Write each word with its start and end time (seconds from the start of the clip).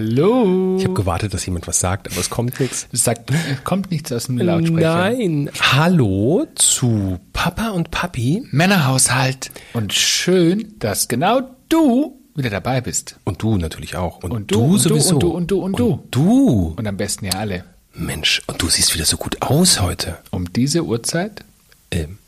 Hallo? 0.00 0.76
Ich 0.78 0.84
habe 0.84 0.92
gewartet, 0.92 1.32
dass 1.32 1.46
jemand 1.46 1.66
was 1.66 1.80
sagt, 1.80 2.10
aber 2.12 2.20
es 2.20 2.28
kommt 2.28 2.60
nichts. 2.60 2.86
Es 2.92 3.02
sagt, 3.04 3.32
kommt 3.64 3.90
nichts 3.90 4.12
aus 4.12 4.26
dem 4.26 4.36
Lautsprecher. 4.36 4.94
Nein. 4.94 5.50
Hallo 5.58 6.46
zu 6.54 7.18
Papa 7.32 7.70
und 7.70 7.90
Papi. 7.90 8.46
Männerhaushalt. 8.50 9.50
Und 9.72 9.94
schön, 9.94 10.74
dass 10.80 11.08
genau 11.08 11.40
du 11.70 12.20
wieder 12.34 12.50
dabei 12.50 12.82
bist. 12.82 13.16
Und 13.24 13.40
du 13.42 13.56
natürlich 13.56 13.96
auch. 13.96 14.22
Und, 14.22 14.32
Und 14.32 14.50
du, 14.52 14.60
und 14.64 14.72
du, 14.72 14.76
sowieso. 14.76 15.14
und 15.14 15.22
du, 15.22 15.28
und 15.30 15.50
du, 15.50 15.60
und 15.62 15.78
du. 15.78 15.86
Und 15.94 16.14
du. 16.14 16.74
Und 16.76 16.86
am 16.86 16.98
besten 16.98 17.24
ja 17.24 17.32
alle. 17.38 17.64
Mensch, 17.94 18.42
und 18.48 18.60
du 18.60 18.68
siehst 18.68 18.92
wieder 18.94 19.06
so 19.06 19.16
gut 19.16 19.40
aus 19.40 19.80
heute. 19.80 20.18
Um 20.30 20.52
diese 20.52 20.84
Uhrzeit? 20.84 21.42
Ähm, 21.90 22.18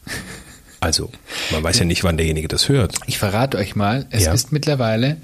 also, 0.80 1.10
man 1.52 1.62
weiß 1.62 1.80
ja 1.80 1.84
nicht, 1.84 2.02
wann 2.02 2.16
derjenige 2.16 2.48
das 2.48 2.70
hört. 2.70 2.94
Ich 3.06 3.18
verrate 3.18 3.58
euch 3.58 3.76
mal, 3.76 4.06
es 4.08 4.24
Ja. 4.24 4.32
ist 4.32 4.52
mittlerweile 4.52 5.18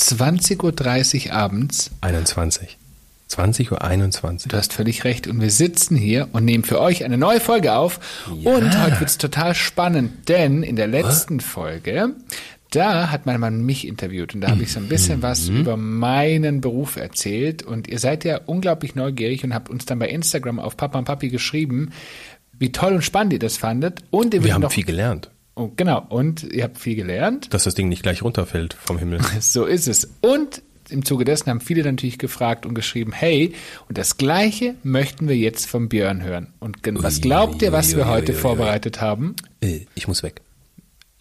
20.30 0.00 1.26
Uhr 1.26 1.32
abends. 1.32 1.90
21. 2.00 2.78
20 3.28 3.70
Uhr 3.70 3.82
21. 3.82 4.50
Du 4.50 4.56
hast 4.56 4.72
völlig 4.72 5.04
recht. 5.04 5.26
Und 5.26 5.40
wir 5.40 5.50
sitzen 5.50 5.96
hier 5.96 6.28
und 6.32 6.44
nehmen 6.44 6.64
für 6.64 6.80
euch 6.80 7.04
eine 7.04 7.16
neue 7.16 7.40
Folge 7.40 7.74
auf. 7.74 8.00
Und 8.44 8.82
heute 8.82 9.00
wird 9.00 9.10
es 9.10 9.18
total 9.18 9.54
spannend, 9.54 10.28
denn 10.28 10.62
in 10.62 10.76
der 10.76 10.88
letzten 10.88 11.40
Folge, 11.40 12.14
da 12.70 13.10
hat 13.10 13.26
mein 13.26 13.40
Mann 13.40 13.62
mich 13.62 13.86
interviewt 13.86 14.34
und 14.34 14.40
da 14.40 14.50
habe 14.50 14.62
ich 14.62 14.72
so 14.72 14.80
ein 14.80 14.88
bisschen 14.88 15.22
was 15.22 15.48
über 15.48 15.76
meinen 15.76 16.60
Beruf 16.60 16.96
erzählt. 16.96 17.62
Und 17.62 17.88
ihr 17.88 17.98
seid 17.98 18.24
ja 18.24 18.40
unglaublich 18.46 18.94
neugierig 18.94 19.44
und 19.44 19.54
habt 19.54 19.68
uns 19.68 19.86
dann 19.86 19.98
bei 19.98 20.08
Instagram 20.08 20.58
auf 20.58 20.76
Papa 20.76 20.98
und 20.98 21.04
Papi 21.04 21.28
geschrieben, 21.28 21.90
wie 22.52 22.72
toll 22.72 22.94
und 22.94 23.02
spannend 23.02 23.32
ihr 23.32 23.38
das 23.38 23.56
fandet. 23.56 24.00
Und 24.10 24.34
ihr 24.34 24.44
Wir 24.44 24.54
haben 24.54 24.62
noch, 24.62 24.72
viel 24.72 24.84
gelernt, 24.84 25.30
oh, 25.60 25.72
genau, 25.76 26.04
und 26.08 26.42
ihr 26.42 26.64
habt 26.64 26.78
viel 26.78 26.96
gelernt. 26.96 27.52
dass 27.52 27.64
das 27.64 27.74
Ding 27.74 27.88
nicht 27.88 28.02
gleich 28.02 28.22
runterfällt 28.22 28.74
vom 28.74 28.98
Himmel. 28.98 29.20
So 29.40 29.64
ist 29.64 29.88
es. 29.88 30.10
Und 30.20 30.62
im 30.88 31.04
Zuge 31.04 31.24
dessen 31.24 31.50
haben 31.50 31.60
viele 31.60 31.84
natürlich 31.84 32.18
gefragt 32.18 32.66
und 32.66 32.74
geschrieben, 32.74 33.12
hey, 33.12 33.54
und 33.88 33.96
das 33.96 34.16
Gleiche 34.16 34.74
möchten 34.82 35.28
wir 35.28 35.36
jetzt 35.36 35.66
vom 35.66 35.88
Björn 35.88 36.22
hören. 36.22 36.52
Und 36.58 36.78
was 37.02 37.20
glaubt 37.20 37.62
ihr, 37.62 37.72
was 37.72 37.96
wir 37.96 38.08
heute 38.08 38.32
vorbereitet 38.32 39.00
haben? 39.00 39.36
Äh, 39.60 39.86
ich 39.94 40.08
muss 40.08 40.22
weg. 40.22 40.42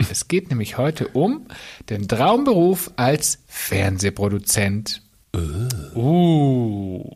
Es 0.10 0.28
geht 0.28 0.50
nämlich 0.50 0.78
heute 0.78 1.10
um 1.10 1.45
den 1.90 2.08
Traumberuf 2.08 2.92
als 2.95 3.40
Fernsehproduzent. 3.48 5.04
Uh. 5.95 7.12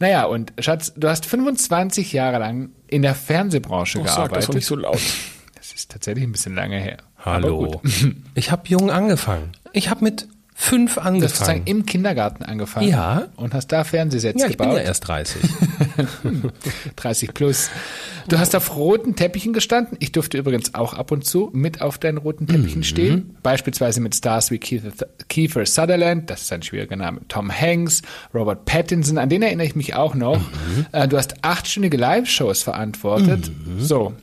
Naja, 0.00 0.24
und 0.24 0.52
Schatz, 0.58 0.92
du 0.96 1.08
hast 1.08 1.26
25 1.26 2.12
Jahre 2.12 2.38
lang 2.38 2.70
in 2.88 3.02
der 3.02 3.14
Fernsehbranche 3.14 4.02
gearbeitet. 4.02 4.62
so 4.64 4.74
laut. 4.74 4.98
das 5.64 5.72
ist 5.80 5.90
tatsächlich 5.90 6.24
ein 6.24 6.32
bisschen 6.32 6.54
lange 6.54 6.78
her. 6.78 6.98
Hallo. 7.24 7.80
Ich 8.34 8.50
habe 8.52 8.62
jung 8.66 8.90
angefangen. 8.90 9.52
Ich 9.72 9.88
habe 9.88 10.04
mit 10.04 10.28
fünf 10.56 10.94
Du 10.96 11.00
hast 11.02 11.12
sozusagen 11.20 11.60
angefangen. 11.60 11.66
im 11.66 11.86
Kindergarten 11.86 12.44
angefangen. 12.44 12.88
Ja. 12.88 13.26
Und 13.36 13.54
hast 13.54 13.68
da 13.68 13.82
Fernsehsets 13.84 14.40
Ja, 14.40 14.48
ich 14.48 14.56
bin 14.56 14.66
gebaut. 14.68 14.80
ja 14.82 14.84
erst 14.86 15.08
30. 15.08 15.40
30 16.96 17.34
plus. 17.34 17.70
Du 18.28 18.38
hast 18.38 18.54
auf 18.54 18.76
roten 18.76 19.16
Teppichen 19.16 19.52
gestanden. 19.52 19.96
Ich 20.00 20.12
durfte 20.12 20.38
übrigens 20.38 20.74
auch 20.74 20.94
ab 20.94 21.10
und 21.12 21.24
zu 21.24 21.50
mit 21.52 21.80
auf 21.80 21.98
deinen 21.98 22.18
roten 22.18 22.46
Teppichen 22.46 22.80
Mhm. 22.80 22.84
stehen. 22.84 23.36
Beispielsweise 23.42 24.00
mit 24.00 24.14
Stars 24.14 24.50
wie 24.50 24.58
Keith, 24.58 24.82
Kiefer 25.28 25.66
Sutherland, 25.66 26.30
das 26.30 26.42
ist 26.42 26.52
ein 26.52 26.62
schwieriger 26.62 26.96
Name, 26.96 27.20
Tom 27.28 27.50
Hanks, 27.50 28.02
Robert 28.32 28.64
Pattinson, 28.64 29.18
an 29.18 29.28
den 29.28 29.42
erinnere 29.42 29.66
ich 29.66 29.74
mich 29.76 29.94
auch 29.94 30.14
noch. 30.14 30.38
Mhm. 30.38 30.86
Äh, 30.92 31.08
Du 31.08 31.16
hast 31.16 31.42
achtstündige 31.42 31.96
Live-Shows 31.96 32.62
verantwortet. 32.62 33.50
So. 33.78 34.14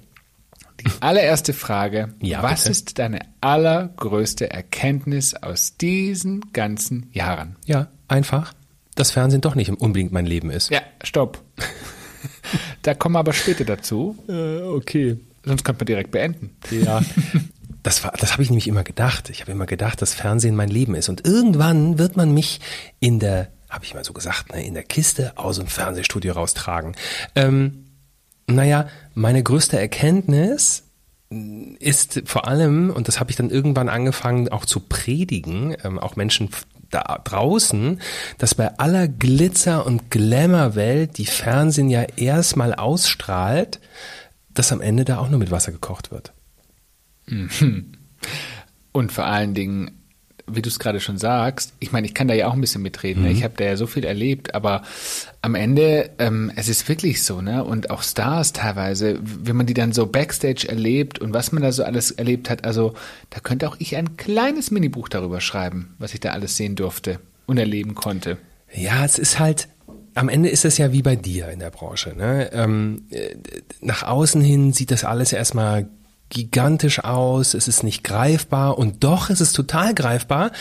Die 0.83 1.01
allererste 1.01 1.53
Frage. 1.53 2.13
Ja, 2.21 2.43
Was 2.43 2.61
bitte. 2.63 2.71
ist 2.71 2.99
deine 2.99 3.19
allergrößte 3.41 4.49
Erkenntnis 4.51 5.33
aus 5.33 5.77
diesen 5.77 6.51
ganzen 6.53 7.09
Jahren? 7.13 7.55
ja, 7.65 7.87
einfach, 8.07 8.53
dass 8.95 9.11
Fernsehen 9.11 9.41
doch 9.41 9.55
nicht 9.55 9.69
unbedingt 9.69 10.11
mein 10.11 10.25
Leben 10.25 10.49
ist. 10.51 10.69
Ja, 10.69 10.81
stopp. 11.03 11.41
da 12.81 12.93
kommen 12.93 13.15
wir 13.15 13.19
aber 13.19 13.33
später 13.33 13.63
dazu. 13.65 14.17
Äh, 14.27 14.61
okay. 14.61 15.17
Sonst 15.43 15.63
könnte 15.63 15.81
man 15.81 15.87
direkt 15.87 16.11
beenden. 16.11 16.55
Ja. 16.69 17.01
Das 17.83 18.03
war, 18.03 18.11
das 18.11 18.33
habe 18.33 18.43
ich 18.43 18.49
nämlich 18.49 18.67
immer 18.67 18.83
gedacht. 18.83 19.29
Ich 19.31 19.41
habe 19.41 19.51
immer 19.51 19.65
gedacht, 19.65 20.01
dass 20.03 20.13
Fernsehen 20.13 20.55
mein 20.55 20.69
Leben 20.69 20.93
ist. 20.93 21.09
Und 21.09 21.25
irgendwann 21.25 21.97
wird 21.97 22.15
man 22.15 22.31
mich 22.31 22.59
in 22.99 23.19
der, 23.19 23.47
habe 23.69 23.85
ich 23.85 23.95
mal 23.95 24.03
so 24.03 24.13
gesagt, 24.13 24.53
ne, 24.53 24.63
in 24.63 24.75
der 24.75 24.83
Kiste 24.83 25.35
aus 25.37 25.57
dem 25.57 25.65
Fernsehstudio 25.67 26.33
raustragen. 26.33 26.95
Ähm, 27.35 27.85
naja, 28.55 28.87
meine 29.13 29.43
größte 29.43 29.79
Erkenntnis 29.79 30.83
ist 31.79 32.23
vor 32.25 32.47
allem, 32.47 32.89
und 32.89 33.07
das 33.07 33.19
habe 33.19 33.31
ich 33.31 33.37
dann 33.37 33.49
irgendwann 33.49 33.89
angefangen 33.89 34.49
auch 34.49 34.65
zu 34.65 34.81
predigen, 34.81 35.75
ähm, 35.83 35.97
auch 35.97 36.15
Menschen 36.15 36.49
da 36.89 37.19
draußen, 37.23 38.01
dass 38.37 38.53
bei 38.53 38.77
aller 38.77 39.07
Glitzer- 39.07 39.85
und 39.85 40.11
Glamour-Welt, 40.11 41.17
die 41.17 41.25
Fernsehen 41.25 41.89
ja 41.89 42.03
erstmal 42.17 42.73
ausstrahlt, 42.73 43.79
dass 44.53 44.73
am 44.73 44.81
Ende 44.81 45.05
da 45.05 45.19
auch 45.19 45.29
nur 45.29 45.39
mit 45.39 45.51
Wasser 45.51 45.71
gekocht 45.71 46.11
wird. 46.11 46.33
Und 48.91 49.11
vor 49.13 49.25
allen 49.25 49.53
Dingen, 49.53 50.00
wie 50.47 50.61
du 50.61 50.69
es 50.69 50.79
gerade 50.79 50.99
schon 50.99 51.17
sagst, 51.17 51.73
ich 51.79 51.91
meine, 51.91 52.07
ich 52.07 52.13
kann 52.13 52.27
da 52.27 52.33
ja 52.33 52.47
auch 52.47 52.53
ein 52.53 52.61
bisschen 52.61 52.81
mitreden. 52.81 53.23
ne? 53.23 53.31
Ich 53.31 53.43
habe 53.43 53.53
da 53.57 53.65
ja 53.65 53.77
so 53.77 53.87
viel 53.87 54.03
erlebt, 54.03 54.55
aber 54.55 54.83
am 55.41 55.55
Ende, 55.55 56.09
ähm, 56.19 56.51
es 56.55 56.69
ist 56.69 56.87
wirklich 56.87 57.23
so, 57.23 57.41
ne? 57.41 57.63
Und 57.63 57.89
auch 57.89 58.03
Stars 58.03 58.53
teilweise, 58.53 59.19
wenn 59.21 59.55
man 59.55 59.65
die 59.65 59.73
dann 59.73 59.91
so 59.91 60.05
Backstage 60.05 60.67
erlebt 60.67 61.19
und 61.19 61.33
was 61.33 61.51
man 61.51 61.63
da 61.63 61.71
so 61.71 61.83
alles 61.83 62.11
erlebt 62.11 62.49
hat, 62.49 62.65
also 62.65 62.93
da 63.29 63.39
könnte 63.39 63.67
auch 63.67 63.75
ich 63.79 63.95
ein 63.95 64.17
kleines 64.17 64.71
Minibuch 64.71 65.09
darüber 65.09 65.41
schreiben, 65.41 65.95
was 65.99 66.13
ich 66.13 66.19
da 66.19 66.31
alles 66.31 66.57
sehen 66.57 66.75
durfte 66.75 67.19
und 67.45 67.57
erleben 67.57 67.95
konnte. 67.95 68.37
Ja, 68.73 69.03
es 69.03 69.17
ist 69.17 69.39
halt, 69.39 69.67
am 70.13 70.29
Ende 70.29 70.49
ist 70.49 70.65
es 70.65 70.77
ja 70.77 70.91
wie 70.91 71.01
bei 71.01 71.15
dir 71.15 71.49
in 71.49 71.59
der 71.59 71.71
Branche. 71.71 72.13
Ne? 72.15 72.51
Ähm, 72.53 73.03
äh, 73.09 73.35
nach 73.81 74.03
außen 74.03 74.41
hin 74.41 74.73
sieht 74.73 74.91
das 74.91 75.03
alles 75.03 75.33
erstmal 75.33 75.87
gigantisch 76.31 77.03
aus, 77.03 77.53
es 77.53 77.67
ist 77.67 77.83
nicht 77.83 78.03
greifbar 78.03 78.79
und 78.79 79.03
doch 79.03 79.29
ist 79.29 79.41
es 79.41 79.53
total 79.53 79.93
greifbar. 79.93 80.51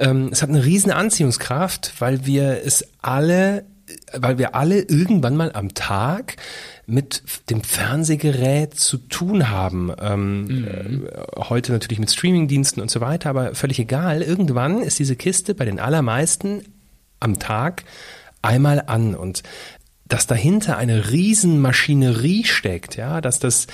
Ähm, 0.00 0.30
es 0.32 0.42
hat 0.42 0.48
eine 0.48 0.64
riesen 0.64 0.90
Anziehungskraft, 0.90 1.94
weil 2.00 2.26
wir 2.26 2.62
es 2.64 2.84
alle, 3.00 3.64
weil 4.12 4.38
wir 4.38 4.56
alle 4.56 4.80
irgendwann 4.80 5.36
mal 5.36 5.52
am 5.52 5.74
Tag 5.74 6.36
mit 6.86 7.22
dem 7.50 7.62
Fernsehgerät 7.62 8.74
zu 8.74 8.96
tun 8.96 9.50
haben. 9.50 9.92
Ähm, 10.00 10.66
äh, 10.66 11.42
heute 11.48 11.72
natürlich 11.72 12.00
mit 12.00 12.10
Streamingdiensten 12.10 12.82
und 12.82 12.90
so 12.90 13.00
weiter, 13.00 13.30
aber 13.30 13.54
völlig 13.54 13.78
egal. 13.78 14.22
Irgendwann 14.22 14.82
ist 14.82 14.98
diese 14.98 15.14
Kiste 15.14 15.54
bei 15.54 15.66
den 15.66 15.78
allermeisten 15.78 16.62
am 17.20 17.38
Tag 17.38 17.84
einmal 18.40 18.84
an 18.86 19.14
und 19.14 19.42
dass 20.08 20.26
dahinter 20.26 20.76
eine 20.76 21.10
Riesenmaschinerie 21.10 22.44
steckt, 22.44 22.96
ja, 22.96 23.20
dass 23.20 23.38
das 23.38 23.66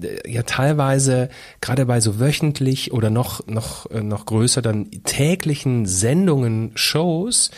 äh, 0.00 0.30
ja 0.30 0.42
teilweise 0.42 1.28
gerade 1.60 1.86
bei 1.86 2.00
so 2.00 2.18
wöchentlich 2.18 2.92
oder 2.92 3.10
noch 3.10 3.46
noch 3.46 3.90
äh, 3.90 4.02
noch 4.02 4.26
größer 4.26 4.62
dann 4.62 4.90
täglichen 5.04 5.86
Sendungen, 5.86 6.72
Shows 6.74 7.50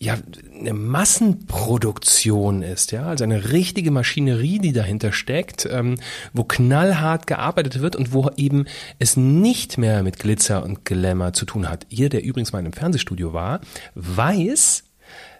ja 0.00 0.16
eine 0.58 0.72
Massenproduktion 0.74 2.62
ist, 2.62 2.92
ja, 2.92 3.06
also 3.06 3.24
eine 3.24 3.50
richtige 3.50 3.90
Maschinerie, 3.90 4.58
die 4.58 4.72
dahinter 4.72 5.12
steckt, 5.12 5.68
ähm, 5.70 5.96
wo 6.32 6.44
knallhart 6.44 7.26
gearbeitet 7.26 7.80
wird 7.80 7.96
und 7.96 8.12
wo 8.12 8.30
eben 8.36 8.66
es 8.98 9.16
nicht 9.16 9.76
mehr 9.76 10.02
mit 10.02 10.18
Glitzer 10.18 10.62
und 10.62 10.84
Glamour 10.84 11.32
zu 11.32 11.46
tun 11.46 11.68
hat. 11.68 11.86
Ihr, 11.88 12.08
der 12.08 12.22
übrigens 12.22 12.52
mal 12.52 12.64
im 12.64 12.72
Fernsehstudio 12.72 13.32
war, 13.32 13.60
weiß, 13.94 14.84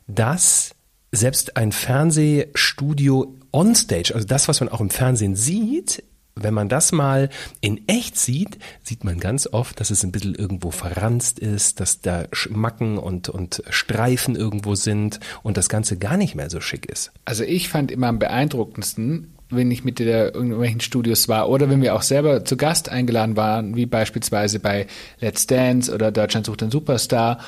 dass 0.08 0.74
selbst 1.12 1.56
ein 1.56 1.72
Fernsehstudio 1.72 3.34
onstage, 3.52 4.14
also 4.14 4.26
das, 4.26 4.48
was 4.48 4.60
man 4.60 4.68
auch 4.68 4.80
im 4.80 4.90
Fernsehen 4.90 5.36
sieht, 5.36 6.02
wenn 6.42 6.54
man 6.54 6.68
das 6.68 6.92
mal 6.92 7.30
in 7.60 7.86
echt 7.88 8.16
sieht, 8.16 8.58
sieht 8.82 9.04
man 9.04 9.18
ganz 9.18 9.46
oft, 9.46 9.80
dass 9.80 9.90
es 9.90 10.04
ein 10.04 10.12
bisschen 10.12 10.34
irgendwo 10.34 10.70
verranzt 10.70 11.38
ist, 11.38 11.80
dass 11.80 12.00
da 12.00 12.26
Schmacken 12.32 12.98
und, 12.98 13.28
und 13.28 13.62
Streifen 13.70 14.36
irgendwo 14.36 14.74
sind 14.74 15.20
und 15.42 15.56
das 15.56 15.68
Ganze 15.68 15.98
gar 15.98 16.16
nicht 16.16 16.34
mehr 16.34 16.50
so 16.50 16.60
schick 16.60 16.86
ist. 16.86 17.12
Also 17.24 17.44
ich 17.44 17.68
fand 17.68 17.90
immer 17.90 18.08
am 18.08 18.18
beeindruckendsten, 18.18 19.34
wenn 19.50 19.70
ich 19.70 19.82
mit 19.82 19.98
der 19.98 20.34
irgendwelchen 20.34 20.80
Studios 20.80 21.28
war 21.28 21.48
oder 21.48 21.70
wenn 21.70 21.80
wir 21.80 21.94
auch 21.94 22.02
selber 22.02 22.44
zu 22.44 22.56
Gast 22.56 22.88
eingeladen 22.88 23.36
waren, 23.36 23.76
wie 23.76 23.86
beispielsweise 23.86 24.60
bei 24.60 24.86
Let's 25.20 25.46
Dance 25.46 25.92
oder 25.92 26.12
Deutschland 26.12 26.46
sucht 26.46 26.60
den 26.60 26.70
Superstar, 26.70 27.38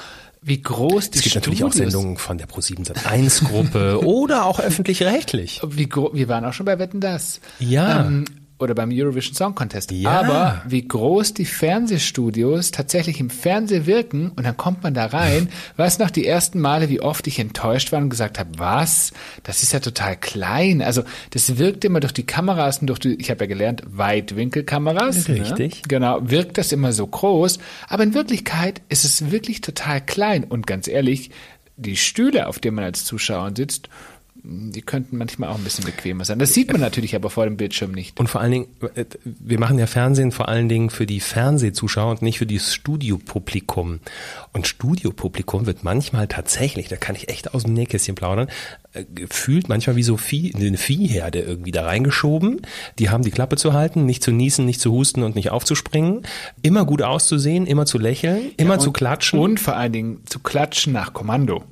wie 0.42 0.60
groß 0.62 1.10
die 1.10 1.18
Es 1.18 1.24
gibt 1.24 1.34
natürlich 1.34 1.62
auch 1.64 1.70
Studios- 1.72 1.92
Sendungen 1.92 2.16
von 2.16 2.38
der 2.38 2.48
Pro7 2.48 2.86
Sat1 2.86 3.44
Gruppe 3.44 4.00
oder 4.06 4.44
auch 4.46 4.58
öffentlich-rechtlich. 4.60 5.60
Wie 5.66 5.88
gro- 5.88 6.10
wir 6.14 6.28
waren 6.28 6.44
auch 6.44 6.52
schon 6.54 6.66
bei 6.66 6.78
Wetten 6.78 7.00
das. 7.00 7.40
Ja. 7.58 8.06
Ähm, 8.06 8.24
oder 8.60 8.74
beim 8.74 8.90
Eurovision 8.92 9.34
Song 9.34 9.54
Contest. 9.54 9.90
Ja. 9.90 10.20
Aber 10.20 10.62
wie 10.66 10.86
groß 10.86 11.34
die 11.34 11.44
Fernsehstudios 11.44 12.70
tatsächlich 12.70 13.20
im 13.20 13.30
Fernsehen 13.30 13.86
wirken 13.86 14.30
und 14.36 14.44
dann 14.44 14.56
kommt 14.56 14.82
man 14.82 14.94
da 14.94 15.06
rein, 15.06 15.48
weiß 15.76 15.98
noch 15.98 16.10
die 16.10 16.26
ersten 16.26 16.60
Male, 16.60 16.88
wie 16.88 17.00
oft 17.00 17.26
ich 17.26 17.38
enttäuscht 17.38 17.92
war 17.92 18.00
und 18.00 18.10
gesagt 18.10 18.38
habe, 18.38 18.50
was? 18.58 19.12
Das 19.42 19.62
ist 19.62 19.72
ja 19.72 19.80
total 19.80 20.16
klein. 20.16 20.82
Also 20.82 21.02
das 21.30 21.58
wirkt 21.58 21.84
immer 21.84 22.00
durch 22.00 22.12
die 22.12 22.26
Kameras 22.26 22.78
und 22.78 22.86
durch 22.88 22.98
die, 22.98 23.14
ich 23.14 23.30
habe 23.30 23.44
ja 23.44 23.48
gelernt, 23.48 23.82
Weitwinkelkameras. 23.86 25.28
Richtig. 25.28 25.76
Ne? 25.76 25.82
Genau, 25.88 26.18
wirkt 26.22 26.58
das 26.58 26.72
immer 26.72 26.92
so 26.92 27.06
groß. 27.06 27.58
Aber 27.88 28.02
in 28.02 28.14
Wirklichkeit 28.14 28.82
ist 28.88 29.04
es 29.04 29.30
wirklich 29.30 29.60
total 29.60 30.00
klein. 30.00 30.44
Und 30.44 30.66
ganz 30.66 30.86
ehrlich, 30.86 31.30
die 31.76 31.96
Stühle, 31.96 32.46
auf 32.46 32.58
denen 32.58 32.76
man 32.76 32.84
als 32.84 33.04
Zuschauer 33.04 33.52
sitzt, 33.56 33.88
die 34.42 34.82
könnten 34.82 35.18
manchmal 35.18 35.50
auch 35.50 35.56
ein 35.56 35.64
bisschen 35.64 35.84
bequemer 35.84 36.24
sein. 36.24 36.38
Das 36.38 36.54
sieht 36.54 36.72
man 36.72 36.80
natürlich 36.80 37.14
aber 37.14 37.30
vor 37.30 37.44
dem 37.44 37.56
Bildschirm 37.56 37.92
nicht. 37.92 38.18
Und 38.18 38.28
vor 38.28 38.40
allen 38.40 38.52
Dingen, 38.52 38.66
äh, 38.94 39.04
wir 39.24 39.58
machen 39.58 39.78
ja 39.78 39.86
Fernsehen 39.86 40.32
vor 40.32 40.48
allen 40.48 40.68
Dingen 40.68 40.90
für 40.90 41.06
die 41.06 41.20
Fernsehzuschauer 41.20 42.10
und 42.12 42.22
nicht 42.22 42.38
für 42.38 42.46
das 42.46 42.74
Studiopublikum. 42.74 44.00
Und 44.52 44.66
Studiopublikum 44.66 45.66
wird 45.66 45.84
manchmal 45.84 46.28
tatsächlich, 46.28 46.88
da 46.88 46.96
kann 46.96 47.16
ich 47.16 47.28
echt 47.28 47.54
aus 47.54 47.64
dem 47.64 47.74
Nähkästchen 47.74 48.14
plaudern, 48.14 48.48
äh, 48.92 49.04
gefühlt 49.04 49.68
manchmal 49.68 49.96
wie 49.96 50.02
so 50.02 50.16
Vieh, 50.16 50.54
eine 50.54 50.76
Viehherde 50.76 51.40
irgendwie 51.40 51.72
da 51.72 51.84
reingeschoben. 51.84 52.62
Die 52.98 53.10
haben 53.10 53.22
die 53.22 53.30
Klappe 53.30 53.56
zu 53.56 53.72
halten, 53.72 54.06
nicht 54.06 54.22
zu 54.22 54.32
niesen, 54.32 54.64
nicht 54.64 54.80
zu 54.80 54.92
husten 54.92 55.22
und 55.22 55.34
nicht 55.34 55.50
aufzuspringen. 55.50 56.22
Immer 56.62 56.84
gut 56.84 57.02
auszusehen, 57.02 57.66
immer 57.66 57.86
zu 57.86 57.98
lächeln, 57.98 58.52
immer 58.56 58.74
und, 58.74 58.80
zu 58.80 58.92
klatschen. 58.92 59.38
Und 59.38 59.60
vor 59.60 59.76
allen 59.76 59.92
Dingen 59.92 60.22
zu 60.26 60.38
klatschen 60.38 60.92
nach 60.92 61.12
Kommando. 61.12 61.64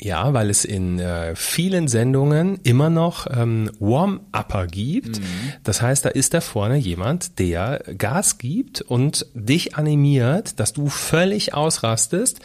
Ja, 0.00 0.32
weil 0.32 0.48
es 0.48 0.64
in 0.64 0.98
äh, 0.98 1.36
vielen 1.36 1.86
Sendungen 1.86 2.58
immer 2.62 2.88
noch 2.88 3.26
ähm, 3.30 3.70
Warm-Upper 3.80 4.66
gibt. 4.66 5.20
Mhm. 5.20 5.24
Das 5.62 5.82
heißt, 5.82 6.04
da 6.04 6.08
ist 6.08 6.32
da 6.32 6.40
vorne 6.40 6.76
jemand, 6.76 7.38
der 7.38 7.82
Gas 7.98 8.38
gibt 8.38 8.80
und 8.80 9.26
dich 9.34 9.76
animiert, 9.76 10.58
dass 10.58 10.72
du 10.72 10.88
völlig 10.88 11.52
ausrastest, 11.52 12.40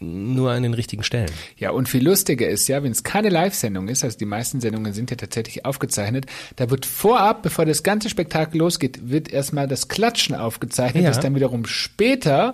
nur 0.00 0.52
an 0.52 0.62
den 0.62 0.74
richtigen 0.74 1.02
Stellen. 1.02 1.30
Ja, 1.56 1.70
und 1.70 1.88
viel 1.88 2.04
lustiger 2.04 2.48
ist 2.48 2.68
ja, 2.68 2.82
wenn 2.82 2.92
es 2.92 3.02
keine 3.02 3.30
Live-Sendung 3.30 3.88
ist, 3.88 4.04
also 4.04 4.16
die 4.16 4.26
meisten 4.26 4.60
Sendungen 4.60 4.92
sind 4.92 5.10
ja 5.10 5.16
tatsächlich 5.16 5.64
aufgezeichnet, 5.64 6.26
da 6.56 6.70
wird 6.70 6.86
vorab, 6.86 7.42
bevor 7.42 7.64
das 7.64 7.82
ganze 7.82 8.08
Spektakel 8.08 8.58
losgeht, 8.58 9.10
wird 9.10 9.32
erstmal 9.32 9.66
das 9.66 9.88
Klatschen 9.88 10.36
aufgezeichnet, 10.36 11.02
ja. 11.02 11.10
das 11.10 11.20
dann 11.20 11.34
wiederum 11.34 11.66
später 11.66 12.52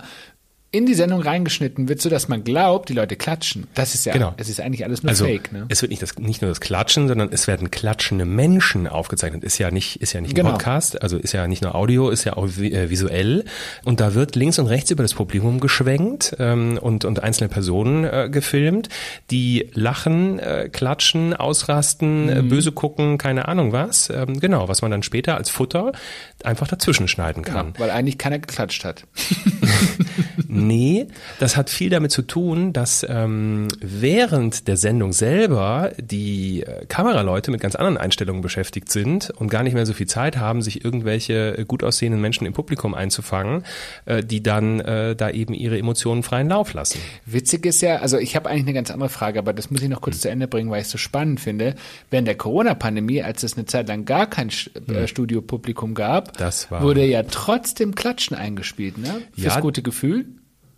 in 0.75 0.87
die 0.87 0.95
Sendung 0.95 1.23
reingeschnitten 1.23 1.89
wird, 1.89 2.01
so 2.01 2.11
dass 2.11 2.27
man 2.27 2.43
glaubt, 2.43 2.89
die 2.89 2.95
Leute 2.95 3.15
klatschen. 3.15 3.69
Das 3.75 3.95
ist 3.95 4.07
ja, 4.07 4.13
genau. 4.13 4.35
es 4.37 4.49
ist 4.49 4.61
eigentlich 4.61 4.85
alles 4.85 5.05
nur 5.05 5.11
also, 5.11 5.25
Fake. 5.25 5.53
Ne? 5.53 5.67
Es 5.69 5.83
wird 5.83 5.91
nicht, 5.91 6.03
das, 6.03 6.19
nicht 6.19 6.43
nur 6.43 6.51
das 6.51 6.61
Klatschen, 6.61 7.07
sondern 7.07 7.29
es 7.33 7.47
werden 7.47 7.71
klatschende 7.71 8.25
Menschen 8.25 8.89
aufgezeichnet. 8.89 9.45
Ist 9.45 9.59
ja 9.59 9.71
nicht, 9.71 10.03
ist 10.03 10.13
ja 10.15 10.21
nicht 10.21 10.33
ein 10.33 10.35
genau. 10.35 10.51
Podcast, 10.51 11.01
also 11.01 11.17
ist 11.17 11.33
ja 11.33 11.47
nicht 11.47 11.63
nur 11.63 11.77
Audio, 11.77 12.11
ist 12.11 12.25
ja 12.25 12.37
auch 12.37 12.49
äh, 12.59 12.91
visuell. 12.91 13.45
Und 13.85 14.01
da 14.01 14.15
wird 14.15 14.35
links 14.35 14.59
und 14.59 14.67
rechts 14.67 14.91
über 14.91 15.05
das 15.05 15.15
Publikum 15.15 15.61
geschwenkt 15.61 16.35
ähm, 16.41 16.79
und 16.83 17.05
und 17.05 17.23
einzelne 17.23 17.49
Personen 17.49 18.05
äh, 18.05 18.29
gefilmt, 18.29 18.89
die 19.31 19.71
lachen, 19.75 20.41
äh, 20.41 20.69
klatschen, 20.73 21.35
ausrasten, 21.35 22.29
äh, 22.29 22.43
mhm. 22.43 22.49
böse 22.49 22.73
gucken, 22.73 23.17
keine 23.17 23.47
Ahnung 23.47 23.71
was. 23.71 24.11
Ähm, 24.11 24.41
genau, 24.41 24.67
was 24.67 24.83
man 24.83 24.91
dann 24.91 25.05
später 25.05 25.37
als 25.37 25.51
Futter 25.51 25.93
einfach 26.43 26.67
dazwischen 26.67 27.07
schneiden 27.07 27.45
kann. 27.45 27.75
Genau, 27.75 27.79
weil 27.79 27.91
eigentlich 27.91 28.19
keiner 28.19 28.41
geklatscht 28.41 28.85
hat. 28.85 29.05
Nee, 30.49 31.07
das 31.41 31.57
hat 31.57 31.71
viel 31.71 31.91
damit 31.91 32.13
zu 32.13 32.23
tun, 32.23 32.73
dass 32.73 33.05
ähm, 33.09 33.69
während 33.81 34.69
der 34.69 34.77
Sendung 34.77 35.13
selber 35.13 35.93
die 35.99 36.63
äh, 36.63 36.87
Kameraleute 36.87 37.51
mit 37.51 37.61
ganz 37.61 37.75
anderen 37.75 37.97
Einstellungen 37.97 38.43
beschäftigt 38.43 38.91
sind 38.91 39.31
und 39.31 39.49
gar 39.49 39.63
nicht 39.63 39.75
mehr 39.75 39.87
so 39.87 39.93
viel 39.93 40.07
Zeit 40.07 40.37
haben, 40.37 40.63
sich 40.63 40.85
irgendwelche 40.85 41.59
äh, 41.59 41.65
gut 41.65 41.83
aussehenden 41.83 42.21
Menschen 42.21 42.47
im 42.47 42.53
Publikum 42.53 42.95
einzufangen, 42.95 43.65
äh, 44.05 44.23
die 44.23 44.43
dann 44.43 44.81
äh, 44.81 45.17
da 45.17 45.31
eben 45.31 45.55
ihre 45.55 45.79
Emotionen 45.79 46.23
freien 46.23 46.49
Lauf 46.49 46.73
lassen. 46.73 46.99
Witzig 47.27 47.67
ist 47.67 47.81
ja, 47.83 47.97
also 47.97 48.19
ich 48.19 48.37
habe 48.37 48.49
eigentlich 48.49 48.65
eine 48.65 48.75
ganz 48.75 48.91
andere 48.91 49.09
Frage, 49.09 49.39
aber 49.39 49.53
das 49.53 49.71
muss 49.71 49.83
ich 49.83 49.89
noch 49.89 50.01
kurz 50.01 50.17
hm. 50.17 50.23
zu 50.23 50.31
Ende 50.31 50.49
bringen, 50.49 50.71
weil 50.71 50.81
ich 50.81 50.87
es 50.87 50.93
so 50.93 50.99
spannend 50.99 51.41
finde. 51.41 51.75
Während 52.11 52.29
der 52.29 52.37
Corona-Pandemie, 52.37 53.23
als 53.23 53.43
es 53.43 53.57
eine 53.57 53.67
Zeit 53.67 53.89
lang 53.89 54.05
gar 54.05 54.29
kein 54.29 54.51
hm. 54.51 55.07
Studiopublikum 55.07 55.95
gab, 55.95 56.39
wurde 56.71 57.05
ja 57.05 57.23
trotzdem 57.25 57.95
Klatschen 57.95 58.37
eingespielt, 58.37 58.99
ne? 58.99 59.23
Fürs 59.37 59.55
ja, 59.55 59.61
gute 59.61 59.83
Gefühl. 59.83 60.04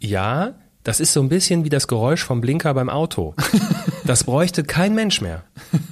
Ja, 0.00 0.54
das 0.84 1.00
ist 1.00 1.12
so 1.12 1.20
ein 1.20 1.28
bisschen 1.28 1.64
wie 1.64 1.68
das 1.68 1.88
Geräusch 1.88 2.22
vom 2.22 2.40
Blinker 2.40 2.72
beim 2.74 2.88
Auto. 2.88 3.34
Das 4.06 4.22
bräuchte 4.22 4.62
kein 4.62 4.94
Mensch 4.94 5.20
mehr. 5.20 5.42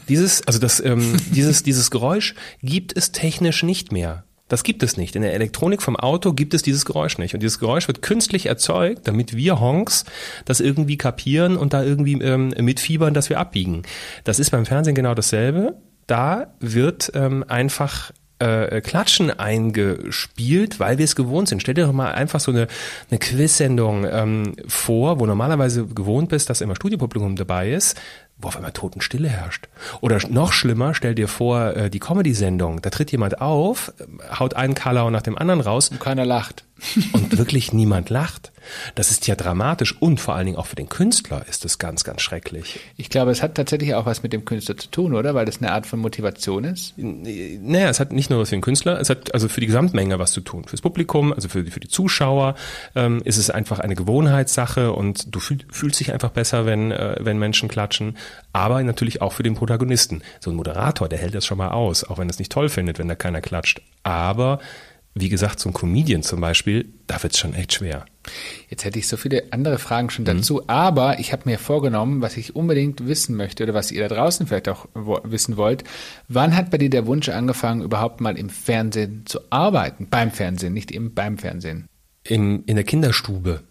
Dieses, 0.08 0.46
also 0.46 0.60
das, 0.60 0.78
ähm, 0.78 1.16
dieses, 1.32 1.64
dieses 1.64 1.90
Geräusch 1.90 2.36
gibt 2.62 2.96
es 2.96 3.10
technisch 3.10 3.64
nicht 3.64 3.90
mehr. 3.90 4.22
Das 4.46 4.62
gibt 4.62 4.84
es 4.84 4.96
nicht. 4.96 5.16
In 5.16 5.22
der 5.22 5.34
Elektronik 5.34 5.82
vom 5.82 5.96
Auto 5.96 6.32
gibt 6.32 6.54
es 6.54 6.62
dieses 6.62 6.84
Geräusch 6.84 7.19
nicht. 7.19 7.34
Und 7.34 7.42
dieses 7.42 7.58
Geräusch 7.58 7.88
wird 7.88 8.02
künstlich 8.02 8.46
erzeugt, 8.46 9.08
damit 9.08 9.34
wir 9.34 9.58
Honks 9.58 10.04
das 10.44 10.60
irgendwie 10.60 10.96
kapieren 10.96 11.56
und 11.56 11.72
da 11.72 11.82
irgendwie 11.82 12.20
ähm, 12.20 12.54
mitfiebern, 12.60 13.14
dass 13.14 13.30
wir 13.30 13.40
abbiegen. 13.40 13.82
Das 14.22 14.38
ist 14.38 14.50
beim 14.50 14.64
Fernsehen 14.64 14.94
genau 14.94 15.14
dasselbe. 15.14 15.76
Da 16.06 16.54
wird 16.60 17.10
ähm, 17.14 17.44
einfach 17.48 18.12
äh, 18.38 18.81
Klatschen 18.81 19.31
eingespielt, 19.31 20.81
weil 20.81 20.98
wir 20.98 21.04
es 21.04 21.16
gewohnt 21.16 21.48
sind. 21.48 21.60
Stell 21.60 21.75
dir 21.75 21.86
doch 21.86 21.92
mal 21.92 22.12
einfach 22.12 22.40
so 22.40 22.50
eine, 22.50 22.66
eine 23.10 23.19
Quiz-Sendung 23.19 24.06
ähm, 24.10 24.56
vor, 24.66 25.20
wo 25.20 25.26
normalerweise 25.26 25.86
gewohnt 25.86 26.28
bist, 26.28 26.50
dass 26.50 26.60
immer 26.60 26.76
Studiopublikum 26.76 27.36
dabei 27.36 27.70
ist, 27.72 28.00
wo 28.38 28.48
auf 28.48 28.56
einmal 28.56 28.72
Totenstille 28.72 29.28
herrscht. 29.28 29.69
Oder 30.00 30.19
noch 30.28 30.52
schlimmer, 30.52 30.94
stell 30.94 31.14
dir 31.14 31.28
vor, 31.28 31.76
äh, 31.76 31.90
die 31.90 32.00
Comedy-Sendung, 32.00 32.82
da 32.82 32.90
tritt 32.90 33.12
jemand 33.12 33.40
auf, 33.40 33.92
haut 34.38 34.54
einen 34.54 34.75
Kalauer 34.75 35.10
nach 35.10 35.22
dem 35.22 35.38
anderen 35.38 35.60
raus. 35.60 35.88
Und 35.88 36.00
keiner 36.00 36.26
lacht. 36.26 36.64
Und 37.12 37.38
wirklich 37.38 37.72
niemand 37.72 38.10
lacht. 38.10 38.52
Das 38.94 39.10
ist 39.10 39.26
ja 39.26 39.34
dramatisch 39.34 39.94
und 40.00 40.20
vor 40.20 40.34
allen 40.34 40.46
Dingen 40.46 40.58
auch 40.58 40.66
für 40.66 40.76
den 40.76 40.88
Künstler 40.88 41.44
ist 41.48 41.64
es 41.64 41.78
ganz, 41.78 42.04
ganz 42.04 42.22
schrecklich. 42.22 42.81
Ich 42.96 43.10
glaube, 43.10 43.31
es 43.31 43.42
hat 43.42 43.54
tatsächlich 43.54 43.94
auch 43.94 44.06
was 44.06 44.22
mit 44.22 44.32
dem 44.32 44.44
Künstler 44.44 44.76
zu 44.76 44.88
tun, 44.88 45.14
oder? 45.14 45.34
Weil 45.34 45.46
das 45.46 45.58
eine 45.58 45.72
Art 45.72 45.87
von 45.87 46.00
Motivation 46.00 46.64
ist? 46.64 46.94
Naja, 46.96 47.88
es 47.88 48.00
hat 48.00 48.12
nicht 48.12 48.30
nur 48.30 48.40
was 48.40 48.48
für 48.50 48.56
den 48.56 48.62
Künstler, 48.62 49.00
es 49.00 49.10
hat 49.10 49.34
also 49.34 49.48
für 49.48 49.60
die 49.60 49.66
Gesamtmenge 49.66 50.19
was 50.19 50.32
zu 50.32 50.40
tun. 50.40 50.64
Fürs 50.64 50.80
Publikum, 50.80 51.32
also 51.32 51.48
für, 51.48 51.64
für 51.64 51.80
die 51.80 51.88
Zuschauer 51.88 52.54
ähm, 52.94 53.22
ist 53.25 53.37
es 53.37 53.50
einfach 53.50 53.80
eine 53.80 53.94
Gewohnheitssache 53.94 54.92
und 54.92 55.34
du 55.34 55.40
fühl, 55.40 55.58
fühlst 55.70 56.00
dich 56.00 56.12
einfach 56.12 56.30
besser, 56.30 56.66
wenn, 56.66 56.90
äh, 56.90 57.16
wenn 57.20 57.38
Menschen 57.38 57.69
klatschen. 57.69 58.16
Aber 58.52 58.82
natürlich 58.82 59.22
auch 59.22 59.32
für 59.32 59.42
den 59.42 59.54
Protagonisten. 59.54 60.22
So 60.40 60.50
ein 60.50 60.56
Moderator, 60.56 61.08
der 61.08 61.19
hält 61.19 61.34
das 61.34 61.46
schon 61.46 61.58
mal 61.58 61.70
aus, 61.70 62.04
auch 62.04 62.19
wenn 62.19 62.28
er 62.28 62.31
es 62.31 62.38
nicht 62.38 62.52
toll 62.52 62.69
findet, 62.69 62.98
wenn 62.98 63.08
da 63.08 63.14
keiner 63.14 63.40
klatscht. 63.40 63.81
Aber 64.02 64.60
wie 65.16 65.28
gesagt, 65.28 65.60
so 65.60 65.69
ein 65.69 65.72
Comedian 65.72 66.25
zum 66.25 66.40
Beispiel, 66.40 66.92
da 67.06 67.22
wird's 67.22 67.38
schon 67.38 67.54
echt 67.54 67.72
schwer. 67.72 68.04
Jetzt 68.69 68.84
hätte 68.84 68.98
ich 68.98 69.06
so 69.06 69.16
viele 69.16 69.44
andere 69.52 69.78
Fragen 69.78 70.10
schon 70.10 70.25
dazu, 70.25 70.54
mhm. 70.54 70.62
aber 70.66 71.20
ich 71.20 71.32
habe 71.32 71.42
mir 71.44 71.59
vorgenommen, 71.59 72.20
was 72.20 72.37
ich 72.37 72.56
unbedingt 72.56 73.06
wissen 73.06 73.37
möchte 73.37 73.62
oder 73.62 73.75
was 73.75 73.92
ihr 73.92 74.06
da 74.09 74.12
draußen 74.12 74.47
vielleicht 74.49 74.68
auch 74.68 74.88
wissen 75.23 75.56
wollt. 75.56 75.85
Wann 76.26 76.56
hat 76.56 76.70
bei 76.70 76.78
dir 76.78 76.90
der 76.90 77.06
Wunsch 77.06 77.28
angefangen, 77.28 77.82
überhaupt 77.82 78.20
mal 78.20 78.37
im 78.37 78.50
Fernsehen 78.50 79.23
zu 79.25 79.38
arbeiten? 79.50 80.09
Beim 80.11 80.32
Fernsehen, 80.32 80.73
nicht 80.73 80.90
eben 80.90 81.14
beim 81.14 81.38
Fernsehen. 81.38 81.87
Im, 82.25 82.64
in 82.66 82.75
der 82.75 82.85
Kinderstube. 82.85 83.62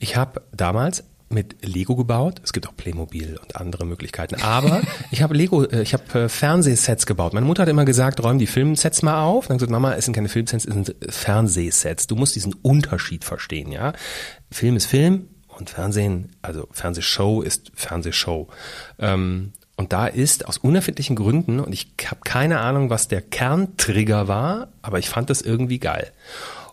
Ich 0.00 0.16
habe 0.16 0.42
damals 0.52 1.04
mit 1.30 1.64
Lego 1.64 1.96
gebaut. 1.96 2.40
Es 2.42 2.52
gibt 2.52 2.68
auch 2.68 2.76
Playmobil 2.76 3.38
und 3.42 3.56
andere 3.56 3.84
Möglichkeiten. 3.84 4.36
Aber 4.42 4.82
ich 5.10 5.22
habe 5.22 5.34
Lego, 5.34 5.64
äh, 5.64 5.82
ich 5.82 5.92
habe 5.92 6.24
äh, 6.24 6.28
Fernsehsets 6.28 7.06
gebaut. 7.06 7.34
Meine 7.34 7.46
Mutter 7.46 7.62
hat 7.62 7.68
immer 7.68 7.84
gesagt, 7.84 8.22
räum 8.22 8.38
die 8.38 8.46
Filmsets 8.46 9.02
mal 9.02 9.22
auf. 9.22 9.46
Dann 9.46 9.58
gesagt, 9.58 9.70
Mama, 9.70 9.94
es 9.94 10.04
sind 10.04 10.14
keine 10.14 10.28
Filmsets, 10.28 10.64
es 10.64 10.72
sind 10.72 10.94
Fernsehsets. 11.08 12.06
Du 12.06 12.16
musst 12.16 12.34
diesen 12.34 12.54
Unterschied 12.54 13.24
verstehen, 13.24 13.72
ja. 13.72 13.92
Film 14.50 14.76
ist 14.76 14.86
Film 14.86 15.28
und 15.48 15.70
Fernsehen, 15.70 16.36
also 16.40 16.68
Fernsehshow 16.70 17.42
ist 17.42 17.72
Fernsehshow. 17.74 18.48
Ähm, 18.98 19.52
und 19.76 19.92
da 19.92 20.08
ist 20.08 20.48
aus 20.48 20.58
unerfindlichen 20.58 21.14
Gründen, 21.14 21.60
und 21.60 21.72
ich 21.72 21.92
habe 22.04 22.20
keine 22.24 22.58
Ahnung, 22.58 22.90
was 22.90 23.06
der 23.06 23.22
Kerntrigger 23.22 24.26
war, 24.26 24.72
aber 24.82 24.98
ich 24.98 25.08
fand 25.08 25.30
das 25.30 25.40
irgendwie 25.40 25.78
geil. 25.78 26.10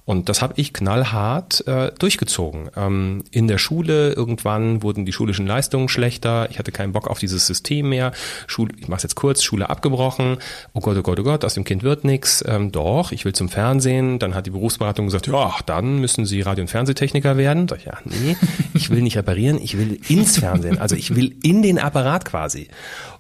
Und 0.06 0.30
das 0.30 0.44
habe 0.44 0.54
ich 0.58 0.72
knallhart 0.72 1.68
äh, 1.68 1.92
durchgezogen. 1.98 2.70
Ähm, 2.78 3.24
in 3.32 3.48
der 3.48 3.58
Schule 3.58 4.14
irgendwann 4.14 4.84
wurden 4.84 5.06
die 5.06 5.12
schulischen 5.12 5.48
Leistungen 5.48 5.90
schlechter. 5.90 6.48
Ich 6.52 6.60
hatte 6.60 6.72
keinen 6.72 6.94
Bock 6.94 7.08
auf 7.08 7.18
dieses 7.18 7.48
System 7.48 7.90
mehr. 7.90 8.12
Schule, 8.46 8.74
ich 8.80 8.88
mache 8.88 9.02
jetzt 9.02 9.16
kurz, 9.16 9.42
Schule 9.44 9.70
abgebrochen. 9.70 10.38
Oh 10.74 10.80
Gott, 10.80 10.96
oh 10.98 11.02
Gott, 11.02 11.20
oh 11.20 11.24
Gott, 11.24 11.44
aus 11.44 11.56
dem 11.56 11.64
Kind 11.64 11.82
wird 11.82 12.04
nichts. 12.04 12.44
Ähm, 12.48 12.72
doch, 12.72 13.12
ich 13.12 13.26
will 13.26 13.34
zum 13.34 13.50
Fernsehen. 13.50 14.20
Dann 14.20 14.36
hat 14.36 14.46
die 14.46 14.52
Berufsberatung 14.52 15.08
gesagt, 15.08 15.26
ja, 15.26 15.56
dann 15.66 16.00
müssen 16.00 16.26
Sie 16.26 16.42
Radio- 16.42 16.62
und 16.62 16.70
Fernsehtechniker 16.70 17.36
werden. 17.36 17.68
Sag 17.68 17.80
ich, 17.80 17.86
ja, 17.86 17.98
nee, 18.06 18.38
ich 18.76 18.92
will 18.92 19.02
nicht 19.02 19.18
reparieren, 19.18 19.60
ich 19.60 19.76
will 19.78 20.00
ins 20.08 20.38
Fernsehen. 20.38 20.78
Also 20.78 20.96
ich 20.96 21.16
will 21.16 21.36
in 21.42 21.64
den 21.64 21.80
Apparat 21.80 22.26
quasi. 22.26 22.68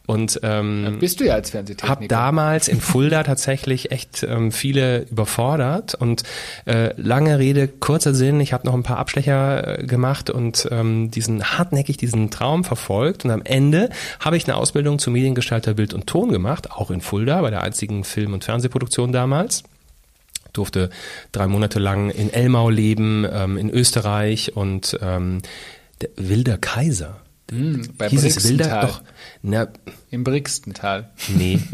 Und 0.07 0.39
ähm, 0.43 0.97
Bist 1.00 1.19
du 1.19 1.25
ja 1.25 1.33
als 1.33 1.50
Fernsehtechniker. 1.50 1.89
habe 1.89 2.07
damals 2.07 2.67
in 2.67 2.79
Fulda 2.79 3.24
tatsächlich 3.24 3.91
echt 3.91 4.24
ähm, 4.24 4.51
viele 4.51 5.03
überfordert 5.09 5.95
und 5.95 6.24
äh, 6.65 6.93
lange 7.00 7.39
Rede, 7.39 7.67
kurzer 7.67 8.13
Sinn, 8.13 8.39
ich 8.39 8.53
habe 8.53 8.67
noch 8.67 8.74
ein 8.74 8.83
paar 8.83 8.97
Abstecher 8.97 9.79
äh, 9.79 9.85
gemacht 9.85 10.29
und 10.29 10.67
ähm, 10.71 11.09
diesen 11.09 11.43
hartnäckig 11.43 11.97
diesen 11.97 12.29
Traum 12.29 12.63
verfolgt 12.63 13.25
und 13.25 13.31
am 13.31 13.41
Ende 13.43 13.89
habe 14.19 14.38
ich 14.38 14.47
eine 14.47 14.57
Ausbildung 14.57 15.00
zum 15.00 15.13
Mediengestalter 15.13 15.74
Bild 15.74 15.93
und 15.93 16.07
Ton 16.07 16.31
gemacht, 16.31 16.71
auch 16.71 16.91
in 16.91 17.01
Fulda, 17.01 17.41
bei 17.41 17.50
der 17.50 17.63
einzigen 17.63 18.03
Film- 18.03 18.33
und 18.33 18.43
Fernsehproduktion 18.43 19.12
damals 19.12 19.63
durfte 20.53 20.89
drei 21.31 21.47
Monate 21.47 21.79
lang 21.79 22.09
in 22.09 22.31
Elmau 22.31 22.69
leben, 22.69 23.27
ähm, 23.29 23.57
in 23.57 23.69
Österreich 23.69 24.55
und 24.55 24.97
ähm, 25.01 25.41
der 26.01 26.09
Wilder 26.15 26.57
Kaiser. 26.57 27.25
Hm, 27.51 27.89
bei 27.97 28.09
Hieß 28.09 28.23
es 28.23 28.47
Wilder? 28.47 28.81
Doch. 28.81 29.01
Na, 29.43 29.67
Im 30.09 30.23
Brixental. 30.23 31.11
nee. 31.29 31.59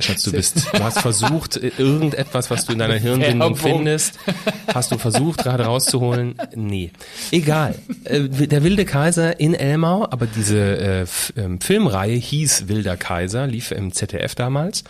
Schatz, 0.00 0.22
du 0.22 0.30
bist, 0.32 0.68
du 0.72 0.82
hast 0.84 1.00
versucht, 1.00 1.56
irgendetwas, 1.56 2.50
was 2.50 2.66
du 2.66 2.72
in 2.72 2.78
deiner 2.78 2.94
Hirnbindung 2.98 3.56
findest, 3.56 4.18
hast 4.74 4.92
du 4.92 4.98
versucht, 4.98 5.42
gerade 5.42 5.64
rauszuholen. 5.64 6.36
Nee. 6.54 6.92
Egal. 7.32 7.74
Äh, 8.04 8.28
Der 8.28 8.62
Wilde 8.62 8.84
Kaiser 8.84 9.40
in 9.40 9.54
Elmau, 9.54 10.04
aber 10.08 10.26
diese 10.26 10.58
äh, 10.58 11.06
ähm, 11.36 11.60
Filmreihe 11.60 12.14
hieß 12.16 12.68
Wilder 12.68 12.96
Kaiser, 12.96 13.46
lief 13.48 13.72
im 13.72 13.92
ZDF 13.92 14.36
damals. 14.36 14.84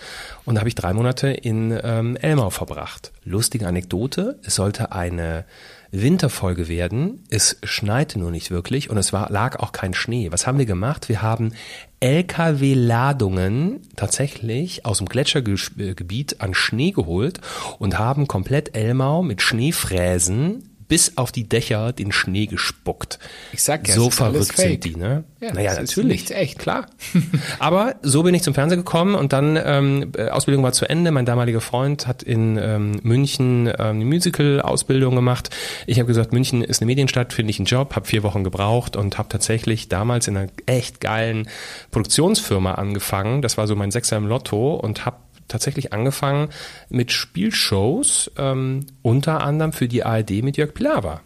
Und 0.45 0.57
da 0.57 0.61
habe 0.61 0.69
ich 0.69 0.75
drei 0.75 0.93
Monate 0.93 1.29
in 1.29 1.79
ähm, 1.83 2.17
Elmau 2.17 2.51
verbracht. 2.51 3.13
Lustige 3.25 3.67
Anekdote, 3.67 4.39
es 4.43 4.55
sollte 4.57 4.93
eine 4.93 5.45
Winterfolge 5.91 6.69
werden. 6.69 7.25
Es 7.31 7.59
schneite 7.63 8.19
nur 8.19 8.31
nicht 8.31 8.51
wirklich 8.51 8.91
und 8.91 8.99
es 8.99 9.13
war, 9.13 9.31
lag 9.31 9.59
auch 9.61 9.73
kein 9.73 9.95
Schnee. 9.95 10.31
Was 10.31 10.47
haben 10.47 10.59
wir 10.59 10.67
gemacht? 10.67 11.09
Wir 11.09 11.23
haben 11.23 11.53
LKW-Ladungen 12.01 13.81
tatsächlich 13.97 14.85
aus 14.87 14.99
dem 14.99 15.09
Gletschergebiet 15.09 16.41
an 16.41 16.55
Schnee 16.55 16.93
geholt 16.93 17.41
und 17.79 17.99
haben 17.99 18.29
komplett 18.29 18.77
Elmau 18.77 19.23
mit 19.23 19.43
Schneefräsen 19.43 20.69
bis 20.89 21.17
auf 21.17 21.31
die 21.33 21.49
Dächer 21.49 21.93
den 21.93 22.13
Schnee 22.13 22.47
gespuckt. 22.47 23.19
Ich 23.53 23.63
sag 23.63 23.87
ja, 23.87 23.95
so 23.95 24.09
ist 24.09 24.17
verrückt 24.17 24.57
sind 24.57 24.85
die, 24.85 24.97
ne? 24.97 25.25
Ja, 25.41 25.53
naja, 25.53 25.73
ist 25.73 25.81
natürlich. 25.81 26.09
nichts 26.09 26.31
echt. 26.31 26.59
Klar. 26.59 26.87
Aber 27.59 27.97
so 28.03 28.23
bin 28.23 28.35
ich 28.35 28.43
zum 28.43 28.55
Fernsehen 28.55 28.81
gekommen 28.81 29.15
und 29.15 29.33
dann 29.33 29.59
ähm, 29.63 30.13
äh, 30.17 30.31
Ausbildung 30.31 30.65
war 30.65 30.73
zu 30.73 30.89
Ende. 30.89 31.11
Mein 31.13 31.27
damaliger 31.27 31.61
Freund 31.61 32.07
hat 32.07 32.23
in 32.23 32.57
ähm, 32.57 32.99
München 33.03 33.67
ähm, 33.67 33.75
eine 33.79 34.05
Musical-Ausbildung 34.05 35.15
gemacht. 35.15 35.51
Ich 35.87 35.99
habe 35.99 36.07
gesagt, 36.07 36.33
München 36.33 36.63
ist 36.63 36.81
eine 36.81 36.87
Medienstadt, 36.87 37.33
finde 37.33 37.51
ich 37.51 37.59
einen 37.59 37.67
Job, 37.67 37.95
habe 37.95 38.07
vier 38.07 38.23
Wochen 38.23 38.43
gebraucht 38.43 38.97
und 38.97 39.19
habe 39.19 39.29
tatsächlich 39.29 39.89
damals 39.89 40.27
in 40.27 40.37
einer 40.37 40.51
echt 40.67 41.01
geilen 41.01 41.49
Produktionsfirma 41.91 42.75
angefangen. 42.75 43.43
Das 43.43 43.59
war 43.59 43.67
so 43.67 43.77
mein 43.77 43.91
Sechser 43.91 44.17
im 44.17 44.27
Lotto 44.27 44.75
und 44.75 45.05
habe 45.05 45.17
tatsächlich 45.49 45.93
angefangen 45.93 46.51
mit 46.89 47.13
Spielshows, 47.13 48.31
ähm, 48.37 48.87
unter 49.03 49.43
anderem 49.43 49.73
für 49.73 49.89
die 49.89 50.05
ARD 50.05 50.43
mit 50.43 50.57
Jörg 50.57 50.75
Pilawa. 50.75 51.21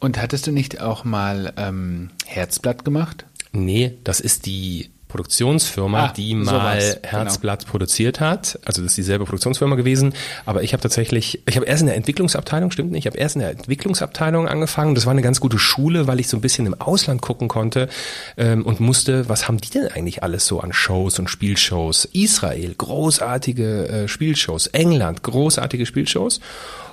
Und 0.00 0.20
hattest 0.20 0.46
du 0.46 0.50
nicht 0.50 0.80
auch 0.80 1.04
mal 1.04 1.52
ähm, 1.56 2.10
Herzblatt 2.26 2.84
gemacht? 2.84 3.26
Nee, 3.52 3.98
das 4.04 4.20
ist 4.20 4.46
die 4.46 4.90
Produktionsfirma, 5.10 6.06
Ah, 6.06 6.12
die 6.16 6.32
sowas, 6.32 6.46
mal 6.52 6.78
genau. 6.78 7.08
Herzblatt 7.08 7.66
produziert 7.66 8.20
hat. 8.20 8.58
Also 8.64 8.82
das 8.82 8.92
ist 8.92 8.98
dieselbe 8.98 9.24
Produktionsfirma 9.24 9.76
gewesen. 9.76 10.14
Aber 10.46 10.62
ich 10.62 10.72
habe 10.72 10.82
tatsächlich, 10.82 11.42
ich 11.46 11.56
habe 11.56 11.66
erst 11.66 11.82
in 11.82 11.86
der 11.86 11.96
Entwicklungsabteilung, 11.96 12.70
stimmt 12.70 12.92
nicht, 12.92 13.00
ich 13.00 13.06
habe 13.06 13.18
erst 13.18 13.36
in 13.36 13.40
der 13.40 13.50
Entwicklungsabteilung 13.50 14.48
angefangen. 14.48 14.94
Das 14.94 15.04
war 15.06 15.12
eine 15.12 15.22
ganz 15.22 15.40
gute 15.40 15.58
Schule, 15.58 16.06
weil 16.06 16.20
ich 16.20 16.28
so 16.28 16.36
ein 16.36 16.40
bisschen 16.40 16.66
im 16.66 16.80
Ausland 16.80 17.20
gucken 17.20 17.48
konnte 17.48 17.88
ähm, 18.36 18.64
und 18.64 18.80
musste, 18.80 19.28
was 19.28 19.48
haben 19.48 19.58
die 19.58 19.70
denn 19.70 19.88
eigentlich 19.88 20.22
alles 20.22 20.46
so 20.46 20.60
an 20.60 20.72
Shows 20.72 21.18
und 21.18 21.28
Spielshows? 21.28 22.06
Israel, 22.12 22.74
großartige 22.76 23.88
äh, 23.88 24.08
Spielshows. 24.08 24.68
England, 24.68 25.22
großartige 25.22 25.86
Spielshows. 25.86 26.40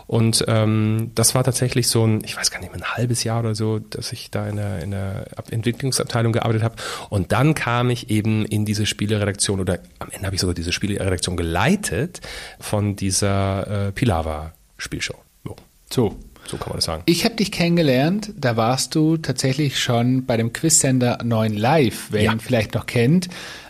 Und 0.08 0.46
ähm, 0.48 1.12
das 1.16 1.36
war 1.36 1.44
tatsächlich 1.44 1.90
so 1.90 2.06
ein, 2.08 2.24
ich 2.24 2.38
weiß 2.38 2.50
gar 2.50 2.60
nicht 2.62 2.72
mehr, 2.74 2.82
ein 2.82 2.96
halbes 2.96 3.24
Jahr 3.26 3.42
oder 3.42 3.56
so, 3.56 3.80
dass 3.80 4.14
ich 4.14 4.32
da 4.32 4.48
in 4.48 4.56
der, 4.56 4.80
in 4.82 4.92
der 4.92 5.28
Ab- 5.36 5.52
Entwicklungsabteilung 5.52 6.32
gearbeitet 6.32 6.64
habe. 6.64 6.76
Und 7.10 7.34
dann 7.34 7.54
kam 7.56 7.90
ich 7.90 8.10
eben 8.10 8.46
in 8.46 8.64
diese 8.66 8.86
Spieleredaktion 8.86 9.60
oder 9.60 9.80
am 10.00 10.10
Ende 10.12 10.26
habe 10.26 10.36
ich 10.36 10.42
sogar 10.42 10.54
diese 10.56 10.72
Spieleredaktion 10.72 11.36
geleitet 11.36 12.22
von 12.60 12.96
dieser 12.96 13.88
äh, 13.88 13.92
Pilava-Spielshow. 13.92 15.16
So, 15.44 15.56
So. 15.90 16.16
So 16.48 16.58
kann 16.58 16.70
man 16.70 16.78
das 16.78 16.86
sagen. 16.86 17.04
Ich 17.06 17.26
habe 17.26 17.36
dich 17.36 17.52
kennengelernt, 17.52 18.32
da 18.38 18.56
warst 18.58 18.96
du 18.96 19.18
tatsächlich 19.18 19.80
schon 19.80 20.26
bei 20.26 20.38
dem 20.38 20.54
Quizsender 20.54 21.20
9 21.24 21.54
Live, 21.54 22.08
wer 22.12 22.24
Ja. 22.24 22.32
ihn 22.32 22.40
vielleicht 22.40 22.74
noch 22.74 22.86
kennt. 22.86 23.28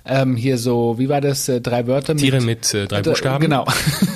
Ähm, 0.10 0.38
hier 0.38 0.58
so, 0.58 0.98
wie 1.00 1.10
war 1.10 1.20
das, 1.20 1.50
äh, 1.50 1.60
drei 1.60 1.86
Wörter 1.86 2.14
mit... 2.14 2.24
Tiere 2.24 2.40
mit 2.40 2.74
äh, 2.74 2.88
drei 2.88 3.00
Äh, 3.00 3.02
Buchstaben. 3.02 3.42
Genau. 3.44 3.66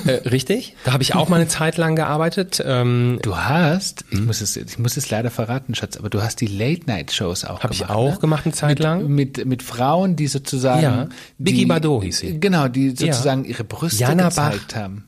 Äh, 0.06 0.26
richtig. 0.28 0.74
Da 0.84 0.92
habe 0.94 1.02
ich 1.02 1.14
auch 1.14 1.28
mal 1.28 1.36
eine 1.36 1.48
Zeit 1.48 1.76
lang 1.76 1.96
gearbeitet. 1.96 2.62
Ähm, 2.64 3.18
Du 3.22 3.36
hast, 3.36 4.04
Hm? 4.08 4.20
ich 4.20 4.26
muss 4.26 4.40
es, 4.40 4.56
ich 4.56 4.78
muss 4.78 4.96
es 4.96 5.10
leider 5.10 5.30
verraten, 5.30 5.74
Schatz, 5.74 5.98
aber 5.98 6.08
du 6.08 6.22
hast 6.22 6.40
die 6.40 6.46
Late-Night-Shows 6.46 7.44
auch 7.44 7.60
Habe 7.62 7.74
ich 7.74 7.80
gemacht. 7.80 7.94
auch 7.94 8.12
ne? 8.14 8.18
gemacht 8.20 8.46
eine 8.46 8.54
Zeit 8.54 8.78
lang. 8.78 9.06
Mit, 9.08 9.44
mit 9.44 9.62
Frauen, 9.62 10.16
die 10.16 10.28
sozusagen... 10.28 10.82
Ja. 10.82 11.08
Biggie 11.38 11.66
Bardot 11.66 12.04
hieß 12.04 12.18
sie. 12.20 12.40
Genau, 12.40 12.68
die 12.68 12.90
sozusagen 12.90 13.44
ihre 13.44 13.64
Brüste 13.64 14.00
Jana 14.00 14.28
gezeigt 14.30 14.74
haben. 14.74 15.04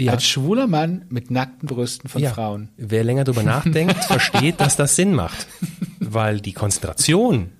Ja. 0.00 0.12
Als 0.12 0.26
schwuler 0.26 0.66
Mann 0.66 1.06
mit 1.08 1.30
nackten 1.30 1.68
Brüsten 1.68 2.08
von 2.08 2.20
ja. 2.20 2.30
Frauen. 2.32 2.70
Wer 2.76 3.04
länger 3.04 3.24
drüber 3.24 3.42
nachdenkt, 3.42 4.04
versteht, 4.04 4.60
dass 4.60 4.76
das 4.76 4.96
Sinn 4.96 5.14
macht. 5.14 5.46
Weil 6.00 6.40
die 6.40 6.52
Konzentration 6.52 7.50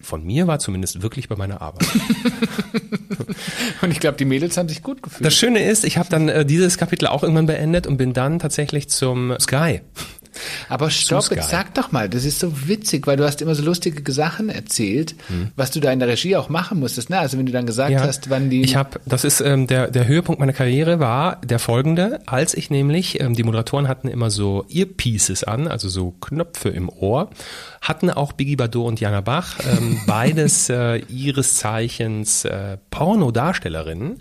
von 0.00 0.22
mir 0.24 0.46
war 0.46 0.58
zumindest 0.58 1.02
wirklich 1.02 1.28
bei 1.28 1.36
meiner 1.36 1.62
Arbeit. 1.62 1.88
Und 3.80 3.90
ich 3.90 4.00
glaube, 4.00 4.18
die 4.18 4.26
Mädels 4.26 4.56
haben 4.56 4.68
sich 4.68 4.82
gut 4.82 5.02
gefühlt. 5.02 5.24
Das 5.24 5.34
Schöne 5.34 5.64
ist, 5.64 5.84
ich 5.84 5.96
habe 5.96 6.08
dann 6.10 6.28
äh, 6.28 6.44
dieses 6.44 6.76
Kapitel 6.76 7.06
auch 7.06 7.22
irgendwann 7.22 7.46
beendet 7.46 7.86
und 7.86 7.96
bin 7.96 8.12
dann 8.12 8.38
tatsächlich 8.38 8.88
zum 8.88 9.34
Sky. 9.40 9.80
Aber 10.68 10.90
stopp, 10.90 11.30
jetzt 11.30 11.50
sag 11.50 11.74
doch 11.74 11.92
mal, 11.92 12.08
das 12.08 12.24
ist 12.24 12.38
so 12.38 12.68
witzig, 12.68 13.06
weil 13.06 13.16
du 13.16 13.24
hast 13.24 13.42
immer 13.42 13.54
so 13.54 13.62
lustige 13.62 14.12
Sachen 14.12 14.48
erzählt, 14.48 15.14
was 15.56 15.70
du 15.70 15.80
da 15.80 15.92
in 15.92 15.98
der 15.98 16.08
Regie 16.08 16.36
auch 16.36 16.48
machen 16.48 16.80
musstest. 16.80 17.10
Ne? 17.10 17.18
Also 17.18 17.38
wenn 17.38 17.46
du 17.46 17.52
dann 17.52 17.66
gesagt 17.66 17.96
hast, 17.96 18.30
wann 18.30 18.50
die... 18.50 18.62
ich 18.62 18.76
habe, 18.76 19.00
das 19.06 19.24
ist 19.24 19.40
ähm, 19.40 19.66
der 19.66 19.90
der 19.90 20.06
Höhepunkt 20.06 20.40
meiner 20.40 20.52
Karriere 20.52 21.00
war 21.00 21.40
der 21.42 21.58
folgende, 21.58 22.20
als 22.26 22.54
ich 22.54 22.70
nämlich 22.70 23.20
ähm, 23.20 23.34
die 23.34 23.42
Moderatoren 23.42 23.88
hatten 23.88 24.08
immer 24.08 24.30
so 24.30 24.64
Earpieces 24.68 25.44
an, 25.44 25.68
also 25.68 25.88
so 25.88 26.12
Knöpfe 26.20 26.68
im 26.68 26.88
Ohr, 26.88 27.30
hatten 27.80 28.10
auch 28.10 28.32
Biggie 28.32 28.56
Bardot 28.56 28.86
und 28.86 29.00
Jana 29.00 29.20
Bach, 29.20 29.58
ähm, 29.60 30.00
beides 30.06 30.68
äh, 30.68 30.96
ihres 31.08 31.56
Zeichens 31.56 32.44
äh, 32.44 32.78
Pornodarstellerinnen 32.90 34.18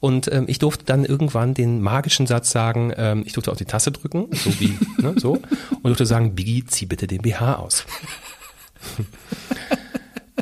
und 0.00 0.32
ähm, 0.32 0.44
ich 0.48 0.58
durfte 0.58 0.84
dann 0.84 1.04
irgendwann 1.04 1.54
den 1.54 1.80
magischen 1.82 2.26
Satz 2.26 2.50
sagen, 2.50 2.92
ähm, 2.96 3.22
ich 3.26 3.34
durfte 3.34 3.52
auf 3.52 3.58
die 3.58 3.66
Tasse 3.66 3.92
drücken, 3.92 4.28
so 4.32 4.58
wie 4.58 4.78
ne, 5.02 5.14
so 5.16 5.32
und 5.34 5.84
durfte 5.84 6.06
sagen, 6.06 6.34
Biggie, 6.34 6.64
zieh 6.64 6.86
bitte 6.86 7.06
den 7.06 7.22
BH 7.22 7.56
aus. 7.56 7.84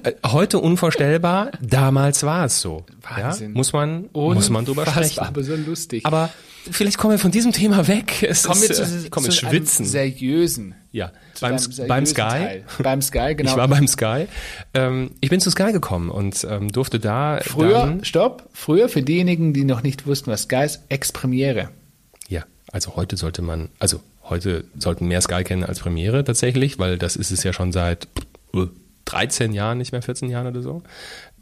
Äh, 0.05 0.13
Heute 0.25 0.61
unvorstellbar, 0.61 1.51
damals 1.61 2.23
war 2.23 2.45
es 2.45 2.61
so. 2.61 2.85
Wahnsinn. 3.03 3.51
Ja, 3.51 3.57
muss 3.57 3.73
man, 3.73 4.09
muss 4.13 4.49
man 4.49 4.65
drüber 4.65 4.87
sprechen. 4.87 5.21
aber 5.21 5.43
so 5.43 5.57
lustig. 5.57 6.07
Aber 6.07 6.31
vielleicht 6.71 6.99
kommen 6.99 7.13
wir 7.13 7.19
von 7.19 7.31
diesem 7.31 7.53
Thema 7.53 7.87
weg. 7.89 8.23
Es 8.23 8.45
kommen 8.45 8.61
wir 8.61 8.71
ist, 8.71 8.77
zu, 8.77 8.83
äh, 8.83 9.09
komm, 9.11 9.25
zu 9.25 9.31
ins 9.31 9.43
einem 9.43 9.51
Schwitzen. 9.53 9.85
seriösen. 9.87 10.75
Ja, 10.93 11.13
zu 11.35 11.41
beim, 11.43 11.59
seriösen 11.59 11.89
beim 11.89 12.07
Sky. 12.07 12.21
Teil. 12.21 12.65
Beim 12.83 13.03
Sky, 13.03 13.35
genau. 13.35 13.51
Ich 13.51 13.57
war 13.57 13.69
beim 13.69 13.87
Sky. 13.89 14.27
Ähm, 14.75 15.11
ich 15.21 15.31
bin 15.31 15.41
zu 15.41 15.51
Sky 15.51 15.73
gekommen 15.73 16.11
und 16.11 16.47
ähm, 16.49 16.71
durfte 16.73 16.99
da 17.01 17.41
Früher, 17.43 17.81
dann, 17.87 18.05
stopp, 18.05 18.49
früher 18.53 18.89
für 18.89 19.03
diejenigen, 19.03 19.53
die 19.53 19.65
noch 19.65 19.83
nicht 19.83 20.07
wussten, 20.07 20.31
was 20.31 20.43
Sky 20.43 20.65
ist, 20.65 20.81
Ex-Premiere. 20.89 21.71
ja, 22.29 22.45
also 22.73 22.97
heute 22.97 23.17
sollte 23.17 23.43
man, 23.43 23.69
also 23.79 24.01
heute 24.25 24.65
sollten 24.79 25.07
mehr 25.09 25.21
Sky 25.21 25.45
kennen 25.45 25.65
als 25.65 25.81
Premiere 25.81 26.25
tatsächlich, 26.25 26.79
weil 26.79 26.99
das 26.99 27.17
ist 27.17 27.31
es 27.31 27.43
ja 27.43 27.53
schon 27.53 27.73
seit 27.73 28.09
äh, 28.55 28.67
13 29.07 29.53
Jahren, 29.53 29.79
nicht 29.79 29.93
mehr 29.93 30.03
14 30.03 30.29
Jahren 30.29 30.47
oder 30.47 30.63
so. 30.63 30.83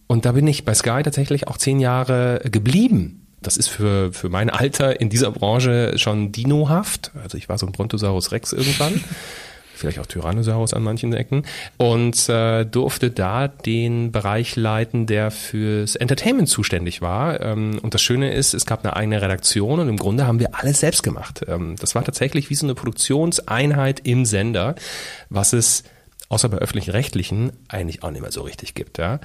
Und 0.06 0.24
da 0.24 0.32
bin 0.32 0.46
ich 0.46 0.64
bei 0.64 0.74
Sky 0.74 1.02
tatsächlich 1.02 1.48
auch 1.48 1.56
10 1.58 1.80
Jahre 1.80 2.40
geblieben. 2.50 3.25
Das 3.46 3.56
ist 3.56 3.68
für, 3.68 4.12
für 4.12 4.28
mein 4.28 4.50
Alter 4.50 5.00
in 5.00 5.08
dieser 5.08 5.30
Branche 5.30 5.98
schon 5.98 6.32
dinohaft. 6.32 7.12
Also 7.22 7.38
ich 7.38 7.48
war 7.48 7.58
so 7.58 7.66
ein 7.66 7.72
Brontosaurus 7.72 8.32
Rex 8.32 8.52
irgendwann. 8.52 9.04
Vielleicht 9.76 10.00
auch 10.00 10.06
Tyrannosaurus 10.06 10.74
an 10.74 10.82
manchen 10.82 11.12
Ecken. 11.12 11.44
Und 11.76 12.28
äh, 12.28 12.64
durfte 12.64 13.10
da 13.12 13.46
den 13.46 14.10
Bereich 14.10 14.56
leiten, 14.56 15.06
der 15.06 15.30
fürs 15.30 15.94
Entertainment 15.94 16.48
zuständig 16.48 17.02
war. 17.02 17.40
Ähm, 17.40 17.78
und 17.82 17.94
das 17.94 18.02
Schöne 18.02 18.32
ist, 18.32 18.52
es 18.52 18.66
gab 18.66 18.84
eine 18.84 18.96
eigene 18.96 19.22
Redaktion 19.22 19.78
und 19.78 19.88
im 19.88 19.98
Grunde 19.98 20.26
haben 20.26 20.40
wir 20.40 20.56
alles 20.56 20.80
selbst 20.80 21.04
gemacht. 21.04 21.42
Ähm, 21.46 21.76
das 21.78 21.94
war 21.94 22.02
tatsächlich 22.02 22.50
wie 22.50 22.54
so 22.56 22.66
eine 22.66 22.74
Produktionseinheit 22.74 24.00
im 24.00 24.24
Sender, 24.24 24.74
was 25.28 25.52
es 25.52 25.84
außer 26.30 26.48
bei 26.48 26.58
öffentlich-rechtlichen 26.58 27.52
eigentlich 27.68 28.02
auch 28.02 28.10
nicht 28.10 28.22
mehr 28.22 28.32
so 28.32 28.42
richtig 28.42 28.74
gibt. 28.74 28.98
Ja. 28.98 29.20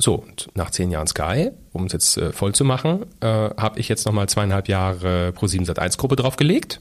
So, 0.00 0.14
und 0.14 0.48
nach 0.54 0.70
zehn 0.70 0.90
Jahren 0.90 1.06
Sky, 1.06 1.50
um 1.72 1.84
es 1.84 1.92
jetzt 1.92 2.16
äh, 2.16 2.32
voll 2.32 2.54
zu 2.54 2.64
machen, 2.64 3.04
äh, 3.20 3.26
habe 3.26 3.78
ich 3.78 3.88
jetzt 3.88 4.06
nochmal 4.06 4.28
zweieinhalb 4.28 4.66
Jahre 4.66 5.34
Pro7 5.36 5.66
Sat1 5.66 5.98
Gruppe 5.98 6.16
draufgelegt. 6.16 6.80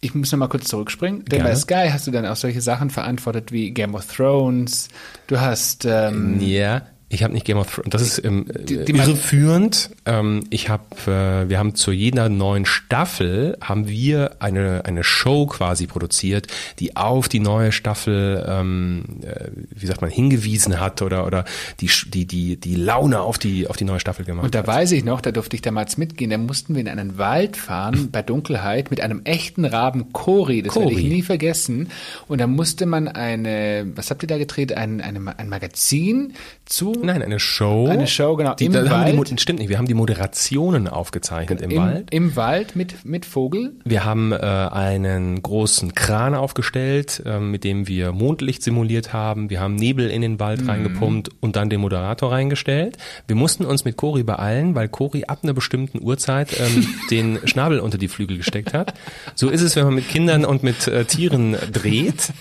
Ich 0.00 0.14
muss 0.14 0.30
noch 0.30 0.38
mal 0.38 0.48
kurz 0.48 0.68
zurückspringen, 0.68 1.24
denn 1.24 1.40
Gerne. 1.40 1.50
bei 1.50 1.56
Sky 1.56 1.88
hast 1.90 2.06
du 2.06 2.10
dann 2.12 2.24
auch 2.24 2.36
solche 2.36 2.60
Sachen 2.60 2.88
verantwortet 2.88 3.52
wie 3.52 3.72
Game 3.72 3.94
of 3.94 4.06
Thrones. 4.06 4.88
Du 5.26 5.40
hast 5.40 5.84
ähm, 5.84 6.40
Ja, 6.40 6.82
Ich 7.12 7.24
habe 7.24 7.34
nicht 7.34 7.44
Game 7.44 7.58
of 7.58 7.74
Thrones. 7.74 7.90
Das 7.90 8.02
ist 8.02 8.24
ähm, 8.24 8.46
die, 8.48 8.84
die 8.84 8.92
irreführend. 8.92 9.90
Ähm, 10.06 10.44
ich 10.48 10.68
habe, 10.68 10.84
äh, 11.08 11.48
wir 11.48 11.58
haben 11.58 11.74
zu 11.74 11.90
jeder 11.90 12.28
neuen 12.28 12.66
Staffel 12.66 13.58
haben 13.60 13.88
wir 13.88 14.36
eine 14.38 14.84
eine 14.84 15.02
Show 15.02 15.46
quasi 15.46 15.88
produziert, 15.88 16.46
die 16.78 16.96
auf 16.96 17.28
die 17.28 17.40
neue 17.40 17.72
Staffel, 17.72 18.46
ähm, 18.48 19.04
äh, 19.22 19.48
wie 19.70 19.86
sagt 19.86 20.02
man, 20.02 20.10
hingewiesen 20.10 20.78
hat 20.78 21.02
oder 21.02 21.26
oder 21.26 21.44
die 21.80 21.90
die 22.06 22.26
die 22.26 22.56
die 22.56 22.76
Laune 22.76 23.20
auf 23.20 23.38
die 23.38 23.66
auf 23.66 23.76
die 23.76 23.84
neue 23.84 23.98
Staffel 23.98 24.24
gemacht. 24.24 24.44
Und 24.44 24.54
da 24.54 24.60
hat. 24.60 24.68
weiß 24.68 24.92
ich 24.92 25.02
noch, 25.02 25.20
da 25.20 25.32
durfte 25.32 25.56
ich 25.56 25.62
damals 25.62 25.98
mitgehen. 25.98 26.30
Da 26.30 26.38
mussten 26.38 26.76
wir 26.76 26.80
in 26.80 26.88
einen 26.88 27.18
Wald 27.18 27.56
fahren 27.56 28.08
bei 28.12 28.22
Dunkelheit 28.22 28.92
mit 28.92 29.00
einem 29.00 29.22
echten 29.24 29.64
Raben 29.64 30.12
Kori. 30.12 30.62
Das 30.62 30.76
werde 30.76 30.92
ich 30.92 31.02
nie 31.02 31.22
vergessen. 31.22 31.90
Und 32.28 32.40
da 32.40 32.46
musste 32.46 32.86
man 32.86 33.08
eine, 33.08 33.90
was 33.96 34.10
habt 34.10 34.22
ihr 34.22 34.28
da 34.28 34.38
gedreht? 34.38 34.72
Ein 34.72 35.00
ein, 35.00 35.26
ein 35.26 35.48
Magazin 35.48 36.34
zu 36.66 36.99
Nein, 37.02 37.22
eine 37.22 37.40
Show. 37.40 37.86
Eine 37.88 38.06
Show, 38.06 38.36
genau. 38.36 38.54
Die, 38.54 38.66
Im 38.66 38.74
Wald. 38.74 39.30
Die, 39.30 39.38
stimmt 39.38 39.58
nicht, 39.58 39.68
wir 39.68 39.78
haben 39.78 39.86
die 39.86 39.94
Moderationen 39.94 40.88
aufgezeichnet 40.88 41.60
im, 41.60 41.70
im, 41.70 41.78
Wald. 41.78 42.08
Im 42.10 42.36
Wald 42.36 42.76
mit, 42.76 43.04
mit 43.04 43.26
Vogel? 43.26 43.72
Wir 43.84 44.04
haben 44.04 44.32
äh, 44.32 44.36
einen 44.36 45.42
großen 45.42 45.94
Kran 45.94 46.34
aufgestellt, 46.34 47.22
äh, 47.24 47.40
mit 47.40 47.64
dem 47.64 47.88
wir 47.88 48.12
Mondlicht 48.12 48.62
simuliert 48.62 49.12
haben. 49.12 49.50
Wir 49.50 49.60
haben 49.60 49.74
Nebel 49.74 50.10
in 50.10 50.22
den 50.22 50.40
Wald 50.40 50.62
mhm. 50.62 50.70
reingepumpt 50.70 51.30
und 51.40 51.56
dann 51.56 51.70
den 51.70 51.80
Moderator 51.80 52.32
reingestellt. 52.32 52.96
Wir 53.26 53.36
mussten 53.36 53.64
uns 53.64 53.84
mit 53.84 53.96
Cori 53.96 54.22
beeilen, 54.22 54.74
weil 54.74 54.88
Cori 54.88 55.24
ab 55.24 55.40
einer 55.42 55.52
bestimmten 55.52 56.02
Uhrzeit 56.02 56.58
ähm, 56.60 56.86
den 57.10 57.38
Schnabel 57.44 57.80
unter 57.80 57.98
die 57.98 58.08
Flügel 58.08 58.36
gesteckt 58.36 58.74
hat. 58.74 58.94
So 59.34 59.48
ist 59.48 59.62
es, 59.62 59.76
wenn 59.76 59.84
man 59.84 59.94
mit 59.94 60.08
Kindern 60.08 60.44
und 60.44 60.62
mit 60.62 60.86
äh, 60.86 61.04
Tieren 61.04 61.56
dreht. 61.72 62.32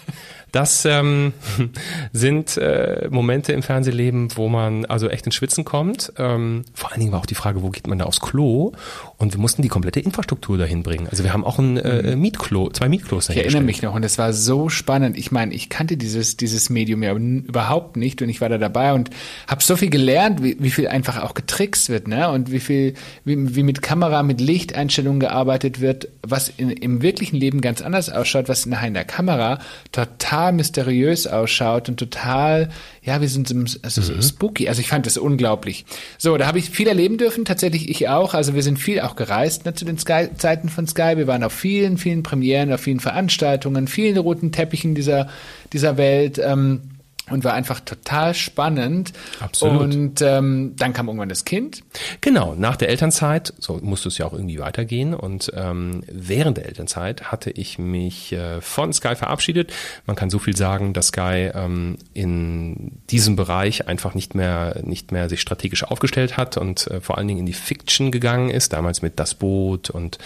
Das 0.52 0.86
ähm, 0.86 1.34
sind 2.14 2.58
äh, 2.58 3.08
Momente 3.10 3.54
im 3.54 3.64
Fernsehleben, 3.64 4.30
wo 4.36 4.50
man 4.50 4.86
also 4.86 5.10
echt 5.10 5.26
ins 5.26 5.36
Schwitzen 5.36 5.66
kommt. 5.66 6.14
Ähm, 6.18 6.66
vor 6.74 6.92
allen 6.92 7.00
Dingen 7.00 7.12
war 7.12 7.20
auch 7.20 7.26
die 7.26 7.36
Frage, 7.36 7.62
wo 7.62 7.70
geht 7.70 7.88
man 7.88 8.00
da 8.00 8.06
aufs 8.06 8.20
Klo? 8.20 8.72
Und 9.20 9.34
wir 9.34 9.40
mussten 9.42 9.62
die 9.62 9.68
komplette 9.68 10.00
Infrastruktur 10.00 10.58
dahin 10.58 10.82
bringen. 10.82 11.10
Also 11.10 11.26
wir 11.26 11.34
haben 11.34 11.44
auch 11.44 11.60
ein 11.60 11.76
äh, 11.76 12.16
mhm. 12.16 12.22
Mietklo, 12.22 12.70
zwei 12.70 12.88
Mietklos 12.88 13.28
Ich 13.28 13.36
erinnere 13.36 13.62
mich 13.62 13.82
noch 13.82 13.94
und 13.94 14.06
es 14.06 14.18
war 14.18 14.32
so 14.32 14.70
spannend. 14.70 15.18
Ich 15.18 15.30
meine, 15.30 15.54
ich 15.54 15.68
kannte 15.68 15.98
dieses 15.98 16.38
dieses 16.38 16.70
Medium 16.70 17.04
ja 17.04 17.14
überhaupt 17.14 17.98
nicht 17.98 18.22
und 18.22 18.30
ich 18.30 18.40
war 18.40 18.48
da 18.48 18.58
dabei 18.58 18.94
und 18.94 19.10
habe 19.46 19.62
so 19.62 19.76
viel 19.76 19.90
gelernt, 19.90 20.42
wie, 20.42 20.56
wie 20.62 20.70
viel 20.70 20.88
einfach 20.88 21.22
auch 21.22 21.34
getrickst 21.34 21.90
wird, 21.90 22.08
ne? 22.08 22.30
Und 22.30 22.50
wie 22.50 22.62
viel 22.62 22.94
wie, 23.26 23.56
wie 23.58 23.64
mit 23.64 23.82
Kamera, 23.82 24.24
mit 24.24 24.40
Lichteinstellungen 24.40 25.20
gearbeitet 25.20 25.82
wird, 25.82 26.08
was 26.22 26.48
in, 26.56 26.70
im 26.70 27.02
wirklichen 27.02 27.36
Leben 27.36 27.60
ganz 27.60 27.82
anders 27.82 28.10
ausschaut, 28.10 28.48
was 28.48 28.68
nachher 28.68 28.88
in 28.88 28.94
der 28.94 29.04
Kamera 29.04 29.60
total 29.92 30.54
mysteriös 30.54 31.28
ausschaut 31.28 31.90
und 31.90 31.98
total, 31.98 32.70
ja, 33.02 33.22
wir 33.22 33.30
sind 33.30 33.50
also 33.82 34.14
mhm. 34.14 34.22
spooky. 34.22 34.70
Also 34.70 34.82
ich 34.82 34.88
fand 34.88 35.06
das 35.06 35.18
unglaublich. 35.18 35.86
So, 36.18 36.38
da 36.38 36.48
habe 36.48 36.60
ich 36.60 36.70
viel 36.70 36.88
erleben 36.88 37.18
dürfen, 37.18 37.46
tatsächlich 37.46 37.90
ich 37.90 38.10
auch. 38.10 38.34
Also 38.34 38.56
wir 38.56 38.64
sind 38.64 38.78
viel 38.78 39.00
auch 39.02 39.16
gereist 39.16 39.66
ne, 39.66 39.74
zu 39.74 39.86
den 39.86 39.98
Sky 39.98 40.30
Zeiten 40.38 40.70
von 40.70 40.88
Sky. 40.88 41.14
Wir 41.16 41.28
waren 41.28 41.44
auf 41.44 41.54
vielen, 41.54 41.98
vielen 41.98 42.24
Premieren, 42.24 42.72
auf 42.74 42.82
vielen 42.82 43.00
Veranstaltungen, 43.00 43.88
vielen 43.88 44.18
roten 44.18 44.52
Teppichen 44.52 44.96
dieser, 44.96 45.30
dieser 45.72 45.98
Welt. 45.98 46.40
Ähm, 46.44 46.82
und 47.30 47.44
war 47.44 47.54
einfach 47.54 47.80
total 47.80 48.34
spannend. 48.34 49.14
Absolut. 49.40 49.82
Und 49.82 50.22
ähm, 50.22 50.76
dann 50.78 50.94
kam 50.94 51.08
irgendwann 51.08 51.30
das 51.30 51.46
Kind. 51.46 51.82
Genau, 52.22 52.56
nach 52.56 52.76
der 52.76 52.90
Elternzeit, 52.90 53.54
so 53.60 53.80
musste 53.82 54.10
es 54.10 54.18
ja 54.18 54.26
auch 54.26 54.34
irgendwie 54.34 54.60
weitergehen. 54.60 55.14
Und 55.14 55.52
ähm, 55.56 56.04
während 56.12 56.58
der 56.58 56.66
Elternzeit 56.66 57.32
hatte 57.32 57.52
ich 57.52 57.80
mich 57.80 58.34
äh, 58.34 58.62
von 58.62 58.94
Sky 58.94 59.16
verabschiedet. 59.16 59.74
Man 60.06 60.16
kann 60.16 60.30
so 60.30 60.40
viel 60.40 60.56
sagen, 60.56 60.94
dass 60.94 61.08
Sky 61.08 61.52
ähm, 61.54 61.98
in 62.14 63.00
diesem 63.10 63.36
Bereich 63.36 63.88
einfach 63.88 64.14
nicht 64.14 64.36
mehr 64.36 64.82
nicht 64.84 65.12
mehr 65.12 65.30
sich 65.30 65.42
strategisch 65.42 65.84
aufgestellt 65.84 66.38
hat 66.38 66.58
und 66.58 66.88
äh, 66.88 67.02
vor 67.02 67.18
allen 67.18 67.28
Dingen 67.28 67.42
in 67.42 67.46
die 67.46 67.54
Fiction 67.54 68.12
gegangen 68.12 68.50
ist, 68.50 68.74
damals 68.74 69.02
mit 69.02 69.20
Das 69.20 69.36
Boot 69.36 69.90
und 69.90 70.18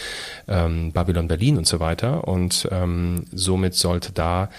ähm, 0.48 0.91
Babylon 0.91 1.27
Berlin 1.27 1.57
und 1.57 1.67
so 1.67 1.79
weiter. 1.79 2.27
Und 2.27 2.67
ähm, 2.72 3.25
somit 3.31 3.75
sollte 3.75 4.12
da 4.12 4.50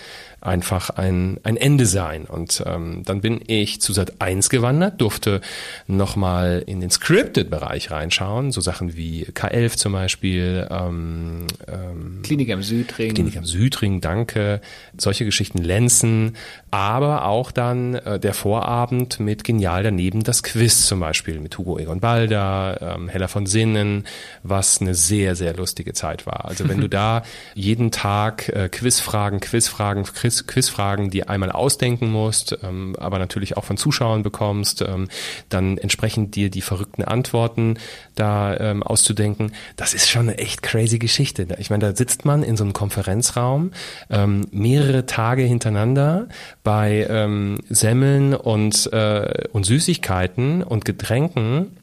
einfach 0.45 0.91
ein, 0.91 1.39
ein 1.43 1.57
Ende 1.57 1.87
sein. 1.87 2.25
Und 2.25 2.63
ähm, 2.67 3.03
dann 3.05 3.21
bin 3.21 3.41
ich 3.47 3.81
zu 3.81 3.93
Sat 3.93 4.21
1 4.21 4.51
gewandert, 4.51 5.01
durfte 5.01 5.41
nochmal 5.87 6.63
in 6.67 6.81
den 6.81 6.91
Scripted-Bereich 6.91 7.91
reinschauen, 7.91 8.53
so 8.53 8.61
Sachen 8.61 8.97
wie 8.97 9.25
K11 9.25 9.77
zum 9.77 9.93
Beispiel. 9.93 10.69
Ähm, 10.71 11.47
ähm, 11.67 12.21
Klinik 12.23 12.53
am 12.53 12.63
Südring. 12.63 13.15
Klinik 13.15 13.37
am 13.37 13.45
Südring, 13.45 14.01
danke. 14.01 14.61
Solche 14.99 15.25
Geschichten, 15.25 15.59
Lenzen, 15.59 16.37
aber 16.71 17.25
auch 17.25 17.51
dann 17.51 17.95
äh, 17.95 18.21
der 18.21 18.35
Vorabend 18.35 19.21
mit 19.21 19.45
Genial 19.45 19.83
daneben 19.83 20.25
das 20.25 20.43
Quiz 20.43 20.87
zum 20.87 21.01
Beispiel 21.01 21.41
mit 21.41 21.57
Hugo 21.57 21.79
Egon 21.79 22.01
Balder, 22.01 22.97
ähm, 22.97 23.09
Hella 23.09 23.29
von 23.29 23.47
Sinnen, 23.47 24.05
was 24.43 24.81
eine 24.81 24.95
sehr, 24.95 25.37
sehr 25.37 25.55
lustige 25.55 25.95
Zeit 25.95 26.27
war. 26.27 26.45
Also 26.45 26.69
wenn 26.69 26.81
du 26.81 26.89
da 26.91 27.23
jeden 27.55 27.91
Tag 27.91 28.51
äh, 28.51 28.69
Quizfragen, 28.69 29.41
Quizfragen, 29.41 30.05
Quiz 30.05 30.34
Quiz, 30.43 30.65
Quizfragen, 30.65 31.11
die 31.11 31.29
einmal 31.29 31.51
ausdenken 31.53 32.11
musst, 32.11 32.59
ähm, 32.63 32.97
aber 32.99 33.19
natürlich 33.19 33.57
auch 33.57 33.65
von 33.65 33.77
Zuschauern 33.77 34.23
bekommst, 34.23 34.83
ähm, 34.83 35.09
dann 35.49 35.79
entsprechend 35.79 36.35
dir 36.37 36.51
die 36.51 36.63
verrückten 36.63 37.05
Antworten 37.05 37.79
da 38.15 38.57
ähm, 38.57 38.83
auszudenken. 38.83 39.53
Das 39.77 39.95
ist 39.95 40.09
schon 40.09 40.29
eine 40.29 40.39
echt 40.39 40.63
crazy 40.63 40.99
Geschichte. 40.99 41.47
Ich 41.59 41.71
meine, 41.71 41.87
da 41.87 41.97
sitzt 41.97 42.25
man 42.25 42.43
in 42.43 42.57
so 42.57 42.65
einem 42.65 42.73
Konferenzraum 42.73 43.73
ähm, 44.11 44.47
mehrere 44.51 45.07
Tage 45.07 45.43
hintereinander 45.43 46.29
bei 46.63 47.07
ähm, 47.09 47.59
Semmeln 47.69 48.35
und, 48.35 48.91
äh, 48.93 49.49
und 49.53 49.67
Süßigkeiten 49.67 50.63
und 50.63 50.85
Getränken 50.85 51.77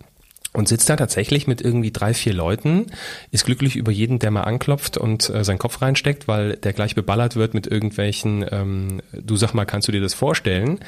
und 0.53 0.67
sitzt 0.67 0.89
da 0.89 0.97
tatsächlich 0.97 1.47
mit 1.47 1.61
irgendwie 1.61 1.91
drei, 1.91 2.13
vier 2.13 2.33
Leuten, 2.33 2.87
ist 3.31 3.45
glücklich 3.45 3.77
über 3.77 3.91
jeden, 3.91 4.19
der 4.19 4.31
mal 4.31 4.41
anklopft 4.41 4.97
und 4.97 5.29
äh, 5.29 5.45
seinen 5.45 5.59
Kopf 5.59 5.81
reinsteckt, 5.81 6.27
weil 6.27 6.57
der 6.57 6.73
gleich 6.73 6.93
beballert 6.93 7.37
wird 7.37 7.53
mit 7.53 7.67
irgendwelchen, 7.67 8.45
ähm, 8.51 9.01
du 9.13 9.37
sag 9.37 9.53
mal, 9.53 9.65
kannst 9.65 9.87
du 9.87 9.93
dir 9.93 10.01
das 10.01 10.13
vorstellen? 10.13 10.79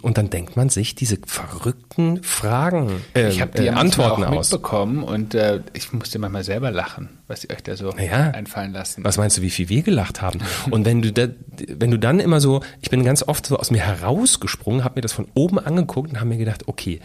Und 0.00 0.18
dann 0.18 0.28
denkt 0.30 0.56
man 0.56 0.70
sich 0.70 0.96
diese 0.96 1.18
verrückten 1.24 2.22
Fragen, 2.24 3.02
äh, 3.14 3.28
ich 3.28 3.40
hab 3.40 3.54
die 3.54 3.66
äh, 3.66 3.70
Antworten 3.70 4.24
auch 4.24 4.32
aus. 4.32 4.50
mitbekommen 4.50 5.04
und 5.04 5.34
äh, 5.34 5.60
ich 5.72 5.92
musste 5.92 6.18
manchmal 6.18 6.42
selber 6.42 6.72
lachen, 6.72 7.08
was 7.28 7.44
ihr 7.44 7.50
euch 7.50 7.62
da 7.62 7.76
so 7.76 7.94
ja. 7.96 8.30
einfallen 8.30 8.72
lassen. 8.72 9.04
Was 9.04 9.18
meinst 9.18 9.38
du, 9.38 9.42
wie 9.42 9.50
viel 9.50 9.68
wir 9.68 9.82
gelacht 9.82 10.20
haben? 10.20 10.40
und 10.70 10.84
wenn 10.84 11.00
du 11.00 11.12
da, 11.12 11.28
wenn 11.68 11.92
du 11.92 11.98
dann 11.98 12.18
immer 12.18 12.40
so, 12.40 12.60
ich 12.80 12.90
bin 12.90 13.04
ganz 13.04 13.22
oft 13.22 13.46
so 13.46 13.56
aus 13.56 13.70
mir 13.70 13.82
herausgesprungen, 13.82 14.82
habe 14.82 14.96
mir 14.96 15.02
das 15.02 15.12
von 15.12 15.28
oben 15.34 15.60
angeguckt 15.60 16.10
und 16.10 16.16
habe 16.16 16.28
mir 16.28 16.38
gedacht, 16.38 16.66
okay, 16.66 16.98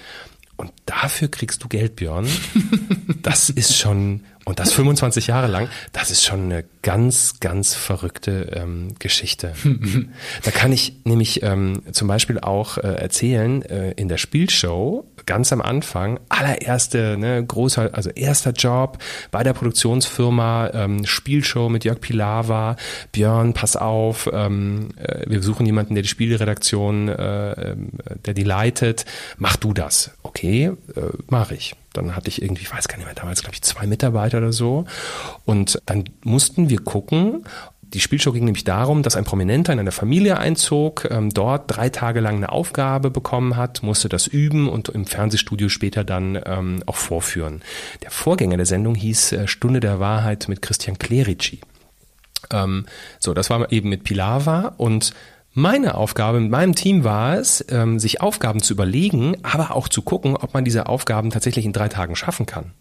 und 0.57 0.73
dafür 0.85 1.29
kriegst 1.29 1.63
du 1.63 1.67
Geld, 1.67 1.95
Björn. 1.95 2.27
Das 3.21 3.49
ist 3.49 3.77
schon, 3.77 4.21
und 4.45 4.59
das 4.59 4.71
25 4.71 5.27
Jahre 5.27 5.47
lang, 5.47 5.67
das 5.91 6.11
ist 6.11 6.23
schon 6.23 6.43
eine 6.45 6.63
ganz, 6.81 7.39
ganz 7.41 7.73
verrückte 7.73 8.51
ähm, 8.53 8.95
Geschichte. 8.99 9.53
da 10.43 10.51
kann 10.51 10.71
ich 10.71 10.93
nämlich 11.03 11.43
ähm, 11.43 11.81
zum 11.91 12.07
Beispiel 12.07 12.39
auch 12.39 12.77
äh, 12.77 12.81
erzählen, 12.81 13.61
äh, 13.63 13.91
in 13.91 14.07
der 14.07 14.17
Spielshow, 14.17 15.05
ganz 15.25 15.51
am 15.51 15.61
Anfang, 15.61 16.19
allererste, 16.29 17.17
ne, 17.17 17.45
großer, 17.45 17.89
also 17.93 18.09
erster 18.09 18.51
Job 18.51 18.99
bei 19.31 19.43
der 19.43 19.53
Produktionsfirma, 19.53 20.71
ähm, 20.73 21.05
Spielshow 21.05 21.67
mit 21.69 21.83
Jörg 21.83 21.99
Pilawa, 21.99 22.77
Björn, 23.11 23.53
pass 23.53 23.75
auf, 23.75 24.29
ähm, 24.31 24.89
äh, 24.95 25.29
wir 25.29 25.43
suchen 25.43 25.65
jemanden, 25.65 25.95
der 25.95 26.03
die 26.03 26.09
Spielredaktion, 26.09 27.09
äh, 27.09 27.51
äh, 27.51 27.75
der 28.25 28.33
die 28.33 28.43
leitet, 28.43 29.05
mach 29.37 29.57
du 29.57 29.73
das. 29.73 30.11
Okay, 30.37 30.71
äh, 30.95 31.01
mache 31.29 31.55
ich. 31.55 31.73
Dann 31.93 32.15
hatte 32.15 32.27
ich 32.27 32.43
irgendwie, 32.43 32.61
ich 32.61 32.71
weiß 32.71 32.87
gar 32.87 32.97
nicht 32.97 33.07
mehr, 33.07 33.15
damals 33.15 33.41
glaube 33.41 33.55
ich 33.55 33.63
zwei 33.63 33.87
Mitarbeiter 33.87 34.37
oder 34.37 34.53
so. 34.53 34.85
Und 35.45 35.81
dann 35.87 36.03
mussten 36.21 36.69
wir 36.69 36.77
gucken, 36.77 37.43
die 37.81 37.99
Spielshow 37.99 38.31
ging 38.31 38.45
nämlich 38.45 38.63
darum, 38.63 39.01
dass 39.01 39.15
ein 39.15 39.23
Prominenter 39.23 39.73
in 39.73 39.79
einer 39.79 39.91
Familie 39.91 40.37
einzog, 40.37 41.07
ähm, 41.09 41.31
dort 41.31 41.75
drei 41.75 41.89
Tage 41.89 42.19
lang 42.19 42.35
eine 42.35 42.51
Aufgabe 42.51 43.09
bekommen 43.09 43.55
hat, 43.55 43.81
musste 43.81 44.09
das 44.09 44.27
üben 44.27 44.69
und 44.69 44.89
im 44.89 45.07
Fernsehstudio 45.07 45.69
später 45.69 46.03
dann 46.03 46.39
ähm, 46.45 46.83
auch 46.85 46.97
vorführen. 46.97 47.63
Der 48.03 48.11
Vorgänger 48.11 48.57
der 48.57 48.67
Sendung 48.67 48.93
hieß 48.93 49.31
äh, 49.31 49.47
Stunde 49.47 49.79
der 49.79 49.99
Wahrheit 49.99 50.47
mit 50.49 50.61
Christian 50.61 50.99
Clerici. 50.99 51.61
Ähm, 52.51 52.85
so, 53.17 53.33
das 53.33 53.49
war 53.49 53.71
eben 53.71 53.89
mit 53.89 54.03
Pilava 54.03 54.75
und 54.77 55.13
meine 55.57 55.95
Aufgabe 55.95 56.39
mit 56.39 56.51
meinem 56.51 56.75
Team 56.75 57.03
war 57.03 57.35
es, 57.35 57.65
ähm, 57.69 57.97
sich 57.97 58.21
Aufgaben 58.21 58.61
zu 58.61 58.73
überlegen, 58.73 59.37
aber 59.41 59.75
auch 59.75 59.87
zu 59.87 60.03
gucken, 60.03 60.37
ob 60.37 60.53
man 60.53 60.63
diese 60.63 60.85
Aufgaben 60.85 61.31
tatsächlich 61.31 61.65
in 61.65 61.73
drei 61.73 61.89
Tagen 61.89 62.15
schaffen 62.15 62.45
kann. 62.45 62.73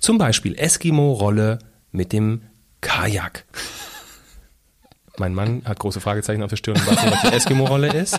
Zum 0.00 0.18
Beispiel 0.18 0.54
Eskimo-Rolle 0.54 1.60
mit 1.92 2.12
dem 2.12 2.42
Kajak. 2.82 3.46
Mein 5.20 5.34
Mann 5.34 5.62
hat 5.66 5.78
große 5.78 6.00
Fragezeichen 6.00 6.42
auf 6.42 6.48
der 6.48 6.56
Stirn, 6.56 6.80
was 6.86 7.22
die 7.22 7.36
Eskimo-Rolle 7.36 7.92
ist. 7.92 8.18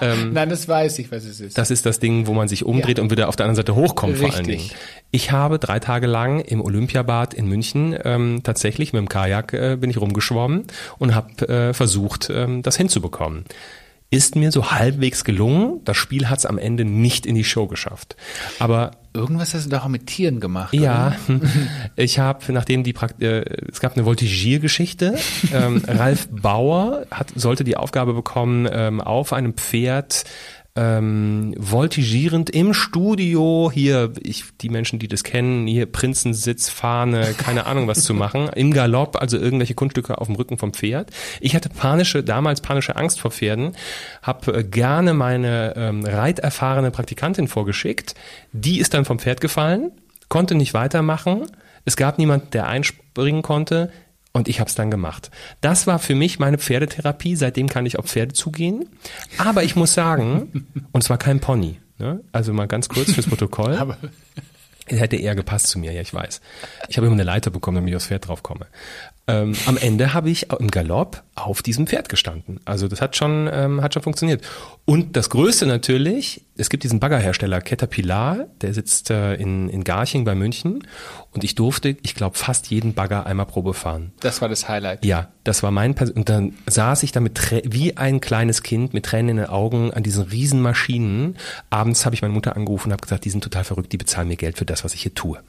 Ähm, 0.00 0.30
Nein, 0.32 0.48
das 0.48 0.66
weiß 0.66 0.98
ich, 0.98 1.12
was 1.12 1.24
es 1.24 1.40
ist. 1.40 1.58
Das 1.58 1.70
ist 1.70 1.84
das 1.84 2.00
Ding, 2.00 2.26
wo 2.26 2.32
man 2.32 2.48
sich 2.48 2.64
umdreht 2.64 2.96
ja. 2.96 3.04
und 3.04 3.10
wieder 3.10 3.28
auf 3.28 3.36
der 3.36 3.44
anderen 3.44 3.56
Seite 3.56 3.74
hochkommt 3.74 4.14
Richtig. 4.14 4.28
vor 4.28 4.36
allen 4.38 4.46
Dingen. 4.46 4.70
Ich 5.10 5.30
habe 5.30 5.58
drei 5.58 5.78
Tage 5.78 6.06
lang 6.06 6.40
im 6.40 6.62
Olympiabad 6.62 7.34
in 7.34 7.48
München 7.48 7.96
ähm, 8.02 8.40
tatsächlich 8.42 8.94
mit 8.94 9.00
dem 9.00 9.08
Kajak 9.10 9.52
äh, 9.52 9.76
bin 9.76 9.90
ich 9.90 10.00
rumgeschwommen 10.00 10.64
und 10.98 11.14
habe 11.14 11.48
äh, 11.48 11.74
versucht, 11.74 12.30
ähm, 12.30 12.62
das 12.62 12.76
hinzubekommen. 12.76 13.44
Ist 14.10 14.36
mir 14.36 14.50
so 14.52 14.70
halbwegs 14.70 15.24
gelungen. 15.24 15.80
Das 15.84 15.96
Spiel 15.96 16.28
hat 16.30 16.38
es 16.38 16.46
am 16.46 16.56
Ende 16.58 16.84
nicht 16.84 17.26
in 17.26 17.34
die 17.34 17.44
Show 17.44 17.66
geschafft. 17.66 18.16
Aber 18.58 18.92
Irgendwas 19.14 19.52
hast 19.52 19.66
du 19.66 19.70
doch 19.70 19.84
auch 19.84 19.88
mit 19.88 20.06
Tieren 20.06 20.38
gemacht. 20.38 20.72
ja, 20.74 21.16
ich 21.96 22.18
habe, 22.18 22.52
nachdem 22.52 22.84
die 22.84 22.92
Prakt 22.92 23.20
äh, 23.22 23.42
es 23.70 23.80
gab 23.80 23.94
eine 23.94 24.04
Voltigiergeschichte. 24.04 25.16
ähm, 25.52 25.82
Ralf 25.86 26.28
Bauer 26.30 27.06
hat, 27.10 27.32
sollte 27.34 27.64
die 27.64 27.76
Aufgabe 27.76 28.14
bekommen, 28.14 28.68
ähm, 28.70 29.00
auf 29.00 29.32
einem 29.32 29.54
Pferd 29.54 30.24
ähm, 30.76 31.54
voltigierend 31.58 32.50
im 32.50 32.72
Studio 32.72 33.70
hier, 33.72 34.12
ich, 34.20 34.44
die 34.60 34.68
Menschen, 34.68 34.98
die 34.98 35.08
das 35.08 35.24
kennen, 35.24 35.66
hier 35.66 35.86
Prinzensitz, 35.86 36.68
Fahne, 36.68 37.34
keine 37.36 37.66
Ahnung 37.66 37.88
was 37.88 38.04
zu 38.04 38.14
machen, 38.14 38.48
im 38.54 38.72
Galopp, 38.72 39.20
also 39.20 39.38
irgendwelche 39.38 39.74
Kunststücke 39.74 40.18
auf 40.18 40.28
dem 40.28 40.36
Rücken 40.36 40.56
vom 40.56 40.72
Pferd. 40.72 41.10
Ich 41.40 41.56
hatte 41.56 41.68
panische, 41.68 42.22
damals 42.22 42.60
panische 42.60 42.96
Angst 42.96 43.20
vor 43.20 43.32
Pferden, 43.32 43.72
habe 44.22 44.58
äh, 44.58 44.64
gerne 44.64 45.14
meine 45.14 45.74
ähm, 45.76 46.04
reiterfahrene 46.04 46.90
Praktikantin 46.90 47.48
vorgeschickt, 47.48 48.14
die 48.52 48.78
ist 48.78 48.94
dann 48.94 49.04
vom 49.04 49.18
Pferd 49.18 49.40
gefallen, 49.40 49.90
konnte 50.28 50.54
nicht 50.54 50.74
weitermachen, 50.74 51.46
es 51.84 51.96
gab 51.96 52.18
niemand, 52.18 52.54
der 52.54 52.68
einspringen 52.68 53.42
konnte, 53.42 53.90
und 54.38 54.48
ich 54.48 54.60
habe 54.60 54.68
es 54.68 54.76
dann 54.76 54.90
gemacht. 54.90 55.30
Das 55.60 55.86
war 55.86 55.98
für 55.98 56.14
mich 56.14 56.38
meine 56.38 56.58
Pferdetherapie. 56.58 57.34
Seitdem 57.36 57.68
kann 57.68 57.84
ich 57.86 57.98
auf 57.98 58.06
Pferde 58.06 58.32
zugehen. 58.32 58.88
Aber 59.36 59.64
ich 59.64 59.74
muss 59.76 59.92
sagen, 59.94 60.64
und 60.92 61.02
es 61.02 61.10
war 61.10 61.18
kein 61.18 61.40
Pony. 61.40 61.80
Ne? 61.98 62.20
Also 62.32 62.52
mal 62.52 62.68
ganz 62.68 62.88
kurz 62.88 63.12
fürs 63.12 63.26
Protokoll. 63.26 63.76
Aber 63.78 63.96
Er 64.86 64.98
hätte 64.98 65.16
eher 65.16 65.34
gepasst 65.34 65.66
zu 65.66 65.78
mir, 65.80 65.92
ja, 65.92 66.00
ich 66.00 66.14
weiß. 66.14 66.40
Ich 66.88 66.96
habe 66.96 67.08
immer 67.08 67.16
eine 67.16 67.24
Leiter 67.24 67.50
bekommen, 67.50 67.74
damit 67.74 67.90
ich 67.90 67.96
aufs 67.96 68.06
Pferd 68.06 68.28
drauf 68.28 68.42
komme. 68.42 68.66
Ähm, 69.28 69.54
am 69.66 69.76
Ende 69.76 70.14
habe 70.14 70.30
ich 70.30 70.50
im 70.50 70.70
Galopp 70.70 71.22
auf 71.34 71.60
diesem 71.60 71.86
Pferd 71.86 72.08
gestanden. 72.08 72.60
Also 72.64 72.88
das 72.88 73.02
hat 73.02 73.14
schon, 73.14 73.48
ähm, 73.52 73.82
hat 73.82 73.92
schon 73.92 74.02
funktioniert. 74.02 74.42
Und 74.86 75.16
das 75.16 75.28
Größte 75.28 75.66
natürlich, 75.66 76.46
es 76.56 76.70
gibt 76.70 76.82
diesen 76.82 76.98
Baggerhersteller 76.98 77.60
Caterpillar, 77.60 78.46
der 78.62 78.72
sitzt 78.72 79.10
äh, 79.10 79.34
in, 79.34 79.68
in 79.68 79.84
Garching 79.84 80.24
bei 80.24 80.34
München. 80.34 80.82
Und 81.32 81.44
ich 81.44 81.54
durfte, 81.54 81.94
ich 82.02 82.14
glaube, 82.14 82.38
fast 82.38 82.70
jeden 82.70 82.94
Bagger 82.94 83.26
einmal 83.26 83.44
Probe 83.44 83.74
fahren. 83.74 84.12
das 84.20 84.40
war 84.40 84.48
das 84.48 84.66
Highlight. 84.66 85.04
Ja, 85.04 85.28
das 85.44 85.62
war 85.62 85.70
mein 85.70 85.94
Pers 85.94 86.10
und 86.10 86.30
dann 86.30 86.54
saß 86.66 87.02
ich 87.02 87.12
da 87.12 87.20
mit 87.20 87.38
wie 87.64 87.98
ein 87.98 88.20
kleines 88.20 88.62
Kind 88.62 88.94
mit 88.94 89.04
Tränen 89.04 89.28
in 89.28 89.36
den 89.36 89.46
Augen 89.46 89.92
an 89.92 90.02
diesen 90.02 90.24
riesen 90.24 90.62
Maschinen. 90.62 91.36
Abends 91.68 92.06
habe 92.06 92.14
ich 92.14 92.22
meine 92.22 92.32
Mutter 92.32 92.56
angerufen 92.56 92.88
und 92.88 92.92
habe 92.92 93.02
gesagt, 93.02 93.26
die 93.26 93.30
sind 93.30 93.44
total 93.44 93.64
verrückt, 93.64 93.92
die 93.92 93.98
bezahlen 93.98 94.28
mir 94.28 94.36
Geld 94.36 94.56
für 94.56 94.64
das, 94.64 94.84
was 94.84 94.94
ich 94.94 95.02
hier 95.02 95.12
tue. 95.12 95.38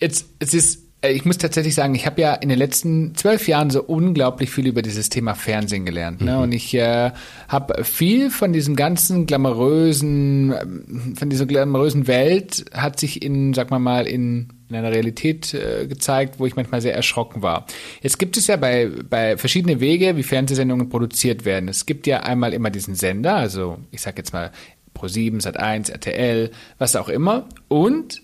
Jetzt, 0.00 0.26
es 0.38 0.54
ist, 0.54 0.84
äh, 1.02 1.12
ich 1.12 1.24
muss 1.24 1.38
tatsächlich 1.38 1.74
sagen, 1.74 1.94
ich 1.94 2.06
habe 2.06 2.20
ja 2.20 2.34
in 2.34 2.48
den 2.48 2.58
letzten 2.58 3.14
zwölf 3.14 3.48
Jahren 3.48 3.70
so 3.70 3.82
unglaublich 3.82 4.50
viel 4.50 4.66
über 4.66 4.82
dieses 4.82 5.08
Thema 5.08 5.34
Fernsehen 5.34 5.84
gelernt. 5.84 6.20
Ne? 6.20 6.38
Und 6.38 6.52
ich 6.52 6.74
äh, 6.74 7.12
habe 7.48 7.84
viel 7.84 8.30
von 8.30 8.52
diesem 8.52 8.76
ganzen 8.76 9.26
glamourösen, 9.26 10.52
ähm, 10.52 11.14
von 11.16 11.30
dieser 11.30 11.46
glamourösen 11.46 12.06
Welt 12.06 12.66
hat 12.72 12.98
sich 13.00 13.22
in, 13.22 13.54
sag 13.54 13.70
mal 13.70 13.78
mal, 13.78 14.06
in 14.06 14.48
in 14.68 14.76
einer 14.76 14.92
Realität 14.92 15.54
äh, 15.54 15.86
gezeigt, 15.86 16.38
wo 16.38 16.46
ich 16.46 16.56
manchmal 16.56 16.80
sehr 16.80 16.94
erschrocken 16.94 17.42
war. 17.42 17.66
Jetzt 18.02 18.18
gibt 18.18 18.36
es 18.36 18.46
ja 18.46 18.56
bei, 18.56 18.90
bei 19.08 19.36
verschiedene 19.36 19.80
Wege, 19.80 20.16
wie 20.16 20.22
Fernsehsendungen 20.22 20.88
produziert 20.88 21.44
werden. 21.44 21.68
Es 21.68 21.86
gibt 21.86 22.06
ja 22.06 22.20
einmal 22.20 22.52
immer 22.52 22.70
diesen 22.70 22.94
Sender, 22.94 23.36
also 23.36 23.78
ich 23.90 24.02
sag 24.02 24.18
jetzt 24.18 24.32
mal 24.32 24.50
Pro7, 24.94 25.42
Sat1, 25.42 25.90
RTL, 25.90 26.50
was 26.78 26.96
auch 26.96 27.08
immer. 27.08 27.48
Und 27.68 28.20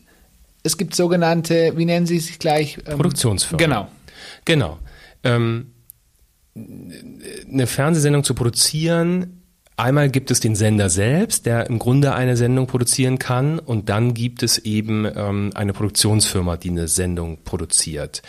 es 0.64 0.79
gibt 0.79 0.96
sogenannte, 0.96 1.74
wie 1.77 1.85
nennen 1.85 2.07
Sie 2.07 2.18
sich 2.18 2.40
gleich? 2.40 2.79
Ähm, 2.87 2.96
Produktionsfirmen. 2.96 3.59
Genau. 3.59 3.88
Genau. 4.44 4.79
Ähm, 5.22 5.72
eine 6.57 7.66
Fernsehsendung 7.66 8.24
zu 8.24 8.35
produzieren, 8.35 9.42
einmal 9.77 10.09
gibt 10.09 10.31
es 10.31 10.40
den 10.40 10.55
Sender 10.55 10.88
selbst, 10.88 11.46
der 11.46 11.68
im 11.68 11.79
Grunde 11.79 12.14
eine 12.14 12.37
Sendung 12.37 12.66
produzieren 12.66 13.18
kann, 13.18 13.59
und 13.59 13.88
dann 13.88 14.14
gibt 14.14 14.42
es 14.42 14.59
eben 14.59 15.07
ähm, 15.14 15.50
eine 15.55 15.72
Produktionsfirma, 15.72 16.57
die 16.57 16.70
eine 16.70 16.88
Sendung 16.88 17.38
produziert. 17.44 18.22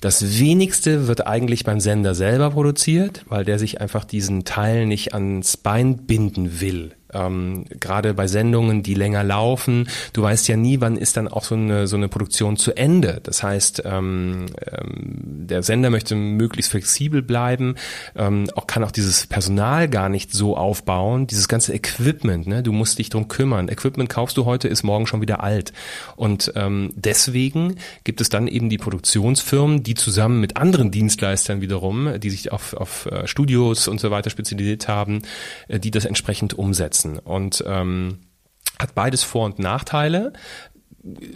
Das 0.00 0.38
wenigste 0.38 1.08
wird 1.08 1.26
eigentlich 1.26 1.64
beim 1.64 1.80
Sender 1.80 2.14
selber 2.14 2.50
produziert, 2.50 3.24
weil 3.28 3.44
der 3.44 3.58
sich 3.58 3.80
einfach 3.80 4.04
diesen 4.04 4.44
Teil 4.44 4.86
nicht 4.86 5.14
ans 5.14 5.56
Bein 5.56 6.06
binden 6.06 6.60
will. 6.60 6.92
Ähm, 7.12 7.64
Gerade 7.80 8.14
bei 8.14 8.26
Sendungen, 8.26 8.82
die 8.82 8.94
länger 8.94 9.24
laufen, 9.24 9.88
du 10.12 10.22
weißt 10.22 10.48
ja 10.48 10.56
nie, 10.56 10.80
wann 10.80 10.96
ist 10.96 11.16
dann 11.16 11.28
auch 11.28 11.44
so 11.44 11.54
eine, 11.54 11.86
so 11.86 11.96
eine 11.96 12.08
Produktion 12.08 12.56
zu 12.56 12.76
Ende. 12.76 13.20
Das 13.22 13.42
heißt, 13.42 13.82
ähm, 13.84 14.46
ähm, 14.70 15.46
der 15.46 15.62
Sender 15.62 15.90
möchte 15.90 16.14
möglichst 16.14 16.70
flexibel 16.70 17.22
bleiben, 17.22 17.76
ähm, 18.16 18.50
auch 18.54 18.66
kann 18.66 18.84
auch 18.84 18.90
dieses 18.90 19.26
Personal 19.26 19.88
gar 19.88 20.08
nicht 20.08 20.32
so 20.32 20.56
aufbauen, 20.56 21.26
dieses 21.26 21.48
ganze 21.48 21.72
Equipment, 21.74 22.46
ne? 22.46 22.62
du 22.62 22.72
musst 22.72 22.98
dich 22.98 23.10
drum 23.10 23.28
kümmern. 23.28 23.68
Equipment 23.68 24.08
kaufst 24.08 24.36
du 24.36 24.44
heute, 24.44 24.68
ist 24.68 24.82
morgen 24.82 25.06
schon 25.06 25.20
wieder 25.20 25.42
alt. 25.42 25.72
Und 26.16 26.52
ähm, 26.56 26.92
deswegen 26.96 27.76
gibt 28.04 28.20
es 28.20 28.28
dann 28.28 28.48
eben 28.48 28.68
die 28.68 28.78
Produktionsfirmen, 28.78 29.82
die 29.82 29.94
zusammen 29.94 30.40
mit 30.40 30.56
anderen 30.56 30.90
Dienstleistern 30.90 31.60
wiederum, 31.60 32.18
die 32.20 32.30
sich 32.30 32.52
auf, 32.52 32.74
auf 32.74 33.06
äh, 33.06 33.26
Studios 33.26 33.88
und 33.88 34.00
so 34.00 34.10
weiter 34.10 34.30
spezialisiert 34.30 34.88
haben, 34.88 35.22
äh, 35.68 35.78
die 35.78 35.90
das 35.90 36.04
entsprechend 36.04 36.54
umsetzen. 36.54 36.95
Und 37.04 37.64
ähm, 37.66 38.20
hat 38.78 38.94
beides 38.94 39.22
Vor- 39.22 39.46
und 39.46 39.58
Nachteile. 39.58 40.32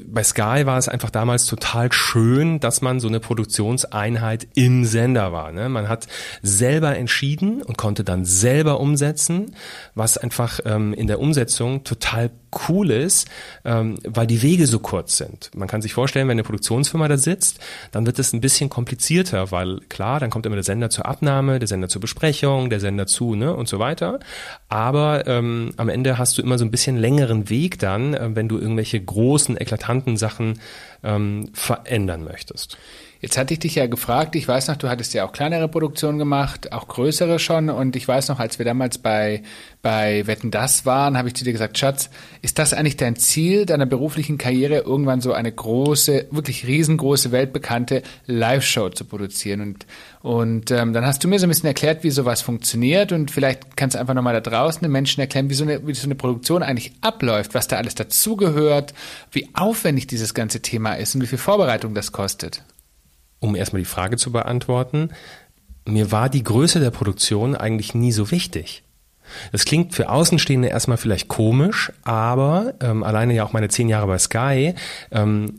Bei 0.05 0.25
Sky 0.25 0.67
war 0.67 0.79
es 0.79 0.89
einfach 0.89 1.11
damals 1.11 1.47
total 1.47 1.93
schön, 1.93 2.59
dass 2.59 2.83
man 2.83 2.99
so 2.99 3.07
eine 3.07 3.21
Produktionseinheit 3.21 4.49
im 4.55 4.85
Sender 4.85 5.33
war. 5.33 5.53
Ne? 5.53 5.69
Man 5.69 5.89
hat 5.89 6.09
selber 6.43 6.97
entschieden 6.97 7.63
und 7.63 7.79
konnte 7.79 8.03
dann 8.03 8.25
selber 8.25 8.81
umsetzen, 8.81 9.55
was 9.95 10.19
einfach 10.19 10.59
ähm, 10.65 10.93
in 10.93 11.07
der 11.07 11.21
Umsetzung 11.21 11.85
total 11.85 12.33
cool 12.69 12.91
ist, 12.91 13.29
ähm, 13.65 13.99
weil 14.05 14.27
die 14.27 14.43
Wege 14.43 14.67
so 14.67 14.79
kurz 14.79 15.17
sind. 15.17 15.51
Man 15.55 15.69
kann 15.69 15.83
sich 15.83 15.93
vorstellen, 15.93 16.29
wenn 16.29 16.35
eine 16.35 16.43
Produktionsfirma 16.43 17.09
da 17.09 17.17
sitzt, 17.17 17.61
dann 17.93 18.07
wird 18.07 18.19
es 18.19 18.33
ein 18.33 18.41
bisschen 18.41 18.69
komplizierter, 18.69 19.51
weil 19.51 19.81
klar, 19.89 20.21
dann 20.21 20.31
kommt 20.31 20.47
immer 20.47 20.57
der 20.57 20.65
Sender 20.65 20.91
zur 20.91 21.07
Abnahme, 21.07 21.59
der 21.59 21.69
Sender 21.69 21.89
zur 21.89 22.01
Besprechung, 22.01 22.71
der 22.71 22.81
Sender 22.81 23.07
zu, 23.07 23.35
ne 23.35 23.55
und 23.55 23.69
so 23.69 23.79
weiter. 23.79 24.21
Aber 24.69 25.27
ähm, 25.27 25.73
am 25.77 25.89
Ende 25.89 26.19
hast 26.19 26.39
du 26.39 26.43
immer 26.43 26.59
so 26.59 26.65
ein 26.65 26.71
bisschen 26.71 26.97
längeren 26.97 27.51
Weg 27.51 27.79
dann, 27.79 28.15
äh, 28.15 28.31
wenn 28.35 28.49
du 28.49 28.59
irgendwelche 28.59 29.01
großen, 29.01 29.57
eklatanten 29.57 30.17
Sachen 30.17 30.61
ähm, 31.03 31.51
verändern 31.53 32.25
möchtest. 32.25 32.77
Jetzt 33.23 33.37
hatte 33.37 33.53
ich 33.53 33.61
dich 33.61 33.75
ja 33.75 33.87
gefragt, 33.87 34.35
ich 34.35 34.49
weiß 34.49 34.69
noch, 34.69 34.77
du 34.77 34.89
hattest 34.89 35.13
ja 35.13 35.27
auch 35.27 35.33
kleinere 35.33 35.69
Produktionen 35.69 36.19
gemacht, 36.19 36.73
auch 36.73 36.89
größere 36.89 37.39
schon. 37.39 37.69
Und 37.69 37.95
ich 37.95 38.09
weiß 38.09 38.29
noch, 38.29 38.41
als 38.41 38.59
wir 38.59 38.65
damals 38.65 38.97
bei, 38.97 39.43
bei 39.83 40.27
Wetten 40.27 40.51
Das 40.51 40.87
waren, 40.87 41.19
habe 41.19 41.29
ich 41.29 41.35
zu 41.35 41.45
dir 41.45 41.53
gesagt, 41.53 41.77
Schatz, 41.77 42.09
ist 42.41 42.59
das 42.59 42.73
eigentlich 42.73 42.97
dein 42.97 43.17
Ziel 43.17 43.67
deiner 43.67 43.85
beruflichen 43.85 44.39
Karriere, 44.39 44.79
irgendwann 44.79 45.21
so 45.21 45.35
eine 45.35 45.53
große, 45.53 46.29
wirklich 46.31 46.67
riesengroße, 46.67 47.31
weltbekannte 47.31 48.03
Live-Show 48.27 48.89
zu 48.89 49.05
produzieren? 49.05 49.61
Und, 49.61 49.87
und 50.23 50.71
ähm, 50.71 50.93
dann 50.93 51.07
hast 51.07 51.25
du 51.25 51.29
mir 51.29 51.39
so 51.39 51.47
ein 51.47 51.49
bisschen 51.49 51.67
erklärt, 51.67 52.05
wie 52.05 52.11
sowas 52.11 52.43
funktioniert. 52.43 53.11
Und 53.11 53.31
vielleicht 53.31 53.77
kannst 53.77 53.95
du 53.95 54.01
einfach 54.01 54.13
nochmal 54.13 54.35
da 54.35 54.41
draußen 54.41 54.83
den 54.83 54.93
Menschen 54.93 55.21
erklären, 55.21 55.49
wie 55.49 55.55
so, 55.55 55.65
eine, 55.65 55.87
wie 55.87 55.95
so 55.95 56.05
eine 56.07 56.15
Produktion 56.15 56.63
eigentlich 56.63 56.93
abläuft, 57.01 57.55
was 57.55 57.69
da 57.69 57.77
alles 57.77 57.95
dazugehört, 57.95 58.93
wie 59.33 59.49
aufwendig 59.55 60.07
dieses 60.09 60.35
ganze 60.35 60.61
Thema 60.61 60.95
ist 60.95 61.15
und 61.15 61.23
wie 61.23 61.27
viel 61.27 61.39
Vorbereitung 61.39 61.95
das 61.95 62.13
kostet. 62.13 62.63
um 63.41 63.57
erstmal 63.57 63.81
die 63.81 63.87
Frage 63.87 64.17
zu 64.17 64.31
beantworten, 64.31 65.11
mir 65.87 66.13
war 66.13 66.29
die 66.29 66.45
Größe 66.45 66.79
der 66.79 66.91
Produktion 66.91 67.57
eigentlich 67.57 67.95
nie 67.95 68.13
so 68.13 68.31
wichtig. 68.31 68.83
Das 69.53 69.65
klingt 69.65 69.95
für 69.95 70.09
Außenstehende 70.09 70.69
erstmal 70.69 70.97
vielleicht 70.97 71.29
komisch, 71.29 71.93
aber 72.03 72.75
ähm, 72.81 73.03
alleine 73.03 73.35
ja 73.35 73.45
auch 73.45 73.53
meine 73.53 73.69
zehn 73.69 73.89
Jahre 73.89 74.07
bei 74.07 74.19
Sky, 74.19 74.75
ähm, 75.11 75.55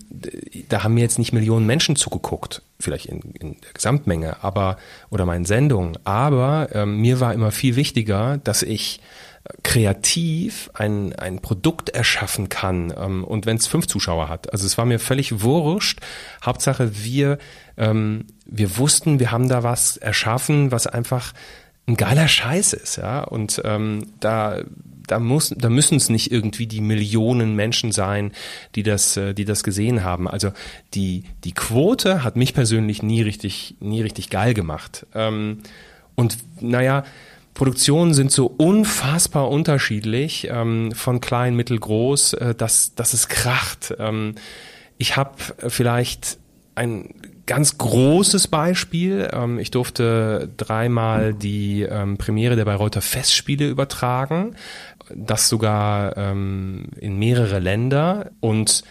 da 0.70 0.84
haben 0.84 0.94
mir 0.94 1.02
jetzt 1.02 1.20
nicht 1.20 1.34
Millionen 1.34 1.66
Menschen 1.66 1.96
zugeguckt, 1.96 2.62
vielleicht 2.80 3.08
in, 3.08 3.22
in 3.40 3.62
der 3.62 3.74
Gesamtmenge, 3.74 4.44
aber 4.44 4.78
oder 5.10 5.26
meinen 5.26 5.46
Sendungen. 5.46 5.98
Aber 6.04 6.70
ähm, 6.74 6.98
mir 6.98 7.20
war 7.20 7.34
immer 7.34 7.52
viel 7.52 7.76
wichtiger, 7.76 8.38
dass 8.44 8.64
ich 8.64 9.00
kreativ 9.64 10.70
ein, 10.74 11.14
ein 11.14 11.40
Produkt 11.40 11.90
erschaffen 11.90 12.50
kann 12.50 12.94
ähm, 12.96 13.24
und 13.24 13.46
wenn 13.46 13.58
es 13.58 13.68
fünf 13.68 13.88
Zuschauer 13.88 14.30
hat. 14.30 14.52
Also 14.52 14.66
es 14.66 14.78
war 14.78 14.86
mir 14.86 15.00
völlig 15.00 15.42
wurscht. 15.42 16.00
Hauptsache 16.46 17.04
wir, 17.04 17.38
ähm, 17.78 18.26
wir 18.46 18.78
wussten, 18.78 19.20
wir 19.20 19.32
haben 19.32 19.50
da 19.50 19.64
was 19.64 19.98
erschaffen, 19.98 20.72
was 20.72 20.86
einfach 20.86 21.34
ein 21.88 21.98
geiler 21.98 22.28
Scheiß 22.28 22.74
ist, 22.74 22.98
ja. 22.98 23.24
Und 23.24 23.62
ähm, 23.66 24.08
da 24.20 24.62
da 25.08 25.20
muss, 25.20 25.54
da 25.58 25.70
müssen 25.70 25.98
es 25.98 26.10
nicht 26.10 26.32
irgendwie 26.32 26.68
die 26.68 26.80
Millionen 26.80 27.56
Menschen 27.56 27.92
sein, 27.92 28.32
die 28.76 28.84
das, 28.84 29.18
äh, 29.18 29.34
die 29.34 29.44
das 29.44 29.64
gesehen 29.64 30.04
haben. 30.04 30.28
Also 30.28 30.52
die 30.94 31.24
die 31.44 31.52
Quote 31.52 32.24
hat 32.24 32.38
mich 32.38 32.54
persönlich 32.54 33.04
nie 33.04 33.22
richtig, 33.22 33.76
nie 33.82 34.02
richtig 34.02 34.30
geil 34.30 34.54
gemacht. 34.54 35.06
Ähm, 35.14 35.60
und 36.16 36.38
naja, 36.62 37.04
Produktionen 37.54 38.14
sind 38.14 38.32
so 38.32 38.46
unfassbar 38.46 39.50
unterschiedlich, 39.50 40.48
ähm, 40.50 40.94
von 40.94 41.20
klein, 41.20 41.56
mittel, 41.56 41.78
groß, 41.78 42.34
äh, 42.34 42.56
dass, 42.56 42.96
dass 42.96 43.14
es 43.14 43.28
kracht. 43.28 43.94
Ähm, 44.00 44.36
ich 44.98 45.18
habe 45.18 45.34
vielleicht 45.68 46.38
ein 46.76 47.14
ganz 47.46 47.78
großes 47.78 48.48
Beispiel. 48.48 49.30
Ähm, 49.34 49.60
ich 49.60 49.72
durfte 49.72 50.50
dreimal 50.58 51.34
die 51.34 51.82
ähm, 51.84 52.18
Premiere 52.18 52.56
der 52.56 52.66
Bayreuther 52.66 53.02
Festspiele 53.02 53.68
übertragen, 53.68 54.56
das 55.14 55.50
sogar 55.50 56.16
ähm, 56.18 56.86
in 57.00 57.18
mehrere 57.18 57.60
Länder 57.60 58.32
und 58.40 58.84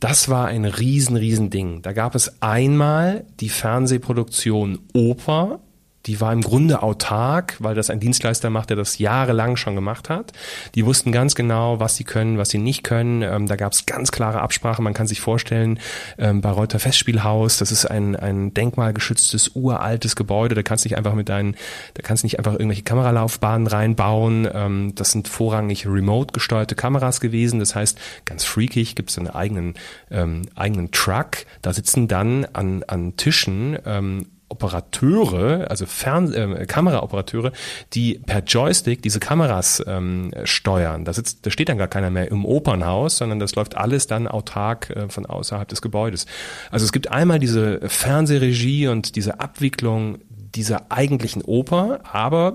das 0.00 0.28
war 0.28 0.48
ein 0.48 0.66
riesen, 0.66 1.16
riesen 1.16 1.48
Ding. 1.48 1.80
Da 1.80 1.92
gab 1.92 2.14
es 2.14 2.42
einmal 2.42 3.24
die 3.40 3.48
Fernsehproduktion 3.48 4.80
Oper, 4.92 5.60
die 6.06 6.20
war 6.20 6.32
im 6.32 6.42
Grunde 6.42 6.82
autark, 6.82 7.56
weil 7.60 7.74
das 7.74 7.88
ein 7.88 8.00
Dienstleister 8.00 8.50
macht, 8.50 8.70
der 8.70 8.76
das 8.76 8.98
jahrelang 8.98 9.56
schon 9.56 9.74
gemacht 9.74 10.10
hat. 10.10 10.32
Die 10.74 10.84
wussten 10.84 11.12
ganz 11.12 11.34
genau, 11.34 11.80
was 11.80 11.96
sie 11.96 12.04
können, 12.04 12.36
was 12.36 12.50
sie 12.50 12.58
nicht 12.58 12.84
können. 12.84 13.22
Ähm, 13.22 13.46
da 13.46 13.56
gab 13.56 13.72
es 13.72 13.86
ganz 13.86 14.12
klare 14.12 14.42
Absprachen. 14.42 14.84
Man 14.84 14.92
kann 14.92 15.06
sich 15.06 15.20
vorstellen, 15.20 15.78
ähm, 16.18 16.42
bei 16.42 16.50
Reuter 16.50 16.78
Festspielhaus, 16.78 17.56
das 17.56 17.72
ist 17.72 17.86
ein, 17.86 18.16
ein 18.16 18.52
denkmalgeschütztes, 18.52 19.52
uraltes 19.54 20.14
Gebäude. 20.14 20.54
Da 20.54 20.62
kannst 20.62 20.84
du 20.84 20.88
nicht 20.88 20.98
einfach 20.98 21.14
mit 21.14 21.28
deinen, 21.28 21.56
da 21.94 22.02
kannst 22.02 22.22
du 22.22 22.26
nicht 22.26 22.38
einfach 22.38 22.52
irgendwelche 22.52 22.82
Kameralaufbahnen 22.82 23.66
reinbauen. 23.66 24.48
Ähm, 24.52 24.92
das 24.94 25.12
sind 25.12 25.28
vorrangig 25.28 25.86
remote 25.86 26.32
gesteuerte 26.32 26.74
Kameras 26.74 27.20
gewesen. 27.20 27.60
Das 27.60 27.74
heißt, 27.74 27.98
ganz 28.26 28.44
freakig 28.44 28.94
gibt 28.94 29.10
es 29.10 29.18
einen 29.18 29.28
eigenen, 29.28 29.74
ähm, 30.10 30.42
eigenen 30.54 30.90
Truck. 30.90 31.46
Da 31.62 31.72
sitzen 31.72 32.08
dann 32.08 32.44
an, 32.52 32.82
an 32.86 33.16
Tischen 33.16 33.78
ähm, 33.86 34.26
Operateure, 34.48 35.70
also 35.70 35.86
Fern 35.86 36.32
äh, 36.32 36.66
Kameraoperateure, 36.66 37.52
die 37.92 38.20
per 38.24 38.40
Joystick 38.40 39.02
diese 39.02 39.20
Kameras 39.20 39.82
ähm, 39.86 40.32
steuern. 40.44 41.04
Da 41.04 41.12
sitzt, 41.12 41.46
da 41.46 41.50
steht 41.50 41.68
dann 41.68 41.78
gar 41.78 41.88
keiner 41.88 42.10
mehr 42.10 42.30
im 42.30 42.44
Opernhaus, 42.44 43.16
sondern 43.16 43.38
das 43.38 43.54
läuft 43.54 43.76
alles 43.76 44.06
dann 44.06 44.28
autark 44.28 44.90
äh, 44.90 45.08
von 45.08 45.26
außerhalb 45.26 45.68
des 45.68 45.82
Gebäudes. 45.82 46.26
Also 46.70 46.84
es 46.84 46.92
gibt 46.92 47.10
einmal 47.10 47.38
diese 47.38 47.80
Fernsehregie 47.88 48.88
und 48.88 49.16
diese 49.16 49.40
Abwicklung 49.40 50.18
dieser 50.54 50.92
eigentlichen 50.92 51.42
Oper, 51.42 52.00
aber 52.04 52.54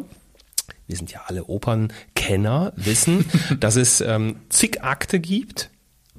wir 0.87 0.95
sind 0.95 1.11
ja 1.11 1.21
alle 1.27 1.45
Opernkenner, 1.45 2.73
wissen, 2.75 3.25
dass 3.59 3.75
es 3.75 4.01
ähm, 4.01 4.37
zig 4.49 4.83
Akte 4.83 5.19
gibt 5.19 5.69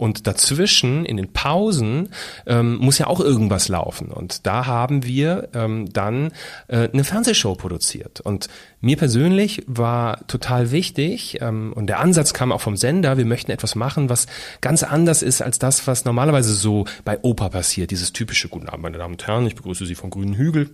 und 0.01 0.27
dazwischen, 0.27 1.05
in 1.05 1.19
den 1.19 1.31
Pausen, 1.31 2.09
ähm, 2.47 2.77
muss 2.77 2.97
ja 2.97 3.07
auch 3.07 3.21
irgendwas 3.21 3.69
laufen. 3.69 4.11
Und 4.11 4.47
da 4.47 4.65
haben 4.65 5.05
wir 5.05 5.51
ähm, 5.53 5.93
dann 5.93 6.33
äh, 6.69 6.89
eine 6.91 7.05
Fernsehshow 7.05 7.55
produziert. 7.55 8.23
Und 8.23 8.49
mir 8.81 8.97
persönlich 8.97 9.63
war 9.67 10.27
total 10.27 10.71
wichtig, 10.71 11.43
ähm, 11.43 11.75
und 11.75 11.87
der 11.87 12.01
Ansatz 12.01 12.33
kam 12.33 12.51
auch 12.51 12.63
vom 12.63 12.79
Sender, 12.79 13.19
wir 13.19 13.27
möchten 13.27 13.51
etwas 13.51 13.75
machen, 13.75 14.09
was 14.09 14.27
ganz 14.63 14.83
anders 14.83 15.23
ist 15.23 15.43
als 15.43 15.59
das, 15.59 15.87
was 15.87 16.07
normalerweise 16.07 16.55
so 16.55 16.87
bei 17.05 17.19
Oper 17.21 17.51
passiert. 17.51 17.91
Dieses 17.91 18.15
typische 18.15 18.49
Guten 18.49 18.71
Abend, 18.71 18.83
meine 18.83 18.97
Damen 18.97 19.15
und 19.15 19.27
Herren, 19.27 19.47
ich 19.47 19.55
begrüße 19.55 19.85
Sie 19.85 19.95
vom 19.95 20.09
Grünen 20.09 20.35
Hügel 20.35 20.71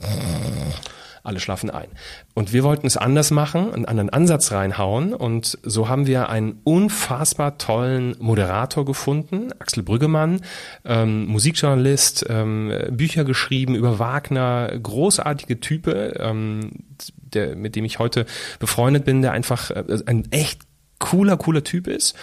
alle 1.27 1.41
schlafen 1.41 1.71
ein. 1.71 1.89
Und 2.35 2.53
wir 2.53 2.65
wollten 2.65 2.87
es 2.87 2.97
anders 2.97 3.31
machen, 3.31 3.73
einen 3.73 3.85
anderen 3.85 4.11
Ansatz 4.11 4.53
reinhauen 4.53 5.15
und 5.15 5.59
so 5.63 5.89
haben 5.89 6.07
wir 6.07 6.29
einen 6.29 6.61
unfassbar 6.65 7.59
tollen 7.59 8.17
Moderator 8.19 8.85
gefunden, 8.85 9.51
Axel 9.59 9.83
Brüggemann, 9.83 10.41
ähm, 10.85 11.27
Musikjournalist, 11.27 12.27
ähm, 12.29 12.73
Bücher 12.91 13.25
geschrieben 13.25 13.75
über 13.75 13.99
Wagner, 13.99 14.71
großartige 14.83 15.61
Type, 15.61 16.15
ähm, 16.19 16.71
der, 17.15 17.57
mit 17.57 17.77
dem 17.77 17.85
ich 17.85 17.99
heute 17.99 18.27
befreundet 18.59 19.05
bin, 19.05 19.23
der 19.23 19.33
einfach 19.33 19.71
äh, 19.71 19.85
ein 20.07 20.31
echt 20.31 20.63
cooler, 20.99 21.37
cooler 21.37 21.65
Typ 21.65 21.87
ist. 21.87 22.15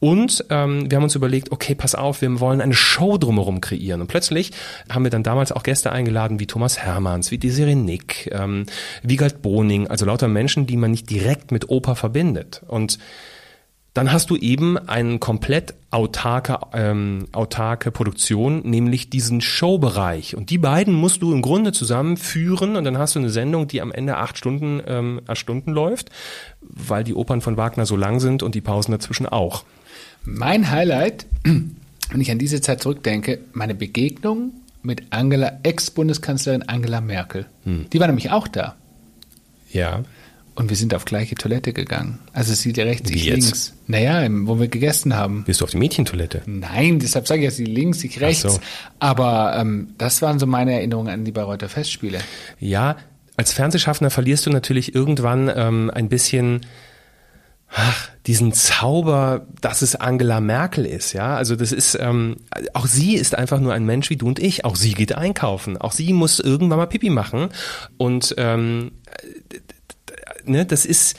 Und 0.00 0.44
ähm, 0.50 0.90
wir 0.90 0.96
haben 0.96 1.04
uns 1.04 1.14
überlegt, 1.14 1.52
okay, 1.52 1.74
pass 1.74 1.94
auf, 1.94 2.22
wir 2.22 2.40
wollen 2.40 2.60
eine 2.60 2.74
Show 2.74 3.18
drumherum 3.18 3.60
kreieren. 3.60 4.00
Und 4.00 4.08
plötzlich 4.08 4.50
haben 4.90 5.04
wir 5.04 5.10
dann 5.10 5.22
damals 5.22 5.52
auch 5.52 5.62
Gäste 5.62 5.92
eingeladen 5.92 6.40
wie 6.40 6.46
Thomas 6.46 6.78
Hermanns, 6.78 7.30
wie 7.30 7.38
Desiree 7.38 7.74
Nick, 7.74 8.30
ähm, 8.32 8.66
Wiegald 9.02 9.42
Boning, 9.42 9.86
also 9.86 10.04
lauter 10.04 10.28
Menschen, 10.28 10.66
die 10.66 10.76
man 10.76 10.90
nicht 10.90 11.10
direkt 11.10 11.52
mit 11.52 11.68
Oper 11.68 11.94
verbindet. 11.94 12.62
Und 12.66 12.98
dann 13.94 14.10
hast 14.10 14.30
du 14.30 14.36
eben 14.36 14.78
eine 14.78 15.18
komplett 15.18 15.74
autarke, 15.90 16.58
ähm, 16.72 17.28
autarke 17.32 17.90
Produktion, 17.90 18.62
nämlich 18.62 19.10
diesen 19.10 19.42
Showbereich. 19.42 20.34
Und 20.34 20.48
die 20.48 20.56
beiden 20.56 20.94
musst 20.94 21.20
du 21.20 21.32
im 21.32 21.42
Grunde 21.42 21.72
zusammenführen 21.72 22.76
und 22.76 22.84
dann 22.84 22.96
hast 22.96 23.14
du 23.14 23.18
eine 23.18 23.28
Sendung, 23.28 23.68
die 23.68 23.82
am 23.82 23.92
Ende 23.92 24.16
acht 24.16 24.38
Stunden, 24.38 24.80
ähm, 24.86 25.20
acht 25.26 25.38
Stunden 25.38 25.72
läuft, 25.72 26.10
weil 26.62 27.04
die 27.04 27.14
Opern 27.14 27.42
von 27.42 27.58
Wagner 27.58 27.84
so 27.84 27.96
lang 27.96 28.18
sind 28.20 28.42
und 28.42 28.54
die 28.54 28.62
Pausen 28.62 28.92
dazwischen 28.92 29.26
auch. 29.26 29.64
Mein 30.24 30.70
Highlight, 30.70 31.26
wenn 31.42 32.20
ich 32.20 32.30
an 32.30 32.38
diese 32.38 32.62
Zeit 32.62 32.82
zurückdenke, 32.82 33.40
meine 33.52 33.74
Begegnung 33.74 34.52
mit 34.82 35.02
Angela, 35.10 35.60
Ex-Bundeskanzlerin 35.62 36.62
Angela 36.62 37.02
Merkel. 37.02 37.46
Hm. 37.64 37.86
Die 37.92 38.00
war 38.00 38.06
nämlich 38.06 38.30
auch 38.30 38.48
da. 38.48 38.74
Ja. 39.70 40.02
Und 40.54 40.68
wir 40.68 40.76
sind 40.76 40.94
auf 40.94 41.06
gleiche 41.06 41.34
Toilette 41.34 41.72
gegangen. 41.72 42.18
Also 42.34 42.52
sie 42.52 42.72
rechts, 42.72 43.10
Wie 43.10 43.16
ich 43.16 43.24
jetzt? 43.24 43.42
links. 43.42 43.74
Naja, 43.86 44.26
wo 44.30 44.60
wir 44.60 44.68
gegessen 44.68 45.16
haben. 45.16 45.44
Bist 45.44 45.60
du 45.60 45.64
auf 45.64 45.70
die 45.70 45.78
Mädchentoilette? 45.78 46.42
Nein, 46.44 46.98
deshalb 46.98 47.26
sage 47.26 47.40
ich 47.40 47.44
ja, 47.46 47.50
sie 47.50 47.64
links, 47.64 48.04
ich 48.04 48.20
rechts. 48.20 48.42
so. 48.42 48.60
Aber 48.98 49.56
ähm, 49.56 49.94
das 49.96 50.20
waren 50.20 50.38
so 50.38 50.46
meine 50.46 50.74
Erinnerungen 50.74 51.12
an 51.12 51.24
die 51.24 51.32
Bayreuther 51.32 51.70
Festspiele. 51.70 52.18
Ja, 52.60 52.96
als 53.36 53.52
Fernsehschaffender 53.54 54.10
verlierst 54.10 54.44
du 54.44 54.50
natürlich 54.50 54.94
irgendwann 54.94 55.50
ähm, 55.54 55.90
ein 55.94 56.10
bisschen 56.10 56.60
ach, 57.74 58.10
diesen 58.26 58.52
Zauber, 58.52 59.46
dass 59.60 59.82
es 59.82 59.96
Angela 59.96 60.40
Merkel 60.40 60.84
ist, 60.84 61.12
ja. 61.14 61.34
Also 61.36 61.56
das 61.56 61.72
ist, 61.72 61.98
ähm, 62.00 62.36
auch 62.74 62.86
sie 62.86 63.14
ist 63.14 63.34
einfach 63.34 63.58
nur 63.60 63.72
ein 63.72 63.84
Mensch 63.86 64.10
wie 64.10 64.16
du 64.16 64.26
und 64.28 64.38
ich. 64.38 64.64
Auch 64.64 64.76
sie 64.76 64.92
geht 64.92 65.14
einkaufen. 65.16 65.76
Auch 65.78 65.92
sie 65.92 66.12
muss 66.12 66.38
irgendwann 66.38 66.78
mal 66.78 66.86
Pipi 66.86 67.10
machen. 67.10 67.48
Und 67.96 68.34
ähm, 68.36 68.92
ne, 70.46 70.66
das 70.66 70.84
ist 70.84 71.16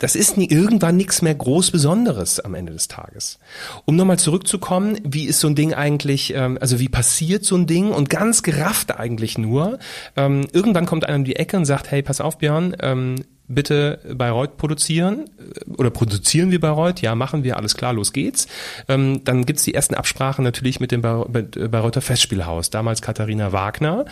das 0.00 0.16
ist 0.16 0.38
nie, 0.38 0.48
irgendwann 0.48 0.96
nichts 0.96 1.20
mehr 1.20 1.34
groß 1.34 1.70
Besonderes 1.70 2.40
am 2.40 2.54
Ende 2.54 2.72
des 2.72 2.88
Tages. 2.88 3.38
Um 3.84 3.96
nochmal 3.96 4.18
zurückzukommen, 4.18 4.98
wie 5.04 5.26
ist 5.26 5.40
so 5.40 5.48
ein 5.48 5.54
Ding 5.54 5.74
eigentlich, 5.74 6.34
ähm, 6.34 6.56
also 6.58 6.80
wie 6.80 6.88
passiert 6.88 7.44
so 7.44 7.54
ein 7.54 7.66
Ding 7.66 7.90
und 7.90 8.08
ganz 8.08 8.42
gerafft 8.42 8.98
eigentlich 8.98 9.36
nur, 9.36 9.78
ähm, 10.16 10.46
irgendwann 10.52 10.86
kommt 10.86 11.04
einer 11.04 11.16
um 11.16 11.24
die 11.24 11.36
Ecke 11.36 11.58
und 11.58 11.66
sagt, 11.66 11.90
hey, 11.90 12.02
pass 12.02 12.22
auf 12.22 12.38
Björn, 12.38 12.74
ähm, 12.80 13.16
bitte 13.54 13.98
Bayreuth 14.14 14.56
produzieren 14.56 15.24
äh, 15.38 15.70
oder 15.76 15.90
produzieren 15.90 16.50
wir 16.50 16.60
Bayreuth? 16.60 17.02
Ja, 17.02 17.14
machen 17.14 17.44
wir, 17.44 17.56
alles 17.56 17.76
klar, 17.76 17.92
los 17.92 18.12
geht's. 18.12 18.46
Ähm, 18.88 19.22
dann 19.24 19.44
gibt's 19.44 19.64
die 19.64 19.74
ersten 19.74 19.94
Absprachen 19.94 20.44
natürlich 20.44 20.80
mit 20.80 20.92
dem 20.92 21.04
äh, 21.04 21.68
Bayreuther 21.68 22.00
Festspielhaus, 22.00 22.70
damals 22.70 23.02
Katharina 23.02 23.52
Wagner. 23.52 24.04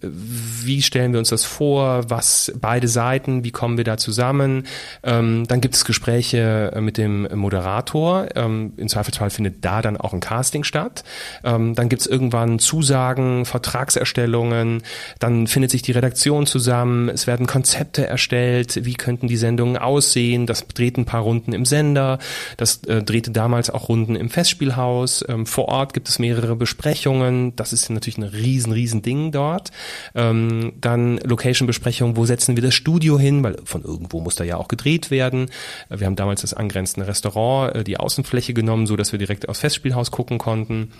Äh, 0.00 0.08
Wie 0.08 0.82
stellen 0.82 1.12
wir 1.12 1.18
uns 1.18 1.28
das 1.28 1.44
vor? 1.44 2.08
Was 2.08 2.52
beide 2.60 2.88
Seiten? 2.88 3.44
Wie 3.44 3.50
kommen 3.50 3.76
wir 3.76 3.84
da 3.84 3.96
zusammen? 3.96 4.66
Ähm, 5.02 5.46
dann 5.46 5.60
gibt 5.60 5.74
es 5.74 5.84
Gespräche 5.84 6.72
mit 6.80 6.98
dem 6.98 7.28
Moderator. 7.34 8.28
Ähm, 8.34 8.72
Im 8.76 8.88
Zweifelsfall 8.88 9.30
findet 9.30 9.64
da 9.64 9.82
dann 9.82 9.96
auch 9.96 10.12
ein 10.12 10.20
Casting 10.20 10.64
statt. 10.64 11.04
Ähm, 11.44 11.74
dann 11.74 11.88
gibt's 11.88 12.06
irgendwann 12.06 12.58
Zusagen, 12.58 13.44
Vertragserstellungen. 13.44 14.82
Dann 15.18 15.46
findet 15.46 15.70
sich 15.70 15.82
die 15.82 15.92
Redaktion 15.92 16.46
zusammen. 16.46 17.08
Es 17.08 17.26
werden 17.26 17.46
Konzepte 17.46 18.06
erstellt. 18.06 18.84
Wie 18.86 18.94
könnten 18.94 19.28
die 19.28 19.36
Sendungen 19.36 19.76
aussehen? 19.76 20.46
Das 20.46 20.66
dreht 20.66 20.96
ein 20.96 21.04
paar 21.04 21.22
Runden 21.22 21.52
im 21.52 21.64
Sender. 21.64 22.18
Das 22.56 22.82
äh, 22.84 23.02
drehte 23.02 23.30
damals 23.30 23.68
auch 23.68 23.88
Runden 23.88 24.16
im 24.16 24.30
Festspielhaus. 24.30 25.24
Ähm, 25.28 25.44
vor 25.44 25.68
Ort 25.68 25.92
gibt 25.92 26.08
es 26.08 26.18
mehrere 26.18 26.56
Besprechungen. 26.56 27.54
Das 27.56 27.72
ist 27.72 27.90
natürlich 27.90 28.18
ein 28.18 28.22
riesen, 28.22 28.72
riesen 28.72 29.02
Ding 29.02 29.32
dort. 29.32 29.72
Ähm, 30.14 30.72
dann 30.80 31.18
Location-Besprechungen. 31.18 32.16
Wo 32.16 32.24
setzen 32.24 32.56
wir 32.56 32.62
das 32.62 32.74
Studio 32.74 33.18
hin? 33.18 33.42
Weil 33.42 33.56
von 33.64 33.82
irgendwo 33.82 34.20
muss 34.20 34.36
da 34.36 34.44
ja 34.44 34.56
auch 34.56 34.68
gedreht 34.68 35.10
werden. 35.10 35.50
Äh, 35.90 36.00
Wir 36.00 36.06
haben 36.06 36.16
damals 36.16 36.40
das 36.40 36.54
angrenzende 36.54 37.08
Restaurant, 37.08 37.74
äh, 37.74 37.84
die 37.84 37.98
Außenfläche 37.98 38.54
genommen, 38.54 38.86
so 38.86 38.96
dass 38.96 39.12
wir 39.12 39.18
direkt 39.18 39.48
aufs 39.48 39.60
Festspielhaus 39.60 40.10
gucken 40.10 40.38
konnten. 40.38 40.92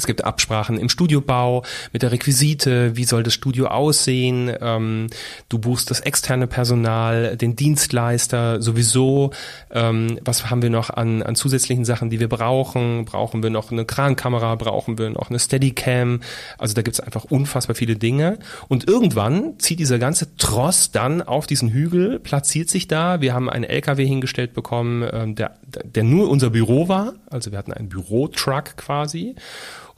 Es 0.00 0.06
gibt 0.06 0.24
Absprachen 0.24 0.78
im 0.78 0.88
Studiobau 0.88 1.62
mit 1.92 2.00
der 2.00 2.10
Requisite, 2.10 2.96
wie 2.96 3.04
soll 3.04 3.22
das 3.22 3.34
Studio 3.34 3.66
aussehen. 3.66 4.50
Ähm, 4.58 5.08
du 5.50 5.58
buchst 5.58 5.90
das 5.90 6.00
externe 6.00 6.46
Personal, 6.46 7.36
den 7.36 7.54
Dienstleister 7.54 8.62
sowieso. 8.62 9.32
Ähm, 9.70 10.18
was 10.24 10.48
haben 10.48 10.62
wir 10.62 10.70
noch 10.70 10.88
an, 10.88 11.22
an 11.22 11.34
zusätzlichen 11.34 11.84
Sachen, 11.84 12.08
die 12.08 12.18
wir 12.18 12.30
brauchen? 12.30 13.04
Brauchen 13.04 13.42
wir 13.42 13.50
noch 13.50 13.70
eine 13.70 13.84
Krankamera? 13.84 14.54
Brauchen 14.54 14.96
wir 14.96 15.10
noch 15.10 15.28
eine 15.28 15.38
Steadicam? 15.38 16.20
Also 16.56 16.72
da 16.72 16.80
gibt 16.80 16.94
es 16.94 17.00
einfach 17.00 17.24
unfassbar 17.24 17.76
viele 17.76 17.96
Dinge. 17.96 18.38
Und 18.68 18.88
irgendwann 18.88 19.58
zieht 19.58 19.80
dieser 19.80 19.98
ganze 19.98 20.34
Tross 20.36 20.92
dann 20.92 21.20
auf 21.20 21.46
diesen 21.46 21.68
Hügel, 21.68 22.20
platziert 22.20 22.70
sich 22.70 22.88
da. 22.88 23.20
Wir 23.20 23.34
haben 23.34 23.50
einen 23.50 23.64
LKW 23.64 24.06
hingestellt 24.06 24.54
bekommen, 24.54 25.06
ähm, 25.12 25.34
der, 25.34 25.58
der 25.84 26.04
nur 26.04 26.30
unser 26.30 26.48
Büro 26.48 26.88
war. 26.88 27.12
Also 27.28 27.50
wir 27.50 27.58
hatten 27.58 27.74
einen 27.74 27.90
Bürotruck 27.90 28.78
quasi 28.78 29.34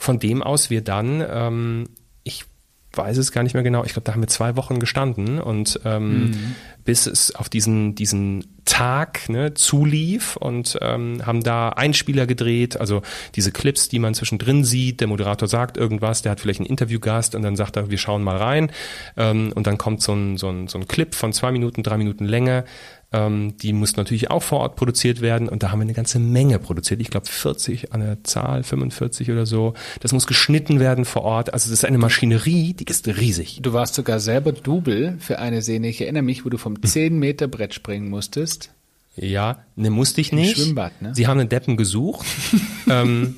von 0.03 0.19
dem 0.19 0.43
aus 0.43 0.69
wir 0.69 0.83
dann, 0.83 1.25
ähm, 1.29 1.89
ich 2.25 2.45
weiß 2.93 3.17
es 3.17 3.33
gar 3.33 3.43
nicht 3.43 3.55
mehr 3.55 3.63
genau, 3.63 3.85
ich 3.85 3.93
glaube, 3.93 4.05
da 4.05 4.13
haben 4.13 4.21
wir 4.21 4.29
zwei 4.29 4.57
Wochen 4.57 4.79
gestanden 4.79 5.41
und 5.41 5.81
ähm, 5.85 6.55
bis 6.85 7.07
es 7.07 7.35
auf 7.35 7.49
diesen, 7.49 7.95
diesen 7.95 8.61
Tag 8.65 9.29
ne, 9.29 9.55
zulief 9.55 10.37
und 10.37 10.79
ähm, 10.83 11.25
haben 11.25 11.43
da 11.43 11.71
Einspieler 11.71 12.27
gedreht, 12.27 12.79
also 12.79 13.03
diese 13.35 13.53
Clips, 13.53 13.89
die 13.89 13.99
man 13.99 14.13
zwischendrin 14.15 14.65
sieht, 14.65 15.01
der 15.01 15.09
Moderator 15.09 15.49
sagt 15.49 15.77
irgendwas, 15.77 16.23
der 16.23 16.33
hat 16.33 16.41
vielleicht 16.41 16.61
einen 16.61 16.69
Interviewgast 16.69 17.35
und 17.35 17.43
dann 17.43 17.57
sagt 17.57 17.77
er, 17.77 17.89
wir 17.89 17.99
schauen 17.99 18.23
mal 18.23 18.37
rein 18.37 18.73
ähm, 19.17 19.53
und 19.55 19.67
dann 19.67 19.79
kommt 19.79 20.03
so 20.03 20.13
ein, 20.13 20.37
so, 20.37 20.51
ein, 20.51 20.69
so 20.69 20.79
ein 20.79 20.89
Clip 20.89 21.15
von 21.15 21.33
zwei 21.33 21.53
Minuten, 21.53 21.83
drei 21.83 21.97
Minuten 21.97 22.27
Länge, 22.27 22.65
ähm, 23.13 23.57
die 23.59 23.73
muss 23.73 23.97
natürlich 23.97 24.31
auch 24.31 24.43
vor 24.43 24.61
Ort 24.61 24.77
produziert 24.77 25.21
werden 25.21 25.49
und 25.49 25.63
da 25.63 25.71
haben 25.71 25.81
wir 25.81 25.85
eine 25.85 25.93
ganze 25.93 26.19
Menge 26.19 26.59
produziert. 26.59 27.01
Ich 27.01 27.11
glaube 27.11 27.27
40 27.27 27.93
an 27.93 28.01
der 28.01 28.25
Zahl, 28.25 28.63
45 28.63 29.31
oder 29.31 29.47
so. 29.47 29.75
Das 30.01 30.13
muss 30.13 30.27
geschnitten 30.27 30.81
werden 30.81 31.05
vor 31.05 31.23
Ort. 31.23 31.53
Also 31.53 31.71
das 31.71 31.79
ist 31.79 31.85
eine 31.85 31.99
Maschinerie, 31.99 32.75
die 32.75 32.85
ist 32.85 33.07
riesig. 33.09 33.61
Du 33.63 33.73
warst 33.73 33.95
sogar 33.95 34.21
selber 34.21 34.53
Double 34.53 35.17
für 35.19 35.39
eine 35.39 35.63
Szene. 35.63 35.89
Ich 35.89 36.01
erinnere 36.01 36.23
mich, 36.23 36.45
wo 36.45 36.49
du 36.49 36.59
vom 36.59 36.83
10 36.83 37.19
Meter 37.19 37.49
Brett 37.49 37.75
springen 37.75 38.09
musstest. 38.09 38.71
Ja, 39.15 39.59
ne 39.77 39.91
musste 39.91 40.23
ich 40.23 40.33
nicht. 40.33 40.57
Im 40.57 40.65
Schwimmbad, 40.65 41.03
ne? 41.03 41.15
Sie 41.15 41.27
haben 41.27 41.39
einen 41.39 41.49
Deppen 41.49 41.77
gesucht. 41.77 42.27
ähm, 42.89 43.37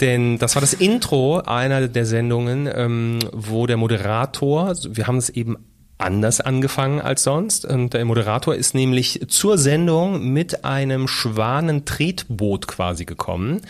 denn 0.00 0.38
das 0.38 0.56
war 0.56 0.60
das 0.60 0.74
Intro 0.74 1.38
einer 1.38 1.88
der 1.88 2.04
Sendungen, 2.04 2.68
ähm, 2.72 3.18
wo 3.32 3.66
der 3.66 3.78
Moderator, 3.78 4.74
wir 4.90 5.06
haben 5.06 5.16
es 5.16 5.30
eben 5.30 5.56
anders 5.98 6.40
angefangen 6.40 7.00
als 7.00 7.24
sonst. 7.24 7.64
Und 7.64 7.94
der 7.94 8.04
Moderator 8.04 8.54
ist 8.54 8.74
nämlich 8.74 9.26
zur 9.28 9.58
Sendung 9.58 10.32
mit 10.32 10.64
einem 10.64 11.08
Schwanentretboot 11.08 12.66
quasi 12.68 13.04
gekommen. 13.04 13.60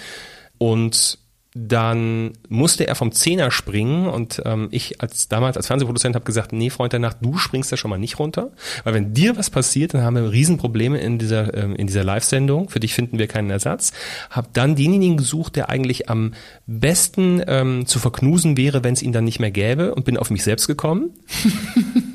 Und 0.58 1.18
dann 1.54 2.32
musste 2.48 2.86
er 2.86 2.94
vom 2.94 3.10
Zehner 3.10 3.50
springen 3.50 4.06
und 4.06 4.42
ähm, 4.44 4.68
ich 4.70 5.00
als 5.00 5.28
damals 5.28 5.56
als 5.56 5.66
Fernsehproduzent 5.66 6.14
habe 6.14 6.24
gesagt, 6.24 6.52
nee, 6.52 6.70
Freund 6.70 6.92
der 6.92 7.00
Nacht, 7.00 7.16
du 7.20 7.36
springst 7.36 7.72
da 7.72 7.76
schon 7.76 7.90
mal 7.90 7.98
nicht 7.98 8.18
runter, 8.18 8.52
weil 8.84 8.94
wenn 8.94 9.14
dir 9.14 9.36
was 9.36 9.48
passiert, 9.50 9.94
dann 9.94 10.02
haben 10.02 10.14
wir 10.14 10.30
Riesenprobleme 10.30 10.98
in 10.98 11.18
dieser 11.18 11.54
ähm, 11.54 11.74
in 11.74 11.86
dieser 11.86 12.04
Live-Sendung. 12.04 12.68
Für 12.68 12.80
dich 12.80 12.94
finden 12.94 13.18
wir 13.18 13.26
keinen 13.28 13.50
Ersatz. 13.50 13.92
Hab 14.30 14.52
dann 14.54 14.76
denjenigen 14.76 15.16
gesucht, 15.16 15.56
der 15.56 15.68
eigentlich 15.68 16.08
am 16.08 16.34
besten 16.66 17.42
ähm, 17.46 17.86
zu 17.86 17.98
verknusen 17.98 18.56
wäre, 18.56 18.84
wenn 18.84 18.94
es 18.94 19.02
ihn 19.02 19.12
dann 19.12 19.24
nicht 19.24 19.40
mehr 19.40 19.50
gäbe 19.50 19.94
und 19.94 20.04
bin 20.04 20.16
auf 20.16 20.30
mich 20.30 20.44
selbst 20.44 20.66
gekommen. 20.66 21.10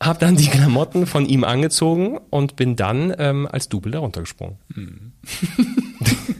hab 0.00 0.18
dann 0.18 0.36
die 0.36 0.48
Klamotten 0.48 1.06
von 1.06 1.26
ihm 1.26 1.44
angezogen 1.44 2.18
und 2.30 2.56
bin 2.56 2.76
dann 2.76 3.14
ähm, 3.18 3.46
als 3.50 3.68
Double 3.68 3.92
darunter 3.92 4.20
gesprungen. 4.20 4.56
Hm. 4.74 5.12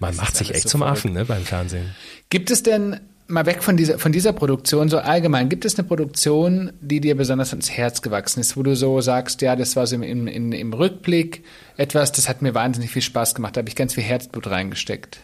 Man 0.00 0.16
macht 0.16 0.36
sich 0.36 0.54
echt 0.54 0.62
so 0.62 0.70
zum 0.70 0.80
verrückt. 0.80 0.98
Affen 0.98 1.12
ne, 1.12 1.24
beim 1.26 1.42
Fernsehen. 1.42 1.94
Gibt 2.30 2.50
es 2.50 2.62
denn 2.62 3.00
mal 3.26 3.44
weg 3.44 3.62
von 3.62 3.76
dieser, 3.76 3.98
von 3.98 4.10
dieser 4.10 4.32
Produktion, 4.32 4.88
so 4.88 4.98
allgemein, 4.98 5.50
gibt 5.50 5.64
es 5.66 5.78
eine 5.78 5.86
Produktion, 5.86 6.72
die 6.80 7.00
dir 7.00 7.14
besonders 7.14 7.50
ans 7.50 7.70
Herz 7.70 8.00
gewachsen 8.00 8.40
ist, 8.40 8.56
wo 8.56 8.62
du 8.62 8.74
so 8.74 9.00
sagst, 9.02 9.42
ja, 9.42 9.54
das 9.54 9.76
war 9.76 9.86
so 9.86 9.96
im, 9.96 10.26
im, 10.26 10.52
im 10.52 10.72
Rückblick 10.72 11.44
etwas, 11.76 12.10
das 12.12 12.28
hat 12.28 12.40
mir 12.40 12.54
wahnsinnig 12.54 12.90
viel 12.90 13.02
Spaß 13.02 13.34
gemacht, 13.34 13.56
da 13.56 13.60
habe 13.60 13.68
ich 13.68 13.76
ganz 13.76 13.94
viel 13.94 14.04
Herzblut 14.04 14.46
reingesteckt. 14.46 15.20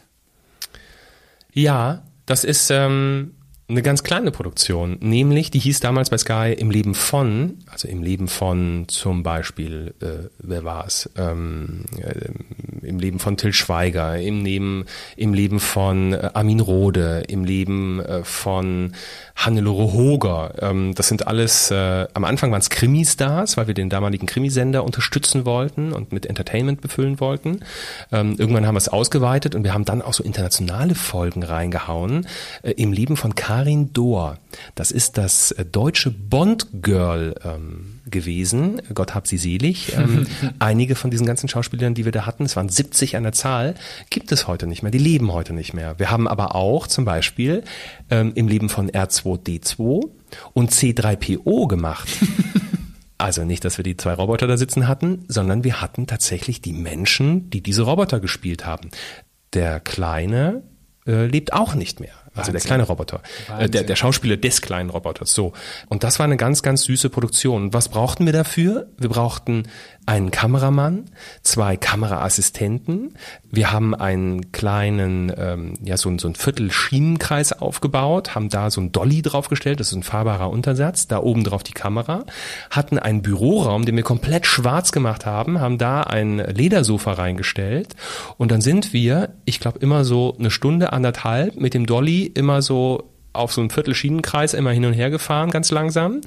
Ja, 1.53 2.03
das 2.27 2.45
ist 2.45 2.71
ähm, 2.71 3.35
eine 3.67 3.81
ganz 3.81 4.03
kleine 4.03 4.31
Produktion, 4.31 4.99
nämlich, 5.01 5.51
die 5.51 5.59
hieß 5.59 5.81
damals 5.81 6.11
bei 6.11 6.19
Sky 6.19 6.53
im 6.53 6.71
Leben 6.71 6.95
von, 6.95 7.61
also 7.67 7.89
im 7.89 8.03
Leben 8.03 8.29
von 8.29 8.85
zum 8.89 9.23
Beispiel, 9.23 9.95
äh, 10.03 10.29
wer 10.39 10.65
war 10.65 10.87
es, 10.87 11.09
ähm, 11.17 11.87
äh, 11.99 12.87
im 12.87 12.99
Leben 12.99 13.21
von 13.21 13.39
Till 13.39 13.55
Schweiger, 13.55 14.21
im 14.21 14.45
Leben, 14.45 14.85
im 15.17 15.33
Leben 15.33 15.61
von 15.61 16.13
äh, 16.13 16.31
Armin 16.35 16.61
Rohde, 16.61 17.23
im 17.27 17.45
Leben 17.45 18.01
äh, 18.01 18.23
von 18.23 18.93
Hannelore 19.35 19.95
Hoger. 19.95 20.57
Ähm, 20.61 20.95
das 20.95 21.09
sind 21.09 21.27
alles, 21.27 21.71
äh, 21.71 22.07
am 22.13 22.25
Anfang 22.25 22.53
waren 22.53 22.61
es 22.61 22.69
Krimi-Stars, 22.69 23.57
weil 23.57 23.67
wir 23.67 23.75
den 23.75 23.89
damaligen 23.89 24.27
Krimisender 24.27 24.85
unterstützen 24.85 25.47
wollten 25.47 25.95
und 25.95 26.13
mit 26.13 26.27
Entertainment 26.27 26.83
befüllen 26.83 27.19
wollten. 27.19 27.61
Ähm, 28.13 28.37
irgendwann 28.37 28.67
haben 28.67 28.75
wir 28.75 28.79
es 28.79 28.89
ausgeweitet 28.89 29.55
und 29.55 29.65
wir 29.65 29.73
haben 29.73 29.87
dann 29.87 30.03
auch 30.03 30.13
so 30.13 30.23
internationale 30.23 30.95
Folgen 30.95 31.43
reingehauen, 31.43 32.27
äh, 32.63 32.73
im 32.73 32.93
Leben 32.93 33.17
von 33.17 33.35
Karl 33.35 33.54
Karin 33.55 33.93
Dohr. 33.93 34.39
Das 34.75 34.91
ist 34.91 35.17
das 35.17 35.53
äh, 35.53 35.65
deutsche 35.65 36.11
Bond-Girl 36.11 37.37
ähm, 37.45 38.01
gewesen. 38.05 38.83
Gott 38.93 39.15
hab 39.15 39.29
sie 39.29 39.39
selig. 39.39 39.97
Ähm, 39.97 40.27
einige 40.59 40.97
von 40.97 41.13
diesen 41.13 41.25
ganzen 41.25 41.49
Schauspielern, 41.49 41.95
die 41.95 42.05
wir 42.05 42.11
da 42.11 42.27
hatten, 42.27 42.43
es 42.43 42.57
waren 42.57 42.69
70 42.69 43.17
an 43.17 43.23
der 43.23 43.31
Zahl, 43.31 43.77
gibt 44.11 44.33
es 44.33 44.49
heute 44.49 44.67
nicht 44.67 44.83
mehr. 44.83 44.91
Die 44.91 44.99
leben 44.99 45.33
heute 45.33 45.53
nicht 45.53 45.73
mehr. 45.73 46.01
Wir 46.01 46.11
haben 46.11 46.27
aber 46.27 46.57
auch 46.57 46.89
zum 46.89 47.05
Beispiel 47.05 47.63
ähm, 48.11 48.33
im 48.35 48.49
Leben 48.49 48.69
von 48.71 48.91
R2D2 48.91 50.11
und 50.53 50.73
C3PO 50.73 51.69
gemacht. 51.69 52.09
Also 53.17 53.45
nicht, 53.45 53.65
dass 53.65 53.79
wir 53.79 53.85
die 53.85 53.97
zwei 53.97 54.13
Roboter 54.13 54.49
da 54.49 54.57
sitzen 54.57 54.89
hatten, 54.89 55.25
sondern 55.29 55.63
wir 55.63 55.81
hatten 55.81 56.09
tatsächlich 56.09 56.61
die 56.61 56.73
Menschen, 56.73 57.49
die 57.49 57.63
diese 57.63 57.83
Roboter 57.83 58.19
gespielt 58.19 58.67
haben. 58.67 58.91
Der 59.55 59.79
Kleine 59.79 60.65
äh, 61.07 61.27
lebt 61.27 61.53
auch 61.53 61.77
nicht 61.77 62.01
mehr. 62.01 62.24
Also 62.35 62.49
Wahnsinn. 62.49 62.53
der 62.53 62.61
kleine 62.63 62.83
Roboter. 62.85 63.23
Äh, 63.59 63.69
der, 63.69 63.85
der 63.85 63.97
Schauspieler 63.97 64.37
des 64.37 64.61
kleinen 64.61 64.91
Roboters. 64.91 65.33
So. 65.33 65.53
Und 65.89 66.03
das 66.03 66.19
war 66.19 66.25
eine 66.25 66.37
ganz, 66.37 66.63
ganz 66.63 66.83
süße 66.83 67.09
Produktion. 67.09 67.73
Was 67.73 67.89
brauchten 67.89 68.27
wir 68.27 68.33
dafür? 68.33 68.89
Wir 68.99 69.09
brauchten 69.09 69.69
einen 70.07 70.31
Kameramann, 70.31 71.07
zwei 71.43 71.77
Kameraassistenten. 71.77 73.15
Wir 73.51 73.73
haben 73.73 73.95
einen 73.95 74.53
kleinen, 74.53 75.33
ähm, 75.37 75.75
ja, 75.83 75.97
so, 75.97 76.17
so 76.19 76.29
ein 76.29 76.35
Viertel 76.35 76.71
Schienenkreis 76.71 77.53
aufgebaut, 77.53 78.35
haben 78.35 78.49
da 78.49 78.71
so 78.71 78.81
ein 78.81 78.93
Dolly 78.93 79.23
draufgestellt, 79.23 79.81
das 79.81 79.89
ist 79.89 79.95
ein 79.95 80.03
fahrbarer 80.03 80.51
Untersatz, 80.51 81.09
da 81.09 81.19
oben 81.19 81.45
drauf 81.45 81.63
die 81.63 81.73
Kamera, 81.73 82.25
hatten 82.71 82.99
einen 82.99 83.23
Büroraum, 83.23 83.85
den 83.87 83.97
wir 83.97 84.03
komplett 84.03 84.47
schwarz 84.47 84.93
gemacht 84.93 85.25
haben, 85.25 85.61
haben 85.61 85.79
da 85.79 86.03
ein 86.03 86.39
Ledersofa 86.39 87.13
reingestellt 87.13 87.97
und 88.37 88.51
dann 88.51 88.61
sind 88.61 88.93
wir, 88.93 89.31
ich 89.45 89.61
glaube, 89.61 89.79
immer 89.79 90.05
so 90.05 90.37
eine 90.39 90.51
Stunde, 90.51 90.93
anderthalb 90.93 91.57
mit 91.57 91.73
dem 91.73 91.87
Dolly 91.87 92.27
immer 92.27 92.61
so 92.61 93.11
auf 93.33 93.53
so 93.53 93.61
einem 93.61 93.71
Viertel 93.71 93.95
Schienenkreis 93.95 94.55
immer 94.55 94.71
hin 94.71 94.85
und 94.85 94.93
her 94.93 95.11
gefahren, 95.11 95.51
ganz 95.51 95.71
langsam. 95.71 96.21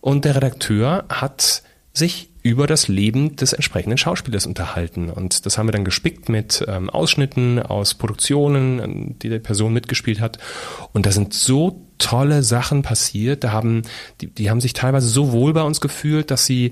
Und 0.00 0.24
der 0.24 0.36
Redakteur 0.36 1.04
hat 1.08 1.62
sich 1.92 2.30
über 2.46 2.68
das 2.68 2.86
Leben 2.86 3.34
des 3.34 3.52
entsprechenden 3.52 3.98
Schauspielers 3.98 4.46
unterhalten. 4.46 5.10
Und 5.10 5.46
das 5.46 5.58
haben 5.58 5.66
wir 5.66 5.72
dann 5.72 5.84
gespickt 5.84 6.28
mit 6.28 6.64
ähm, 6.68 6.88
Ausschnitten 6.88 7.60
aus 7.60 7.94
Produktionen, 7.94 9.18
die 9.18 9.30
die 9.30 9.40
Person 9.40 9.72
mitgespielt 9.72 10.20
hat. 10.20 10.38
Und 10.92 11.06
da 11.06 11.10
sind 11.10 11.34
so 11.34 11.84
tolle 11.98 12.44
Sachen 12.44 12.82
passiert. 12.82 13.42
Da 13.42 13.50
haben, 13.50 13.82
die, 14.20 14.28
die 14.28 14.48
haben 14.48 14.60
sich 14.60 14.74
teilweise 14.74 15.08
so 15.08 15.32
wohl 15.32 15.54
bei 15.54 15.62
uns 15.62 15.80
gefühlt, 15.80 16.30
dass 16.30 16.46
sie 16.46 16.70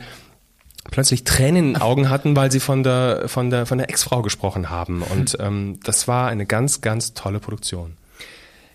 plötzlich 0.92 1.24
Tränen 1.24 1.56
in 1.56 1.72
den 1.72 1.82
Augen 1.82 2.08
hatten, 2.08 2.36
weil 2.36 2.52
sie 2.52 2.60
von 2.60 2.84
der, 2.84 3.24
von 3.26 3.50
der, 3.50 3.66
von 3.66 3.78
der 3.78 3.90
Ex-Frau 3.90 4.22
gesprochen 4.22 4.70
haben. 4.70 5.02
Und 5.02 5.36
ähm, 5.40 5.80
das 5.82 6.06
war 6.06 6.28
eine 6.28 6.46
ganz, 6.46 6.82
ganz 6.82 7.14
tolle 7.14 7.40
Produktion. 7.40 7.96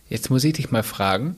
Jetzt 0.10 0.30
muss 0.32 0.44
ich 0.44 0.54
dich 0.54 0.72
mal 0.72 0.84
fragen, 0.84 1.36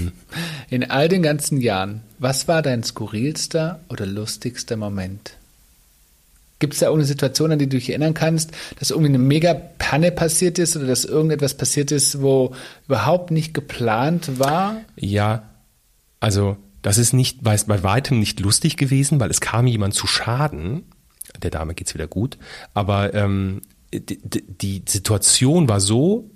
in 0.70 0.90
all 0.90 1.08
den 1.08 1.22
ganzen 1.22 1.60
Jahren, 1.60 2.02
was 2.18 2.46
war 2.48 2.60
dein 2.60 2.82
skurrilster 2.82 3.80
oder 3.88 4.06
lustigster 4.06 4.76
Moment? 4.76 5.32
Gibt 6.58 6.74
es 6.74 6.80
da 6.80 6.86
irgendeine 6.86 7.08
Situation, 7.08 7.52
an 7.52 7.58
die 7.58 7.68
du 7.68 7.76
dich 7.76 7.90
erinnern 7.90 8.14
kannst, 8.14 8.52
dass 8.78 8.90
irgendwie 8.90 9.08
eine 9.08 9.18
mega 9.18 9.54
Panne 9.54 10.12
passiert 10.12 10.58
ist 10.58 10.76
oder 10.76 10.86
dass 10.86 11.04
irgendetwas 11.04 11.56
passiert 11.56 11.90
ist, 11.90 12.22
wo 12.22 12.54
überhaupt 12.86 13.30
nicht 13.30 13.54
geplant 13.54 14.38
war? 14.38 14.76
Ja, 14.96 15.42
also 16.20 16.56
das 16.82 16.98
ist 16.98 17.12
nicht 17.12 17.42
bei, 17.42 17.56
bei 17.66 17.82
weitem 17.82 18.20
nicht 18.20 18.40
lustig 18.40 18.76
gewesen, 18.76 19.18
weil 19.18 19.30
es 19.30 19.40
kam 19.40 19.66
jemand 19.66 19.94
zu 19.94 20.06
Schaden. 20.06 20.84
Der 21.42 21.50
Dame 21.50 21.74
geht's 21.74 21.94
wieder 21.94 22.06
gut, 22.06 22.38
aber 22.74 23.14
ähm, 23.14 23.62
die, 23.92 24.20
die 24.46 24.82
Situation 24.86 25.68
war 25.68 25.80
so 25.80 26.30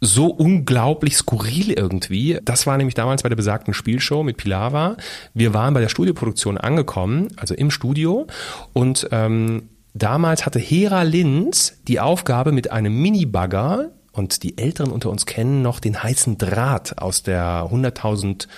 so 0.00 0.26
unglaublich 0.26 1.16
skurril 1.16 1.72
irgendwie. 1.72 2.38
Das 2.44 2.66
war 2.66 2.76
nämlich 2.76 2.94
damals 2.94 3.22
bei 3.22 3.28
der 3.28 3.36
besagten 3.36 3.74
Spielshow 3.74 4.22
mit 4.22 4.38
Pilava. 4.38 4.96
Wir 5.34 5.52
waren 5.52 5.74
bei 5.74 5.80
der 5.80 5.88
Studioproduktion 5.88 6.56
angekommen, 6.56 7.28
also 7.36 7.54
im 7.54 7.70
Studio 7.70 8.26
und 8.72 9.08
ähm, 9.12 9.68
damals 9.92 10.46
hatte 10.46 10.58
Hera 10.58 11.02
Linz 11.02 11.80
die 11.86 12.00
Aufgabe 12.00 12.52
mit 12.52 12.70
einem 12.70 13.00
Mini-Bagger 13.00 13.90
und 14.12 14.42
die 14.42 14.58
Älteren 14.58 14.90
unter 14.90 15.10
uns 15.10 15.26
kennen 15.26 15.62
noch 15.62 15.80
den 15.80 16.02
heißen 16.02 16.38
Draht 16.38 16.98
aus 16.98 17.22
der 17.22 17.68
100.000 17.70 18.48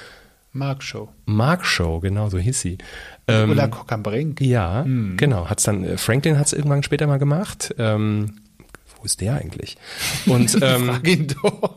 Mark 0.52 0.82
Show. 0.82 1.08
Mark 1.24 1.64
Show, 1.64 2.00
genau 2.00 2.28
so 2.28 2.38
hieß 2.38 2.60
sie. 2.60 2.78
Ähm, 3.26 3.50
Oder 3.50 3.68
Cock 3.68 3.90
am 3.90 4.02
Brink. 4.02 4.40
Ja, 4.40 4.84
mhm. 4.84 5.16
genau. 5.16 5.48
Hat's 5.48 5.62
dann 5.62 5.82
äh, 5.82 5.96
Franklin 5.96 6.38
hat's 6.38 6.52
irgendwann 6.52 6.82
später 6.82 7.06
mal 7.06 7.18
gemacht. 7.18 7.74
Ähm, 7.78 8.36
wo 9.02 9.06
ist 9.06 9.20
der 9.20 9.34
eigentlich? 9.34 9.76
Und, 10.26 10.56
ähm, 10.62 10.86
Frag 10.86 11.08
ihn 11.08 11.26
doch. 11.42 11.76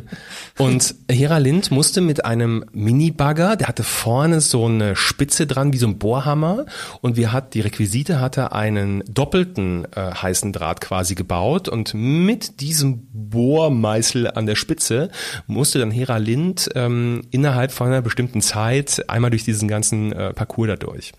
und 0.58 0.94
Hera 1.10 1.38
Lind 1.38 1.70
musste 1.70 2.02
mit 2.02 2.26
einem 2.26 2.66
Mini-Bagger, 2.72 3.56
der 3.56 3.68
hatte 3.68 3.82
vorne 3.82 4.42
so 4.42 4.66
eine 4.66 4.94
Spitze 4.94 5.46
dran, 5.46 5.72
wie 5.72 5.78
so 5.78 5.86
ein 5.86 5.98
Bohrhammer. 5.98 6.66
Und 7.00 7.16
wir 7.16 7.32
hat, 7.32 7.54
die 7.54 7.60
Requisite 7.60 8.20
hatte 8.20 8.52
einen 8.52 9.02
doppelten 9.08 9.86
äh, 9.92 10.12
heißen 10.12 10.52
Draht 10.52 10.82
quasi 10.82 11.14
gebaut. 11.14 11.68
Und 11.68 11.94
mit 11.94 12.60
diesem 12.60 13.06
Bohrmeißel 13.10 14.30
an 14.30 14.44
der 14.44 14.56
Spitze 14.56 15.10
musste 15.46 15.78
dann 15.78 15.90
Hera 15.90 16.18
Lind 16.18 16.68
ähm, 16.74 17.22
innerhalb 17.30 17.72
von 17.72 17.86
einer 17.86 18.02
bestimmten 18.02 18.42
Zeit 18.42 19.08
einmal 19.08 19.30
durch 19.30 19.44
diesen 19.44 19.66
ganzen 19.66 20.12
äh, 20.12 20.34
Parcours 20.34 20.68
dadurch. 20.68 21.12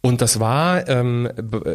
Und 0.00 0.22
das 0.22 0.38
war, 0.38 0.88
ähm, 0.88 1.28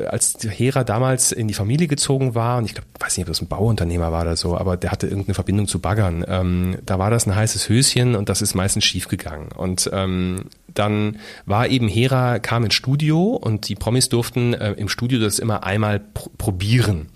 als 0.07 0.37
Hera 0.41 0.85
damals 0.85 1.33
in 1.33 1.49
die 1.49 1.53
Familie 1.53 1.87
gezogen 1.87 2.35
war, 2.35 2.57
und 2.57 2.65
ich 2.65 2.73
glaube, 2.73 2.87
weiß 2.99 3.17
nicht, 3.17 3.25
ob 3.25 3.27
das 3.27 3.41
ein 3.41 3.49
Bauunternehmer 3.49 4.13
war 4.13 4.21
oder 4.21 4.37
so, 4.37 4.57
aber 4.57 4.77
der 4.77 4.91
hatte 4.91 5.07
irgendeine 5.07 5.33
Verbindung 5.33 5.67
zu 5.67 5.79
Baggern. 5.79 6.23
Ähm, 6.27 6.77
da 6.85 6.99
war 6.99 7.09
das 7.09 7.27
ein 7.27 7.35
heißes 7.35 7.67
Höschen 7.67 8.15
und 8.15 8.29
das 8.29 8.41
ist 8.41 8.55
meistens 8.55 8.85
schiefgegangen. 8.85 9.51
Und 9.51 9.89
ähm, 9.91 10.45
dann 10.73 11.17
war 11.45 11.67
eben 11.67 11.89
Hera, 11.89 12.39
kam 12.39 12.63
ins 12.63 12.75
Studio 12.75 13.23
und 13.23 13.67
die 13.67 13.75
Promis 13.75 14.07
durften 14.07 14.53
äh, 14.53 14.71
im 14.71 14.87
Studio 14.87 15.19
das 15.19 15.39
immer 15.39 15.63
einmal 15.65 15.99
pr 15.99 16.29
probieren. 16.37 17.07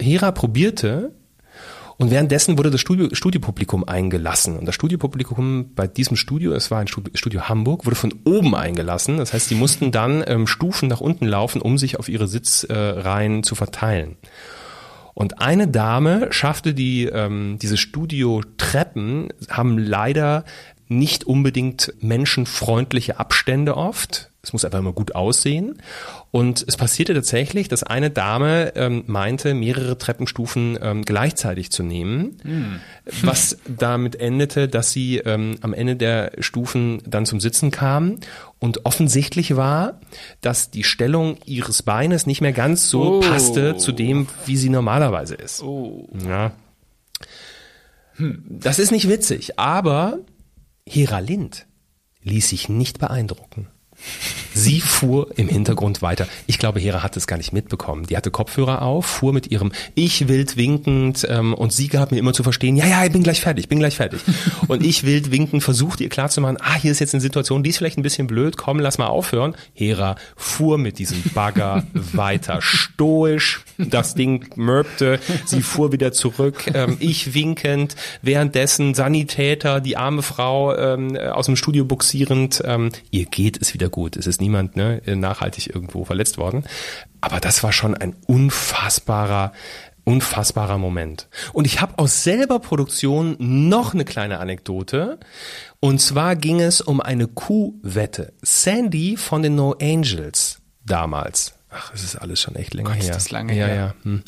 Hera 0.00 0.32
probierte 0.32 1.12
und 1.98 2.10
währenddessen 2.10 2.58
wurde 2.58 2.70
das 2.70 2.80
Studio, 2.80 3.08
Studiopublikum 3.12 3.84
eingelassen. 3.84 4.58
Und 4.58 4.66
das 4.66 4.74
Studiopublikum 4.74 5.74
bei 5.74 5.86
diesem 5.86 6.16
Studio, 6.16 6.52
es 6.52 6.70
war 6.70 6.80
ein 6.80 6.88
Studio 6.88 7.48
Hamburg, 7.48 7.84
wurde 7.84 7.96
von 7.96 8.14
oben 8.24 8.54
eingelassen. 8.54 9.18
Das 9.18 9.32
heißt, 9.32 9.48
sie 9.48 9.54
mussten 9.54 9.92
dann 9.92 10.24
ähm, 10.26 10.46
Stufen 10.46 10.88
nach 10.88 11.00
unten 11.00 11.26
laufen, 11.26 11.60
um 11.60 11.78
sich 11.78 11.98
auf 11.98 12.08
ihre 12.08 12.28
Sitzreihen 12.28 13.38
äh, 13.38 13.42
zu 13.42 13.54
verteilen. 13.54 14.16
Und 15.14 15.40
eine 15.40 15.68
Dame 15.68 16.32
schaffte 16.32 16.72
die, 16.74 17.04
ähm, 17.04 17.58
diese 17.60 17.76
Studiotreppen, 17.76 19.28
haben 19.50 19.76
leider 19.78 20.44
nicht 20.88 21.24
unbedingt 21.24 21.92
menschenfreundliche 22.00 23.18
Abstände 23.18 23.76
oft. 23.76 24.31
Es 24.44 24.52
muss 24.52 24.64
einfach 24.64 24.80
immer 24.80 24.92
gut 24.92 25.14
aussehen. 25.14 25.80
Und 26.32 26.64
es 26.66 26.76
passierte 26.76 27.14
tatsächlich, 27.14 27.68
dass 27.68 27.84
eine 27.84 28.10
Dame 28.10 28.72
ähm, 28.74 29.04
meinte, 29.06 29.54
mehrere 29.54 29.96
Treppenstufen 29.96 30.76
ähm, 30.82 31.04
gleichzeitig 31.04 31.70
zu 31.70 31.84
nehmen, 31.84 32.38
mhm. 32.42 32.80
was 33.22 33.58
damit 33.68 34.16
endete, 34.16 34.66
dass 34.66 34.90
sie 34.90 35.18
ähm, 35.18 35.58
am 35.60 35.72
Ende 35.72 35.94
der 35.94 36.32
Stufen 36.40 37.02
dann 37.06 37.24
zum 37.24 37.38
Sitzen 37.38 37.70
kam 37.70 38.18
und 38.58 38.84
offensichtlich 38.84 39.54
war, 39.54 40.00
dass 40.40 40.72
die 40.72 40.82
Stellung 40.82 41.36
ihres 41.44 41.84
Beines 41.84 42.26
nicht 42.26 42.40
mehr 42.40 42.52
ganz 42.52 42.88
so 42.88 43.18
oh. 43.18 43.20
passte 43.20 43.76
zu 43.76 43.92
dem, 43.92 44.26
wie 44.46 44.56
sie 44.56 44.70
normalerweise 44.70 45.36
ist. 45.36 45.62
Oh. 45.62 46.08
Ja. 46.28 46.50
Hm. 48.16 48.44
Das 48.48 48.80
ist 48.80 48.90
nicht 48.90 49.08
witzig, 49.08 49.58
aber 49.58 50.18
Hera 50.84 51.20
Lind 51.20 51.66
ließ 52.22 52.48
sich 52.48 52.68
nicht 52.68 52.98
beeindrucken. 52.98 53.68
Sie 54.54 54.80
fuhr 54.80 55.28
im 55.36 55.48
Hintergrund 55.48 56.02
weiter. 56.02 56.26
Ich 56.46 56.58
glaube, 56.58 56.80
Hera 56.80 57.02
hat 57.02 57.16
es 57.16 57.26
gar 57.26 57.36
nicht 57.36 57.52
mitbekommen. 57.52 58.06
Die 58.06 58.16
hatte 58.16 58.30
Kopfhörer 58.30 58.82
auf, 58.82 59.06
fuhr 59.06 59.32
mit 59.32 59.50
ihrem 59.50 59.72
Ich 59.94 60.28
wild 60.28 60.56
winkend 60.56 61.26
ähm, 61.28 61.54
und 61.54 61.72
sie 61.72 61.88
gab 61.88 62.12
mir 62.12 62.18
immer 62.18 62.32
zu 62.32 62.42
verstehen, 62.42 62.76
ja, 62.76 62.86
ja, 62.86 63.04
ich 63.04 63.12
bin 63.12 63.22
gleich 63.22 63.40
fertig, 63.40 63.68
bin 63.68 63.78
gleich 63.78 63.96
fertig. 63.96 64.20
Und 64.68 64.84
ich 64.84 65.04
wild 65.04 65.30
winkend 65.30 65.62
versuchte 65.62 66.02
ihr 66.04 66.08
klarzumachen, 66.08 66.58
ah, 66.60 66.74
hier 66.74 66.92
ist 66.92 67.00
jetzt 67.00 67.14
eine 67.14 67.20
Situation, 67.20 67.62
die 67.62 67.70
ist 67.70 67.78
vielleicht 67.78 67.98
ein 67.98 68.02
bisschen 68.02 68.26
blöd, 68.26 68.56
komm, 68.56 68.78
lass 68.78 68.98
mal 68.98 69.06
aufhören. 69.06 69.54
Hera 69.74 70.16
fuhr 70.36 70.78
mit 70.78 70.98
diesem 70.98 71.22
Bagger 71.34 71.84
weiter, 71.92 72.58
stoisch, 72.60 73.64
das 73.78 74.14
Ding 74.14 74.48
mörbte, 74.56 75.18
sie 75.44 75.62
fuhr 75.62 75.92
wieder 75.92 76.12
zurück, 76.12 76.70
ähm, 76.74 76.96
ich 77.00 77.34
winkend, 77.34 77.96
währenddessen 78.22 78.94
Sanitäter, 78.94 79.80
die 79.80 79.96
arme 79.96 80.22
Frau 80.22 80.76
ähm, 80.76 81.16
aus 81.16 81.46
dem 81.46 81.56
Studio 81.56 81.84
buxierend, 81.84 82.62
ähm, 82.64 82.90
ihr 83.10 83.26
geht 83.26 83.60
es 83.60 83.74
wieder 83.74 83.88
gut. 83.92 84.16
Es 84.16 84.26
ist 84.26 84.40
niemand 84.40 84.74
ne, 84.74 85.00
nachhaltig 85.06 85.72
irgendwo 85.72 86.04
verletzt 86.04 86.38
worden. 86.38 86.64
Aber 87.20 87.38
das 87.38 87.62
war 87.62 87.72
schon 87.72 87.94
ein 87.94 88.16
unfassbarer 88.26 89.52
unfassbarer 90.04 90.78
Moment. 90.78 91.28
Und 91.52 91.64
ich 91.64 91.80
habe 91.80 91.98
aus 91.98 92.24
selber 92.24 92.58
Produktion 92.58 93.36
noch 93.38 93.94
eine 93.94 94.04
kleine 94.04 94.40
Anekdote. 94.40 95.18
Und 95.80 96.00
zwar 96.00 96.36
ging 96.36 96.60
es 96.60 96.80
um 96.80 97.00
eine 97.00 97.28
Kuhwette. 97.28 98.32
Sandy 98.42 99.16
von 99.16 99.42
den 99.42 99.54
No 99.54 99.76
Angels 99.80 100.60
damals. 100.84 101.54
Ach, 101.74 101.92
es 101.94 102.04
ist 102.04 102.16
alles 102.16 102.40
schon 102.40 102.54
echt 102.54 102.74
länger 102.74 102.90
Gott, 102.90 102.98
her. 102.98 103.10
Ist 103.10 103.16
das 103.16 103.30
lange 103.30 103.56
ja, 103.56 103.66
her. 103.66 103.74
Ja. 103.74 103.94
Hm. 104.02 104.22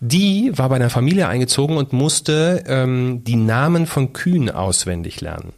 Die 0.00 0.50
war 0.56 0.68
bei 0.68 0.76
einer 0.76 0.90
Familie 0.90 1.28
eingezogen 1.28 1.76
und 1.76 1.92
musste 1.92 2.64
ähm, 2.66 3.22
die 3.22 3.36
Namen 3.36 3.86
von 3.86 4.12
Kühen 4.12 4.50
auswendig 4.50 5.20
lernen. 5.20 5.52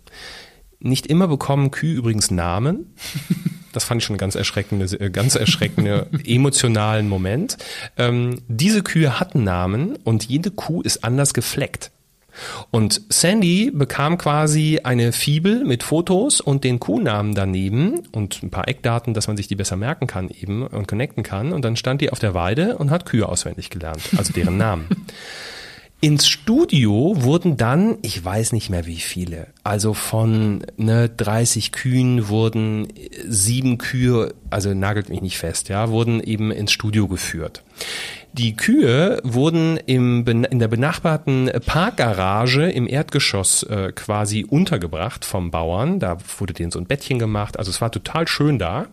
Nicht 0.80 1.06
immer 1.06 1.28
bekommen 1.28 1.70
Kühe 1.70 1.94
übrigens 1.94 2.30
Namen. 2.30 2.94
Das 3.72 3.84
fand 3.84 4.00
ich 4.00 4.06
schon 4.06 4.16
ganz 4.16 4.34
erschreckende, 4.34 4.86
äh, 4.98 5.10
ganz 5.10 5.34
erschreckende 5.34 6.08
emotionalen 6.24 7.08
Moment. 7.08 7.56
Ähm, 7.96 8.40
diese 8.48 8.82
Kühe 8.82 9.20
hatten 9.20 9.44
Namen 9.44 9.96
und 10.04 10.24
jede 10.24 10.50
Kuh 10.50 10.82
ist 10.82 11.04
anders 11.04 11.34
gefleckt. 11.34 11.92
Und 12.70 13.02
Sandy 13.08 13.70
bekam 13.72 14.18
quasi 14.18 14.80
eine 14.82 15.12
Fibel 15.12 15.64
mit 15.64 15.82
Fotos 15.82 16.40
und 16.40 16.64
den 16.64 16.80
Kuhnamen 16.80 17.34
daneben 17.34 18.00
und 18.12 18.42
ein 18.42 18.50
paar 18.50 18.68
Eckdaten, 18.68 19.14
dass 19.14 19.28
man 19.28 19.36
sich 19.36 19.48
die 19.48 19.56
besser 19.56 19.76
merken 19.76 20.06
kann 20.06 20.30
eben 20.30 20.66
und 20.66 20.88
connecten 20.88 21.22
kann. 21.22 21.52
Und 21.52 21.64
dann 21.64 21.76
stand 21.76 22.00
die 22.00 22.10
auf 22.10 22.18
der 22.18 22.34
Weide 22.34 22.78
und 22.78 22.90
hat 22.90 23.06
Kühe 23.06 23.28
auswendig 23.28 23.70
gelernt, 23.70 24.02
also 24.16 24.32
deren 24.32 24.56
Namen. 24.56 24.86
Ins 26.02 26.28
Studio 26.28 27.14
wurden 27.18 27.58
dann, 27.58 27.98
ich 28.00 28.24
weiß 28.24 28.52
nicht 28.52 28.70
mehr 28.70 28.86
wie 28.86 29.00
viele, 29.00 29.48
also 29.64 29.92
von 29.92 30.64
ne, 30.78 31.10
30 31.10 31.72
Kühen 31.72 32.28
wurden 32.28 32.88
sieben 33.28 33.76
Kühe, 33.76 34.32
also 34.48 34.72
nagelt 34.72 35.10
mich 35.10 35.20
nicht 35.20 35.36
fest, 35.36 35.68
ja, 35.68 35.90
wurden 35.90 36.22
eben 36.22 36.52
ins 36.52 36.72
Studio 36.72 37.06
geführt. 37.06 37.62
Die 38.32 38.56
Kühe 38.56 39.20
wurden 39.24 39.76
im, 39.76 40.24
in 40.26 40.58
der 40.58 40.68
benachbarten 40.68 41.50
Parkgarage 41.66 42.70
im 42.70 42.88
Erdgeschoss 42.88 43.64
äh, 43.64 43.92
quasi 43.92 44.46
untergebracht 44.48 45.26
vom 45.26 45.50
Bauern. 45.50 45.98
Da 45.98 46.16
wurde 46.38 46.54
denen 46.54 46.70
so 46.70 46.78
ein 46.78 46.86
Bettchen 46.86 47.18
gemacht. 47.18 47.58
Also 47.58 47.70
es 47.70 47.80
war 47.80 47.90
total 47.90 48.26
schön 48.26 48.58
da. 48.58 48.86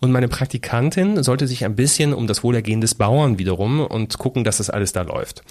Und 0.00 0.12
meine 0.12 0.28
Praktikantin 0.28 1.22
sollte 1.22 1.46
sich 1.46 1.64
ein 1.64 1.76
bisschen 1.76 2.12
um 2.14 2.26
das 2.26 2.42
Wohlergehen 2.42 2.80
des 2.80 2.94
Bauern 2.94 3.38
wiederum 3.38 3.80
und 3.80 4.18
gucken, 4.18 4.44
dass 4.44 4.58
das 4.58 4.70
alles 4.70 4.92
da 4.92 5.02
läuft. 5.02 5.42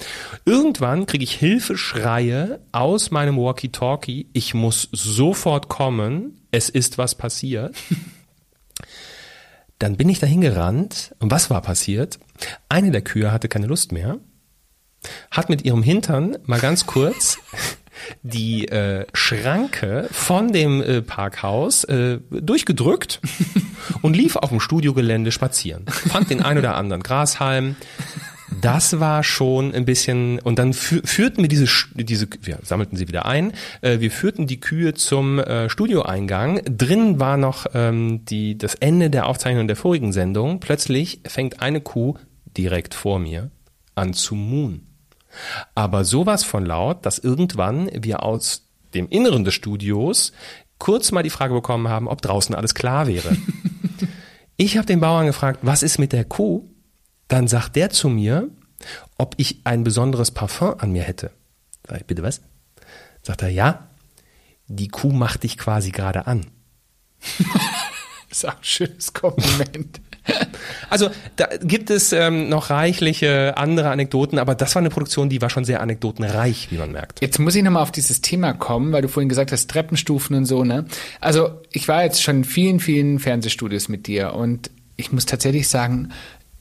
Irgendwann 0.45 1.05
kriege 1.05 1.23
ich 1.23 1.33
Hilfeschreie 1.33 2.59
aus 2.71 3.11
meinem 3.11 3.37
Walkie-Talkie. 3.37 4.27
Ich 4.33 4.53
muss 4.53 4.89
sofort 4.91 5.69
kommen. 5.69 6.41
Es 6.51 6.69
ist 6.69 6.97
was 6.97 7.15
passiert. 7.15 7.75
Dann 9.79 9.95
bin 9.95 10.09
ich 10.09 10.19
dahin 10.19 10.41
gerannt. 10.41 11.15
Und 11.19 11.31
was 11.31 11.49
war 11.49 11.61
passiert? 11.61 12.19
Eine 12.67 12.91
der 12.91 13.01
Kühe 13.01 13.31
hatte 13.31 13.47
keine 13.47 13.67
Lust 13.67 13.91
mehr, 13.91 14.19
hat 15.31 15.49
mit 15.49 15.63
ihrem 15.63 15.83
Hintern 15.83 16.37
mal 16.43 16.59
ganz 16.59 16.85
kurz 16.85 17.37
die 18.23 18.67
äh, 18.67 19.05
Schranke 19.13 20.07
von 20.11 20.51
dem 20.51 20.81
äh, 20.81 21.01
Parkhaus 21.01 21.83
äh, 21.85 22.19
durchgedrückt 22.29 23.21
und 24.01 24.15
lief 24.15 24.35
auf 24.35 24.49
dem 24.49 24.59
Studiogelände 24.59 25.31
spazieren. 25.31 25.85
Fand 25.87 26.29
den 26.29 26.41
ein 26.41 26.57
oder 26.57 26.75
anderen 26.75 27.03
Grashalm. 27.03 27.75
Das 28.61 28.99
war 28.99 29.23
schon 29.23 29.73
ein 29.73 29.85
bisschen, 29.85 30.39
und 30.39 30.59
dann 30.59 30.73
fü 30.73 31.01
führten 31.05 31.43
wir 31.43 31.47
diese, 31.47 31.67
diese, 31.95 32.27
wir 32.41 32.59
sammelten 32.63 32.97
sie 32.97 33.07
wieder 33.07 33.25
ein, 33.25 33.53
äh, 33.81 33.99
wir 33.99 34.11
führten 34.11 34.47
die 34.47 34.59
Kühe 34.59 34.93
zum 34.93 35.39
äh, 35.39 35.69
Studioeingang. 35.69 36.61
Drin 36.65 37.19
war 37.19 37.37
noch 37.37 37.67
ähm, 37.73 38.25
die, 38.25 38.57
das 38.57 38.75
Ende 38.75 39.09
der 39.09 39.27
Aufzeichnung 39.27 39.67
der 39.67 39.75
vorigen 39.75 40.11
Sendung. 40.11 40.59
Plötzlich 40.59 41.21
fängt 41.25 41.61
eine 41.61 41.79
Kuh 41.79 42.15
direkt 42.57 42.93
vor 42.93 43.19
mir 43.19 43.51
an 43.95 44.13
zu 44.13 44.35
muhen. 44.35 44.88
Aber 45.75 46.03
sowas 46.03 46.43
von 46.43 46.65
laut, 46.65 47.05
dass 47.05 47.19
irgendwann 47.19 47.89
wir 47.93 48.23
aus 48.23 48.67
dem 48.93 49.07
Inneren 49.09 49.43
des 49.43 49.53
Studios 49.53 50.31
kurz 50.77 51.11
mal 51.11 51.23
die 51.23 51.29
Frage 51.29 51.53
bekommen 51.53 51.87
haben, 51.87 52.07
ob 52.07 52.21
draußen 52.21 52.55
alles 52.55 52.73
klar 52.73 53.07
wäre. 53.07 53.35
ich 54.57 54.77
habe 54.77 54.87
den 54.87 54.99
Bauern 54.99 55.27
gefragt, 55.27 55.59
was 55.61 55.83
ist 55.83 55.99
mit 55.99 56.13
der 56.13 56.25
Kuh? 56.25 56.67
Dann 57.27 57.47
sagt 57.47 57.75
der 57.75 57.89
zu 57.89 58.09
mir, 58.09 58.49
ob 59.17 59.35
ich 59.37 59.61
ein 59.65 59.83
besonderes 59.83 60.31
Parfum 60.31 60.75
an 60.79 60.91
mir 60.91 61.03
hätte. 61.03 61.31
Sag 61.87 62.01
ich, 62.01 62.05
bitte 62.05 62.23
was? 62.23 62.41
Sagt 63.21 63.41
er, 63.41 63.49
ja, 63.49 63.89
die 64.67 64.87
Kuh 64.87 65.11
macht 65.11 65.43
dich 65.43 65.57
quasi 65.57 65.91
gerade 65.91 66.27
an. 66.27 66.47
das 68.29 68.39
ist 68.39 68.47
auch 68.47 68.57
ein 68.57 68.63
schönes 68.63 69.13
Kompliment. 69.13 70.01
Also 70.89 71.09
da 71.35 71.47
gibt 71.61 71.91
es 71.91 72.13
ähm, 72.13 72.49
noch 72.49 72.71
reichliche 72.71 73.57
andere 73.57 73.91
Anekdoten, 73.91 74.39
aber 74.39 74.55
das 74.55 74.73
war 74.73 74.81
eine 74.81 74.89
Produktion, 74.89 75.29
die 75.29 75.39
war 75.41 75.49
schon 75.49 75.63
sehr 75.63 75.81
anekdotenreich, 75.81 76.71
wie 76.71 76.77
man 76.77 76.91
merkt. 76.91 77.21
Jetzt 77.21 77.37
muss 77.37 77.53
ich 77.53 77.63
nochmal 77.63 77.83
auf 77.83 77.91
dieses 77.91 78.21
Thema 78.21 78.53
kommen, 78.53 78.91
weil 78.91 79.03
du 79.03 79.07
vorhin 79.07 79.29
gesagt 79.29 79.51
hast, 79.51 79.69
Treppenstufen 79.69 80.35
und 80.35 80.45
so, 80.45 80.63
ne? 80.63 80.85
Also 81.21 81.61
ich 81.71 81.87
war 81.87 82.03
jetzt 82.03 82.23
schon 82.23 82.37
in 82.37 82.43
vielen, 82.43 82.79
vielen 82.79 83.19
Fernsehstudios 83.19 83.87
mit 83.87 84.07
dir 84.07 84.33
und 84.33 84.71
ich 84.95 85.11
muss 85.11 85.25
tatsächlich 85.25 85.67
sagen, 85.67 86.09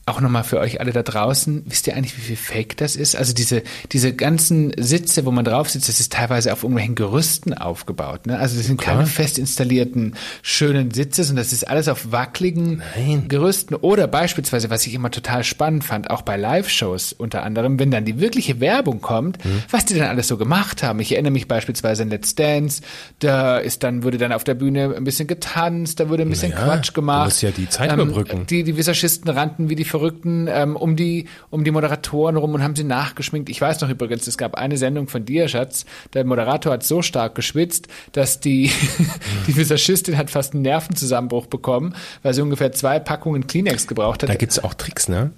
auch 0.09 0.21
nochmal 0.21 0.43
für 0.43 0.59
euch 0.59 0.79
alle 0.79 0.91
da 0.91 1.03
draußen, 1.03 1.63
wisst 1.65 1.87
ihr 1.87 1.95
eigentlich, 1.95 2.17
wie 2.17 2.21
viel 2.21 2.35
Fake 2.35 2.77
das 2.77 2.95
ist? 2.95 3.15
Also 3.15 3.33
diese, 3.33 3.63
diese 3.91 4.13
ganzen 4.13 4.71
Sitze, 4.77 5.25
wo 5.25 5.31
man 5.31 5.45
drauf 5.45 5.69
sitzt, 5.69 5.89
das 5.89 5.99
ist 5.99 6.11
teilweise 6.13 6.51
auf 6.51 6.63
irgendwelchen 6.63 6.95
Gerüsten 6.95 7.53
aufgebaut. 7.53 8.27
Ne? 8.27 8.37
Also 8.37 8.57
das 8.57 8.65
sind 8.65 8.79
Klar. 8.79 8.97
keine 8.97 9.07
fest 9.07 9.37
installierten, 9.37 10.15
schönen 10.41 10.91
Sitze, 10.91 11.23
sondern 11.23 11.43
das 11.43 11.53
ist 11.53 11.67
alles 11.67 11.87
auf 11.87 12.11
wackeligen 12.11 12.81
Nein. 12.95 13.27
Gerüsten. 13.27 13.75
Oder 13.75 14.07
beispielsweise, 14.07 14.69
was 14.69 14.85
ich 14.87 14.93
immer 14.93 15.11
total 15.11 15.43
spannend 15.43 15.83
fand, 15.83 16.09
auch 16.09 16.21
bei 16.21 16.37
Live-Shows 16.37 17.13
unter 17.13 17.43
anderem, 17.43 17.79
wenn 17.79 17.91
dann 17.91 18.05
die 18.05 18.19
wirkliche 18.19 18.59
Werbung 18.59 19.01
kommt, 19.01 19.43
mhm. 19.45 19.63
was 19.69 19.85
die 19.85 19.95
dann 19.95 20.07
alles 20.07 20.27
so 20.27 20.37
gemacht 20.37 20.83
haben. 20.83 20.99
Ich 20.99 21.11
erinnere 21.11 21.31
mich 21.31 21.47
beispielsweise 21.47 22.03
an 22.03 22.09
Let's 22.09 22.35
Dance, 22.35 22.81
da 23.19 23.57
ist 23.57 23.83
dann, 23.83 24.03
wurde 24.03 24.17
dann 24.17 24.31
auf 24.31 24.43
der 24.43 24.55
Bühne 24.55 24.93
ein 24.95 25.03
bisschen 25.03 25.27
getanzt, 25.27 25.99
da 25.99 26.09
wurde 26.09 26.23
ein 26.23 26.29
bisschen 26.29 26.51
naja, 26.51 26.65
Quatsch 26.65 26.93
gemacht. 26.93 27.21
Du 27.21 27.25
musst 27.25 27.41
ja 27.41 27.51
die 27.51 27.69
Zeit 27.69 27.91
ähm, 27.91 27.99
überbrücken. 27.99 28.45
Die, 28.47 28.63
die 28.63 28.77
Visagisten 28.77 29.29
rannten 29.29 29.69
wie 29.69 29.75
die 29.75 29.85
Verrückten 29.99 30.47
ähm, 30.49 30.75
um 30.75 30.95
die 30.95 31.27
um 31.49 31.63
die 31.63 31.71
Moderatoren 31.71 32.37
rum 32.37 32.53
und 32.53 32.63
haben 32.63 32.75
sie 32.75 32.83
nachgeschminkt. 32.83 33.49
Ich 33.49 33.59
weiß 33.59 33.81
noch 33.81 33.89
übrigens, 33.89 34.27
es 34.27 34.37
gab 34.37 34.55
eine 34.55 34.77
Sendung 34.77 35.07
von 35.07 35.25
dir, 35.25 35.47
Schatz. 35.47 35.85
Der 36.13 36.23
Moderator 36.23 36.73
hat 36.73 36.83
so 36.83 37.01
stark 37.01 37.35
geschwitzt, 37.35 37.87
dass 38.13 38.39
die 38.39 38.71
die 39.47 39.55
Visagistin 39.55 40.17
hat 40.17 40.29
fast 40.29 40.53
einen 40.53 40.63
Nervenzusammenbruch 40.63 41.47
bekommen, 41.47 41.95
weil 42.23 42.33
sie 42.33 42.41
ungefähr 42.41 42.71
zwei 42.71 42.99
Packungen 42.99 43.47
Kleenex 43.47 43.87
gebraucht 43.87 44.23
hat. 44.23 44.29
Da 44.29 44.35
gibt's 44.35 44.63
auch 44.63 44.73
Tricks, 44.73 45.09
ne? 45.09 45.31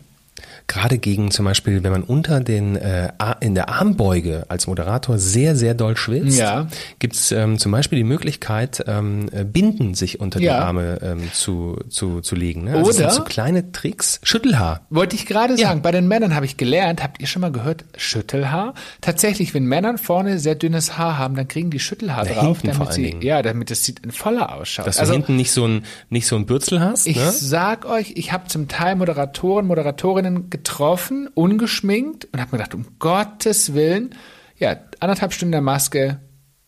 Gerade 0.67 0.97
gegen 0.97 1.31
zum 1.31 1.45
Beispiel, 1.45 1.83
wenn 1.83 1.91
man 1.91 2.03
unter 2.03 2.39
den 2.39 2.75
äh, 2.75 3.11
in 3.39 3.55
der 3.55 3.69
Armbeuge 3.69 4.45
als 4.47 4.67
Moderator 4.67 5.17
sehr, 5.17 5.55
sehr 5.55 5.73
doll 5.73 5.97
schwitzt, 5.97 6.37
ja. 6.37 6.67
gibt 6.99 7.15
es 7.15 7.31
ähm, 7.31 7.57
zum 7.57 7.71
Beispiel 7.71 7.97
die 7.97 8.03
Möglichkeit, 8.03 8.83
ähm, 8.87 9.29
äh, 9.31 9.43
Binden 9.43 9.93
sich 9.93 10.19
unter 10.19 10.39
ja. 10.39 10.53
die 10.53 10.63
Arme 10.63 10.99
ähm, 11.01 11.31
zu, 11.33 11.77
zu, 11.89 12.21
zu 12.21 12.35
legen. 12.35 12.65
Ne? 12.65 12.75
Also 12.75 12.91
Oder 12.91 13.11
so 13.11 13.23
kleine 13.23 13.71
Tricks. 13.71 14.19
Schüttelhaar. 14.23 14.81
Wollte 14.89 15.15
ich 15.15 15.25
gerade 15.25 15.57
sagen, 15.57 15.79
ja. 15.79 15.81
bei 15.81 15.91
den 15.91 16.07
Männern 16.07 16.35
habe 16.35 16.45
ich 16.45 16.57
gelernt, 16.57 17.03
habt 17.03 17.19
ihr 17.21 17.27
schon 17.27 17.41
mal 17.41 17.51
gehört, 17.51 17.85
Schüttelhaar? 17.97 18.73
Tatsächlich, 19.01 19.53
wenn 19.53 19.65
Männern 19.65 19.97
vorne 19.97 20.39
sehr 20.39 20.55
dünnes 20.55 20.97
Haar 20.97 21.17
haben, 21.17 21.35
dann 21.35 21.47
kriegen 21.47 21.69
die 21.69 21.79
Schüttelhaar 21.79 22.25
Na, 22.27 22.33
drauf, 22.33 22.59
damit 22.63 22.93
sie, 22.93 23.17
ja, 23.21 23.41
damit 23.41 23.71
es 23.71 23.83
sieht 23.83 24.01
voller 24.13 24.53
ausschaut. 24.55 24.87
Dass 24.87 24.99
also, 24.99 25.13
du 25.13 25.17
hinten 25.17 25.35
nicht 25.35 25.51
so 25.51 25.65
ein, 25.67 25.83
nicht 26.09 26.27
so 26.27 26.35
ein 26.35 26.45
Bürzel 26.45 26.79
hast. 26.79 27.07
Ich 27.07 27.17
ne? 27.17 27.31
sag 27.31 27.85
euch, 27.85 28.13
ich 28.15 28.31
habe 28.31 28.47
zum 28.47 28.67
Teil 28.67 28.95
Moderatoren, 28.95 29.65
Moderatorinnen 29.65 30.49
getroffen, 30.51 31.27
ungeschminkt 31.33 32.25
und 32.31 32.39
habe 32.39 32.51
mir 32.51 32.59
gedacht, 32.59 32.75
um 32.75 32.85
Gottes 32.99 33.73
Willen, 33.73 34.15
ja, 34.57 34.77
anderthalb 34.99 35.33
Stunden 35.33 35.53
der 35.53 35.61
Maske 35.61 36.19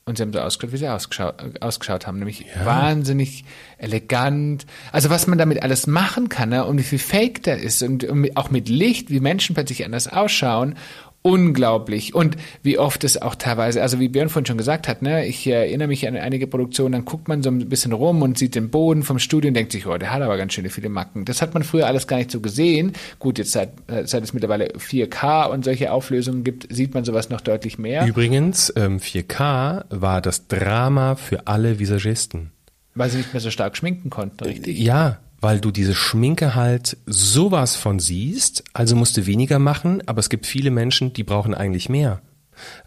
und 0.06 0.18
sie 0.18 0.24
haben 0.24 0.34
so 0.34 0.40
ausgeschaut, 0.40 0.74
wie 0.74 0.78
sie 0.78 0.90
ausgeschaut, 0.90 1.62
ausgeschaut 1.62 2.08
haben, 2.08 2.20
nämlich 2.20 2.42
ja. 2.42 2.66
wahnsinnig 2.66 3.46
elegant. 3.78 4.66
Also 4.92 5.10
was 5.10 5.28
man 5.28 5.38
damit 5.38 5.64
alles 5.64 5.88
machen 5.88 6.28
kann 6.28 6.50
ne? 6.50 6.66
und 6.66 6.78
wie 6.78 6.84
viel 6.84 7.00
Fake 7.00 7.44
da 7.44 7.54
ist 7.54 7.82
und, 7.84 8.04
und 8.04 8.36
auch 8.36 8.50
mit 8.50 8.68
Licht, 8.68 9.10
wie 9.12 9.22
Menschen 9.22 9.56
plötzlich 9.56 9.86
anders 9.86 10.10
ausschauen 10.10 10.76
unglaublich. 11.24 12.14
Und 12.14 12.38
wie 12.62 12.78
oft 12.78 13.04
es 13.04 13.20
auch 13.20 13.34
teilweise, 13.34 13.82
also 13.82 14.00
wie 14.00 14.10
Björn 14.10 14.30
vorhin 14.30 14.46
schon 14.46 14.58
gesagt 14.58 14.88
hat, 14.88 15.02
ne, 15.02 15.26
ich 15.26 15.48
erinnere 15.48 15.88
mich 15.88 16.08
an 16.08 16.16
einige 16.16 16.46
Produktionen, 16.46 16.92
dann 16.92 17.06
guckt 17.06 17.28
man 17.28 17.42
so 17.42 17.50
ein 17.50 17.68
bisschen 17.70 17.94
rum 17.94 18.22
und 18.22 18.38
sieht 18.38 18.54
den 18.56 18.70
Boden 18.70 19.04
vom 19.04 19.18
Studio 19.18 19.48
und 19.48 19.56
denkt 19.56 19.72
sich, 19.72 19.88
oh, 19.88 19.98
der 19.98 20.12
hat 20.12 20.22
aber 20.22 20.38
ganz 20.38 20.54
schöne 20.54 20.70
viele 20.70 20.90
Macken. 20.90 21.26
Das 21.26 21.42
hat 21.42 21.54
man 21.54 21.64
früher 21.64 21.88
alles 21.88 22.08
gar 22.08 22.18
nicht 22.18 22.30
so 22.30 22.42
gesehen. 22.42 22.94
Gut, 23.20 23.40
jetzt 23.40 23.54
seit, 23.54 23.72
seit 24.04 24.24
es 24.24 24.34
mittlerweile 24.34 24.68
4K 24.74 25.50
und 25.50 25.66
solche 25.66 25.92
Auflösungen 25.92 26.44
gibt, 26.44 26.68
sieht 26.74 26.94
man 26.94 27.06
sowas 27.06 27.30
noch 27.30 27.42
deutlich 27.42 27.80
mehr. 27.80 28.06
Übrigens, 28.06 28.72
ähm, 28.76 29.00
4K 29.00 29.86
war 29.90 30.22
das 30.22 30.48
Drama 30.48 31.16
für 31.16 31.48
alle 31.48 31.80
Visagisten. 31.80 32.52
Weil 32.96 33.10
sie 33.10 33.18
nicht 33.18 33.34
mehr 33.34 33.42
so 33.42 33.50
stark 33.50 33.76
schminken 33.76 34.10
konnten, 34.10 34.44
richtig? 34.44 34.78
Ja, 34.78 35.20
weil 35.44 35.60
du 35.60 35.72
diese 35.72 35.94
Schminke 35.94 36.56
halt 36.56 36.98
sowas 37.06 37.76
von 37.76 38.00
siehst, 38.00 38.64
also 38.74 38.96
musst 38.96 39.18
du 39.18 39.26
weniger 39.26 39.60
machen, 39.60 40.02
aber 40.08 40.20
es 40.20 40.30
gibt 40.30 40.46
viele 40.46 40.72
Menschen, 40.72 41.12
die 41.12 41.24
brauchen 41.24 41.54
eigentlich 41.54 41.90
mehr. 41.90 42.22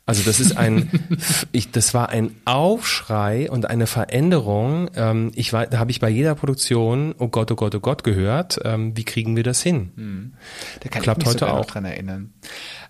Also 0.07 0.23
das 0.23 0.41
ist 0.41 0.57
ein, 0.57 0.89
ich, 1.53 1.71
das 1.71 1.93
war 1.93 2.09
ein 2.09 2.31
Aufschrei 2.45 3.51
und 3.51 3.69
eine 3.69 3.87
Veränderung. 3.87 4.89
Ähm, 4.95 5.33
ich 5.35 5.53
war, 5.53 5.67
da 5.67 5.79
habe 5.79 5.91
ich 5.91 6.01
bei 6.01 6.09
jeder 6.09 6.35
Produktion, 6.35 7.15
oh 7.19 7.29
Gott, 7.29 7.51
oh 7.51 7.57
Gott, 7.57 7.75
oh 7.75 7.81
Gott 7.81 8.05
gehört. 8.05 8.59
Ähm, 8.65 8.97
wie 8.97 9.05
kriegen 9.05 9.37
wir 9.37 9.43
das 9.43 9.63
hin? 9.63 9.91
Hm. 9.97 10.33
Da 10.81 10.89
kann 10.89 11.03
Klappt 11.03 11.23
ich 11.23 11.27
mich 11.27 11.35
heute 11.35 11.53
auch 11.53 11.67
dran 11.67 11.85
erinnern. 11.85 12.33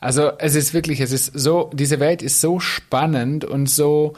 Also 0.01 0.33
es 0.39 0.55
ist 0.55 0.75
wirklich, 0.75 1.01
es 1.01 1.11
ist 1.11 1.33
so, 1.35 1.71
diese 1.75 1.99
Welt 1.99 2.23
ist 2.23 2.41
so 2.41 2.61
spannend 2.61 3.45
und 3.45 3.69
so 3.69 4.15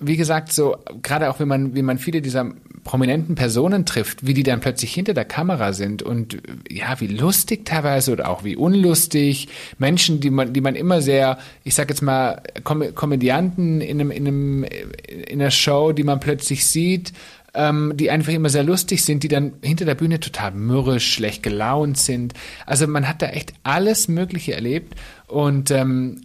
wie 0.00 0.16
gesagt, 0.16 0.52
so 0.52 0.76
gerade 1.02 1.30
auch 1.30 1.38
wenn 1.38 1.48
man, 1.48 1.74
wie 1.74 1.82
man 1.82 1.98
viele 1.98 2.20
dieser 2.20 2.50
prominenten 2.84 3.34
Personen 3.34 3.86
trifft, 3.86 4.26
wie 4.26 4.34
die 4.34 4.42
dann 4.42 4.60
plötzlich 4.60 4.92
hinter 4.92 5.14
der 5.14 5.24
Kamera 5.24 5.72
sind 5.72 6.02
und 6.02 6.38
ja, 6.70 7.00
wie 7.00 7.06
lustig 7.06 7.64
teilweise 7.64 8.12
oder 8.12 8.28
auch 8.28 8.44
wie 8.44 8.56
unlustig 8.56 9.48
Menschen, 9.78 10.20
die 10.20 10.30
man, 10.30 10.52
die 10.52 10.60
man 10.60 10.74
immer 10.74 11.00
sehr, 11.00 11.38
ich 11.64 11.74
sag 11.74 11.88
jetzt 11.88 12.02
mal, 12.02 12.42
Kom 12.62 12.94
Komödianten 12.94 13.80
in 13.80 14.00
einem, 14.00 14.10
in 14.10 14.28
einem, 14.28 14.64
in 14.64 15.40
einer 15.40 15.50
Show, 15.50 15.92
die 15.92 16.04
man 16.04 16.20
plötzlich 16.20 16.66
sieht, 16.66 17.12
ähm, 17.54 17.94
die 17.96 18.10
einfach 18.10 18.32
immer 18.32 18.50
sehr 18.50 18.64
lustig 18.64 19.02
sind, 19.02 19.22
die 19.22 19.28
dann 19.28 19.54
hinter 19.62 19.86
der 19.86 19.94
Bühne 19.94 20.20
total 20.20 20.52
mürrisch, 20.52 21.14
schlecht 21.14 21.42
gelaunt 21.42 21.98
sind. 21.98 22.34
Also 22.66 22.86
man 22.86 23.08
hat 23.08 23.22
da 23.22 23.28
echt 23.28 23.54
alles 23.62 24.08
Mögliche 24.08 24.54
erlebt 24.54 24.94
und 25.26 25.70
ähm, 25.70 26.20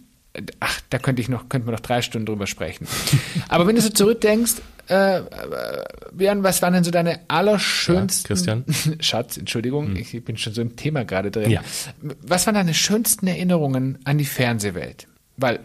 ach, 0.60 0.80
da 0.90 0.98
könnte 0.98 1.22
ich 1.22 1.28
noch, 1.28 1.48
könnte 1.48 1.66
man 1.66 1.74
noch 1.74 1.80
drei 1.80 2.02
Stunden 2.02 2.26
drüber 2.26 2.46
sprechen. 2.46 2.86
Aber 3.48 3.66
wenn 3.66 3.76
du 3.76 3.82
so 3.82 3.90
zurückdenkst, 3.90 4.56
äh, 4.90 5.18
äh, 5.18 5.22
Björn, 6.12 6.42
was 6.42 6.60
waren 6.62 6.72
denn 6.74 6.84
so 6.84 6.90
deine 6.90 7.20
allerschönsten, 7.28 8.24
ja, 8.24 8.26
Christian? 8.26 8.64
Schatz, 9.00 9.36
Entschuldigung, 9.36 9.88
hm. 9.88 9.96
ich 9.96 10.24
bin 10.24 10.36
schon 10.36 10.52
so 10.52 10.60
im 10.60 10.76
Thema 10.76 11.04
gerade 11.04 11.30
drin. 11.30 11.50
Ja. 11.50 11.62
Was 12.22 12.46
waren 12.46 12.54
deine 12.54 12.74
schönsten 12.74 13.26
Erinnerungen 13.26 13.98
an 14.04 14.18
die 14.18 14.24
Fernsehwelt? 14.24 15.06
Weil 15.36 15.60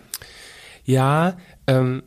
ja, 0.85 1.37
ähm, 1.67 2.03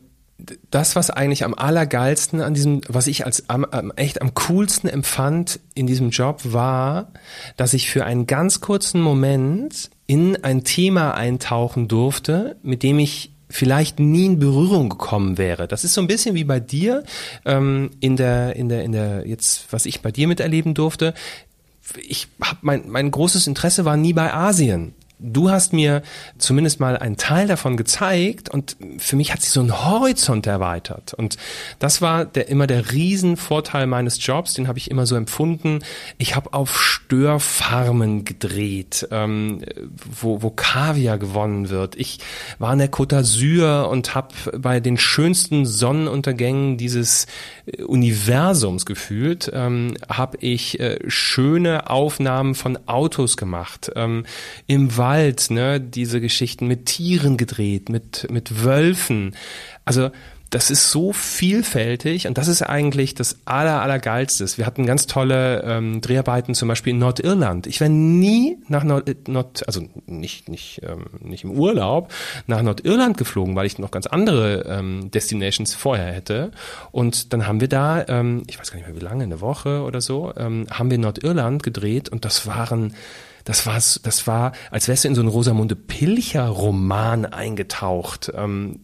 das, 0.71 0.95
was 0.95 1.09
eigentlich 1.09 1.43
am 1.43 1.53
allergeilsten 1.53 2.41
an 2.41 2.53
diesem, 2.53 2.81
was 2.87 3.07
ich 3.07 3.25
als 3.25 3.49
am, 3.49 3.65
am, 3.65 3.91
echt 3.97 4.21
am 4.21 4.33
coolsten 4.33 4.87
empfand 4.87 5.59
in 5.75 5.85
diesem 5.85 6.11
Job, 6.11 6.41
war, 6.45 7.11
dass 7.57 7.73
ich 7.73 7.89
für 7.89 8.05
einen 8.05 8.25
ganz 8.25 8.61
kurzen 8.61 9.01
Moment 9.01 9.89
in 10.07 10.41
ein 10.43 10.63
Thema 10.63 11.13
eintauchen 11.13 11.89
durfte, 11.89 12.55
mit 12.63 12.83
dem 12.83 12.99
ich 12.99 13.33
vielleicht 13.49 13.99
nie 13.99 14.25
in 14.25 14.39
Berührung 14.39 14.89
gekommen 14.89 15.37
wäre. 15.37 15.67
Das 15.67 15.83
ist 15.83 15.93
so 15.93 16.01
ein 16.01 16.07
bisschen 16.07 16.35
wie 16.35 16.43
bei 16.43 16.59
dir 16.59 17.03
ähm, 17.45 17.89
in 17.99 18.15
der 18.15 18.55
in 18.55 18.69
der 18.69 18.83
in 18.83 18.91
der 18.91 19.27
jetzt 19.27 19.71
was 19.71 19.85
ich 19.85 20.01
bei 20.01 20.11
dir 20.11 20.27
miterleben 20.27 20.73
durfte. 20.73 21.13
Ich 22.07 22.27
habe 22.41 22.59
mein 22.61 22.83
mein 22.87 23.11
großes 23.11 23.47
Interesse 23.47 23.85
war 23.85 23.97
nie 23.97 24.13
bei 24.13 24.33
Asien 24.33 24.93
du 25.19 25.51
hast 25.51 25.73
mir 25.73 26.01
zumindest 26.37 26.79
mal 26.79 26.97
einen 26.97 27.17
Teil 27.17 27.47
davon 27.47 27.77
gezeigt 27.77 28.49
und 28.49 28.77
für 28.97 29.15
mich 29.15 29.33
hat 29.33 29.41
sich 29.41 29.51
so 29.51 29.59
ein 29.59 29.85
Horizont 29.85 30.47
erweitert. 30.47 31.13
Und 31.13 31.37
das 31.77 32.01
war 32.01 32.25
der, 32.25 32.47
immer 32.49 32.67
der 32.67 32.91
Riesenvorteil 32.91 33.85
meines 33.85 34.25
Jobs, 34.25 34.53
den 34.53 34.67
habe 34.67 34.79
ich 34.79 34.89
immer 34.89 35.05
so 35.05 35.15
empfunden. 35.15 35.79
Ich 36.17 36.35
habe 36.35 36.53
auf 36.53 36.81
Störfarmen 36.81 38.25
gedreht, 38.25 39.07
ähm, 39.11 39.61
wo, 40.21 40.41
wo 40.41 40.49
Kaviar 40.49 41.17
gewonnen 41.17 41.69
wird. 41.69 41.95
Ich 41.95 42.19
war 42.57 42.71
in 42.73 42.79
der 42.79 42.91
Côte 42.91 43.19
d'Azur 43.19 43.83
und 43.89 44.15
habe 44.15 44.33
bei 44.57 44.79
den 44.79 44.97
schönsten 44.97 45.65
Sonnenuntergängen 45.65 46.77
dieses 46.77 47.27
Universums 47.85 48.85
gefühlt, 48.85 49.49
ähm, 49.53 49.95
habe 50.09 50.37
ich 50.41 50.79
äh, 50.79 50.99
schöne 51.07 51.89
Aufnahmen 51.89 52.55
von 52.55 52.77
Autos 52.87 53.37
gemacht. 53.37 53.91
Ähm, 53.95 54.25
Im 54.67 54.97
Wald 54.97 55.51
ne, 55.51 55.79
diese 55.79 56.21
Geschichten 56.21 56.67
mit 56.67 56.85
Tieren 56.85 57.37
gedreht, 57.37 57.89
mit, 57.89 58.27
mit 58.29 58.63
Wölfen. 58.63 59.35
Also, 59.85 60.11
das 60.49 60.71
ist 60.71 60.89
so 60.89 61.13
vielfältig 61.13 62.27
und 62.27 62.37
das 62.37 62.47
ist 62.47 62.63
eigentlich 62.63 63.13
das 63.13 63.37
aller, 63.45 63.81
allergeilste. 63.81 64.45
Wir 64.57 64.65
hatten 64.65 64.85
ganz 64.85 65.05
tolle 65.05 65.63
ähm, 65.63 66.01
Dreharbeiten 66.01 66.55
zum 66.55 66.67
Beispiel 66.67 66.91
in 66.91 66.99
Nordirland. 66.99 67.67
Ich 67.67 67.79
wäre 67.79 67.91
nie 67.91 68.57
nach 68.67 68.83
Nord, 68.83 69.27
Nord 69.27 69.67
also 69.67 69.81
nicht, 70.07 70.49
nicht, 70.49 70.81
ähm, 70.83 71.05
nicht 71.21 71.43
im 71.43 71.51
Urlaub, 71.51 72.11
nach 72.47 72.61
Nordirland 72.61 73.17
geflogen, 73.17 73.55
weil 73.55 73.67
ich 73.67 73.77
noch 73.77 73.91
ganz 73.91 74.07
andere 74.07 74.65
ähm, 74.67 75.11
Destinations 75.11 75.75
vorher 75.75 76.11
hätte. 76.11 76.51
Und 76.91 77.31
dann 77.31 77.45
haben 77.45 77.61
wir 77.61 77.69
da, 77.69 78.05
ähm, 78.07 78.43
ich 78.47 78.59
weiß 78.59 78.71
gar 78.71 78.77
nicht 78.77 78.87
mehr 78.87 78.95
wie 78.95 79.05
lange, 79.05 79.23
eine 79.23 79.41
Woche 79.41 79.83
oder 79.83 80.01
so, 80.01 80.33
ähm, 80.35 80.65
haben 80.71 80.89
wir 80.89 80.97
Nordirland 80.97 81.61
gedreht 81.61 82.09
und 82.09 82.25
das 82.25 82.47
waren 82.47 82.95
das 83.45 83.65
war, 83.65 83.75
das 83.75 84.27
war, 84.27 84.51
als 84.69 84.87
wärst 84.87 85.05
du 85.05 85.07
in 85.07 85.15
so 85.15 85.21
einen 85.21 85.29
Rosamunde 85.29 85.75
Pilcher-Roman 85.75 87.25
eingetaucht. 87.25 88.31
Ähm, 88.35 88.79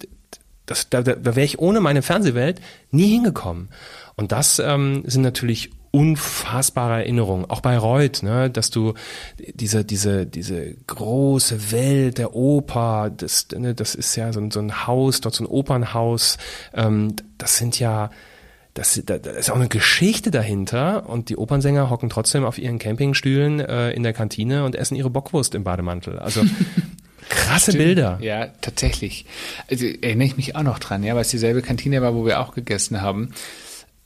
das, 0.66 0.90
da, 0.90 1.02
da 1.02 1.36
wäre 1.36 1.46
ich 1.46 1.60
ohne 1.60 1.82
meine 1.82 2.02
Fernsehwelt 2.02 2.62
nie 2.92 3.08
hingekommen. 3.08 3.70
Und 4.16 4.32
das 4.32 4.60
ähm, 4.60 5.04
sind 5.06 5.22
natürlich 5.22 5.72
unfassbare 5.96 6.96
Erinnerungen, 6.96 7.50
auch 7.50 7.62
bei 7.62 7.78
Reut, 7.78 8.22
ne, 8.22 8.50
dass 8.50 8.70
du 8.70 8.96
diese, 9.40 9.86
diese, 9.86 10.26
diese 10.26 10.74
große 10.88 11.72
Welt 11.72 12.18
der 12.18 12.36
Oper, 12.36 13.10
das, 13.16 13.48
ne, 13.56 13.74
das 13.74 13.96
ist 13.96 14.14
ja 14.18 14.34
so 14.34 14.42
ein, 14.42 14.52
so 14.52 14.60
ein 14.60 14.88
Haus, 14.88 15.22
dort 15.22 15.36
so 15.36 15.46
ein 15.46 15.48
Opernhaus, 15.48 16.38
ähm, 16.74 17.16
das 17.38 17.58
sind 17.58 17.80
ja, 17.80 18.10
das, 18.74 19.02
da, 19.06 19.20
da 19.20 19.32
ist 19.32 19.50
auch 19.50 19.56
eine 19.56 19.70
Geschichte 19.70 20.32
dahinter 20.32 21.08
und 21.08 21.30
die 21.30 21.38
Opernsänger 21.38 21.90
hocken 21.90 22.10
trotzdem 22.10 22.44
auf 22.44 22.58
ihren 22.58 22.78
Campingstühlen 22.78 23.62
äh, 23.62 23.92
in 23.92 24.04
der 24.04 24.12
Kantine 24.12 24.66
und 24.66 24.76
essen 24.76 24.96
ihre 24.96 25.10
Bockwurst 25.10 25.56
im 25.56 25.64
Bademantel. 25.64 26.20
Also 26.20 26.44
krasse 27.46 27.72
Stimmt. 27.72 27.86
Bilder. 27.86 28.18
Ja, 28.22 28.48
tatsächlich. 28.62 29.26
Also 29.70 29.86
erinnere 29.86 30.28
ich 30.28 30.38
mich 30.38 30.56
auch 30.56 30.64
noch 30.64 30.80
dran, 30.80 31.04
ja, 31.04 31.16
weil 31.16 31.22
es 31.22 31.30
dieselbe 31.30 31.62
Kantine 31.62 32.02
war, 32.02 32.16
wo 32.16 32.26
wir 32.26 32.40
auch 32.40 32.54
gegessen 32.54 33.02
haben. 33.02 33.32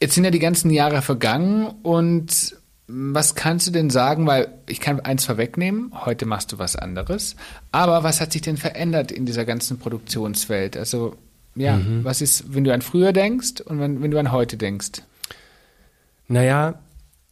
Jetzt 0.01 0.15
sind 0.15 0.23
ja 0.23 0.31
die 0.31 0.39
ganzen 0.39 0.71
Jahre 0.71 1.01
vergangen 1.01 1.67
und 1.83 2.55
was 2.87 3.35
kannst 3.35 3.67
du 3.67 3.71
denn 3.71 3.89
sagen? 3.89 4.25
Weil 4.25 4.51
ich 4.67 4.79
kann 4.79 4.99
eins 4.99 5.25
vorwegnehmen, 5.25 5.91
heute 5.93 6.25
machst 6.25 6.51
du 6.51 6.59
was 6.59 6.75
anderes. 6.75 7.35
Aber 7.71 8.03
was 8.03 8.19
hat 8.19 8.31
sich 8.31 8.41
denn 8.41 8.57
verändert 8.57 9.11
in 9.11 9.25
dieser 9.25 9.45
ganzen 9.45 9.77
Produktionswelt? 9.77 10.75
Also, 10.75 11.15
ja, 11.55 11.77
mhm. 11.77 12.03
was 12.03 12.21
ist, 12.21 12.53
wenn 12.53 12.63
du 12.63 12.73
an 12.73 12.81
früher 12.81 13.13
denkst 13.13 13.61
und 13.61 13.79
wenn, 13.79 14.01
wenn 14.01 14.09
du 14.09 14.19
an 14.19 14.31
heute 14.31 14.57
denkst? 14.57 15.03
Naja, 16.27 16.79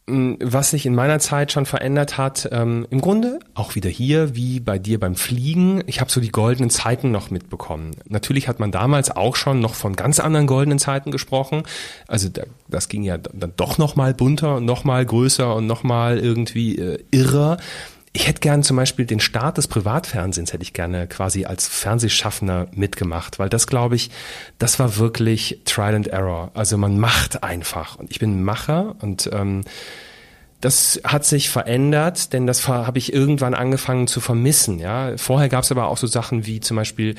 was 0.08 0.70
sich 0.70 0.86
in 0.86 0.94
meiner 0.94 1.18
Zeit 1.18 1.52
schon 1.52 1.66
verändert 1.66 2.18
hat, 2.18 2.48
ähm, 2.52 2.86
im 2.90 3.00
Grunde 3.00 3.38
auch 3.54 3.74
wieder 3.74 3.90
hier, 3.90 4.34
wie 4.34 4.60
bei 4.60 4.78
dir 4.78 4.98
beim 4.98 5.14
Fliegen. 5.14 5.82
Ich 5.86 6.00
habe 6.00 6.10
so 6.10 6.20
die 6.20 6.30
goldenen 6.30 6.70
Zeiten 6.70 7.10
noch 7.10 7.30
mitbekommen. 7.30 7.92
Natürlich 8.08 8.48
hat 8.48 8.60
man 8.60 8.72
damals 8.72 9.10
auch 9.10 9.36
schon 9.36 9.60
noch 9.60 9.74
von 9.74 9.96
ganz 9.96 10.20
anderen 10.20 10.46
goldenen 10.46 10.78
Zeiten 10.78 11.10
gesprochen. 11.10 11.62
Also 12.06 12.28
da, 12.28 12.42
das 12.68 12.88
ging 12.88 13.02
ja 13.02 13.18
dann 13.18 13.52
doch 13.56 13.78
noch 13.78 13.96
mal 13.96 14.14
bunter 14.14 14.56
und 14.56 14.64
noch 14.64 14.84
mal 14.84 15.04
größer 15.04 15.54
und 15.54 15.66
noch 15.66 15.82
mal 15.82 16.18
irgendwie 16.18 16.78
äh, 16.78 16.98
irrer. 17.10 17.58
Ich 18.18 18.26
hätte 18.26 18.40
gern 18.40 18.64
zum 18.64 18.76
Beispiel 18.76 19.06
den 19.06 19.20
Start 19.20 19.58
des 19.58 19.68
Privatfernsehens 19.68 20.52
hätte 20.52 20.64
ich 20.64 20.72
gerne 20.72 21.06
quasi 21.06 21.44
als 21.44 21.68
Fernsehschaffender 21.68 22.66
mitgemacht, 22.72 23.38
weil 23.38 23.48
das 23.48 23.68
glaube 23.68 23.94
ich, 23.94 24.10
das 24.58 24.80
war 24.80 24.96
wirklich 24.96 25.60
Trial 25.64 25.94
and 25.94 26.08
Error. 26.08 26.50
Also 26.52 26.76
man 26.78 26.98
macht 26.98 27.44
einfach 27.44 27.94
und 27.94 28.10
ich 28.10 28.18
bin 28.18 28.42
Macher 28.42 28.96
und 29.02 29.30
ähm, 29.32 29.62
das 30.60 31.00
hat 31.04 31.24
sich 31.24 31.50
verändert, 31.50 32.32
denn 32.32 32.48
das 32.48 32.66
habe 32.66 32.98
ich 32.98 33.12
irgendwann 33.12 33.54
angefangen 33.54 34.08
zu 34.08 34.20
vermissen. 34.20 34.80
Ja, 34.80 35.16
vorher 35.16 35.48
gab 35.48 35.62
es 35.62 35.70
aber 35.70 35.86
auch 35.86 35.98
so 35.98 36.08
Sachen 36.08 36.46
wie 36.46 36.58
zum 36.58 36.76
Beispiel 36.76 37.14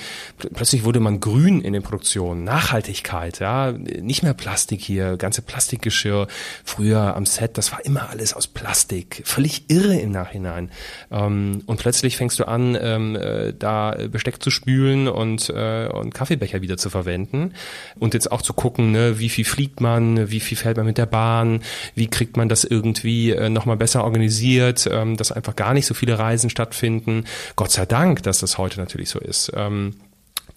plötzlich 0.54 0.84
wurde 0.84 1.00
man 1.00 1.22
grün 1.22 1.62
in 1.62 1.72
den 1.72 1.82
Produktionen, 1.82 2.44
Nachhaltigkeit. 2.44 3.40
Ja, 3.40 3.72
nicht 3.72 4.24
mehr 4.24 4.34
Plastik 4.34 4.82
hier, 4.82 5.16
ganze 5.16 5.42
Plastikgeschirr. 5.42 6.28
Früher 6.66 7.16
am 7.16 7.26
Set, 7.26 7.58
das 7.58 7.72
war 7.72 7.86
immer 7.86 8.10
alles 8.10 8.34
aus 8.34 8.48
Plastik, 8.48 9.22
völlig 9.24 9.70
irre 9.70 9.96
im 9.96 10.12
Nachhinein. 10.12 10.70
Ähm, 11.10 11.64
und 11.66 11.80
plötzlich 11.80 12.18
fängst 12.18 12.40
du 12.40 12.48
an, 12.48 12.78
ähm, 12.80 13.16
äh, 13.16 13.54
da 13.58 13.96
Besteck 14.12 14.44
zu 14.44 14.50
spülen 14.50 15.08
und 15.08 15.50
äh, 15.50 15.88
und 15.88 16.14
Kaffeebecher 16.14 16.62
wieder 16.62 16.76
zu 16.76 16.90
verwenden 16.90 17.54
und 18.00 18.14
jetzt 18.14 18.34
auch 18.34 18.42
zu 18.42 18.52
gucken, 18.52 18.92
ne, 18.92 19.18
wie 19.20 19.30
viel 19.30 19.46
fliegt 19.46 19.80
man, 19.80 20.30
wie 20.30 20.42
viel 20.42 20.58
fährt 20.58 20.76
man 20.76 20.86
mit 20.86 20.98
der 20.98 21.06
Bahn, 21.06 21.62
wie 21.96 22.08
kriegt 22.08 22.36
man 22.36 22.50
das 22.50 22.66
irgendwie 22.66 23.29
äh, 23.32 23.50
nochmal 23.50 23.78
besser 23.78 24.04
organisiert, 24.04 24.88
ähm, 24.92 25.18
dass 25.18 25.32
einfach 25.32 25.56
gar 25.56 25.74
nicht 25.74 25.86
so 25.86 25.94
viele 25.94 26.18
Reisen 26.20 26.50
stattfinden. 26.50 27.26
Gott 27.56 27.72
sei 27.72 27.86
Dank, 27.86 28.24
dass 28.24 28.40
das 28.40 28.58
heute 28.58 28.80
natürlich 28.80 29.10
so 29.10 29.20
ist. 29.20 29.52
Ähm, 29.56 29.96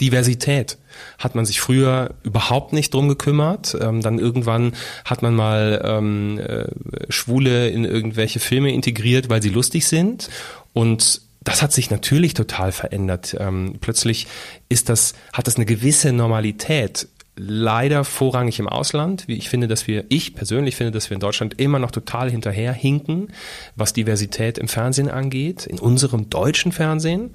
Diversität 0.01 0.79
hat 1.19 1.35
man 1.35 1.47
sich 1.47 1.61
früher 1.61 2.15
überhaupt 2.23 2.73
nicht 2.73 2.93
drum 2.93 3.09
gekümmert. 3.09 3.77
Ähm, 3.81 4.01
dann 4.01 4.19
irgendwann 4.19 4.73
hat 5.05 5.23
man 5.23 5.35
mal 5.35 5.81
ähm, 5.85 6.39
äh, 6.39 6.65
Schwule 7.09 7.69
in 7.69 7.85
irgendwelche 7.85 8.41
Filme 8.41 8.73
integriert, 8.73 9.29
weil 9.29 9.43
sie 9.43 9.51
lustig 9.51 9.87
sind. 9.87 10.29
Und 10.73 11.23
das 11.45 11.63
hat 11.63 11.73
sich 11.73 11.91
natürlich 11.91 12.35
total 12.35 12.73
verändert. 12.73 13.37
Ähm, 13.39 13.75
plötzlich 13.81 14.27
ist 14.69 14.89
das, 14.89 15.15
hat 15.33 15.47
das 15.47 15.57
eine 15.57 15.67
gewisse 15.67 16.13
Normalität 16.13 17.09
leider 17.37 18.05
vorrangig 18.05 18.59
im 18.59 18.69
Ausland. 18.69 19.27
Wie 19.27 19.37
ich 19.37 19.49
finde, 19.49 19.69
dass 19.69 19.87
wir, 19.87 20.05
ich 20.09 20.35
persönlich 20.35 20.77
finde, 20.77 20.93
dass 20.93 21.11
wir 21.11 21.15
in 21.15 21.21
Deutschland 21.21 21.61
immer 21.61 21.79
noch 21.79 21.91
total 21.91 22.31
hinterher 22.31 22.73
hinken, 22.73 23.29
was 23.75 23.93
Diversität 23.93 24.59
im 24.59 24.69
Fernsehen 24.69 25.09
angeht, 25.09 25.67
in 25.67 25.79
unserem 25.79 26.29
deutschen 26.29 26.73
Fernsehen. 26.73 27.35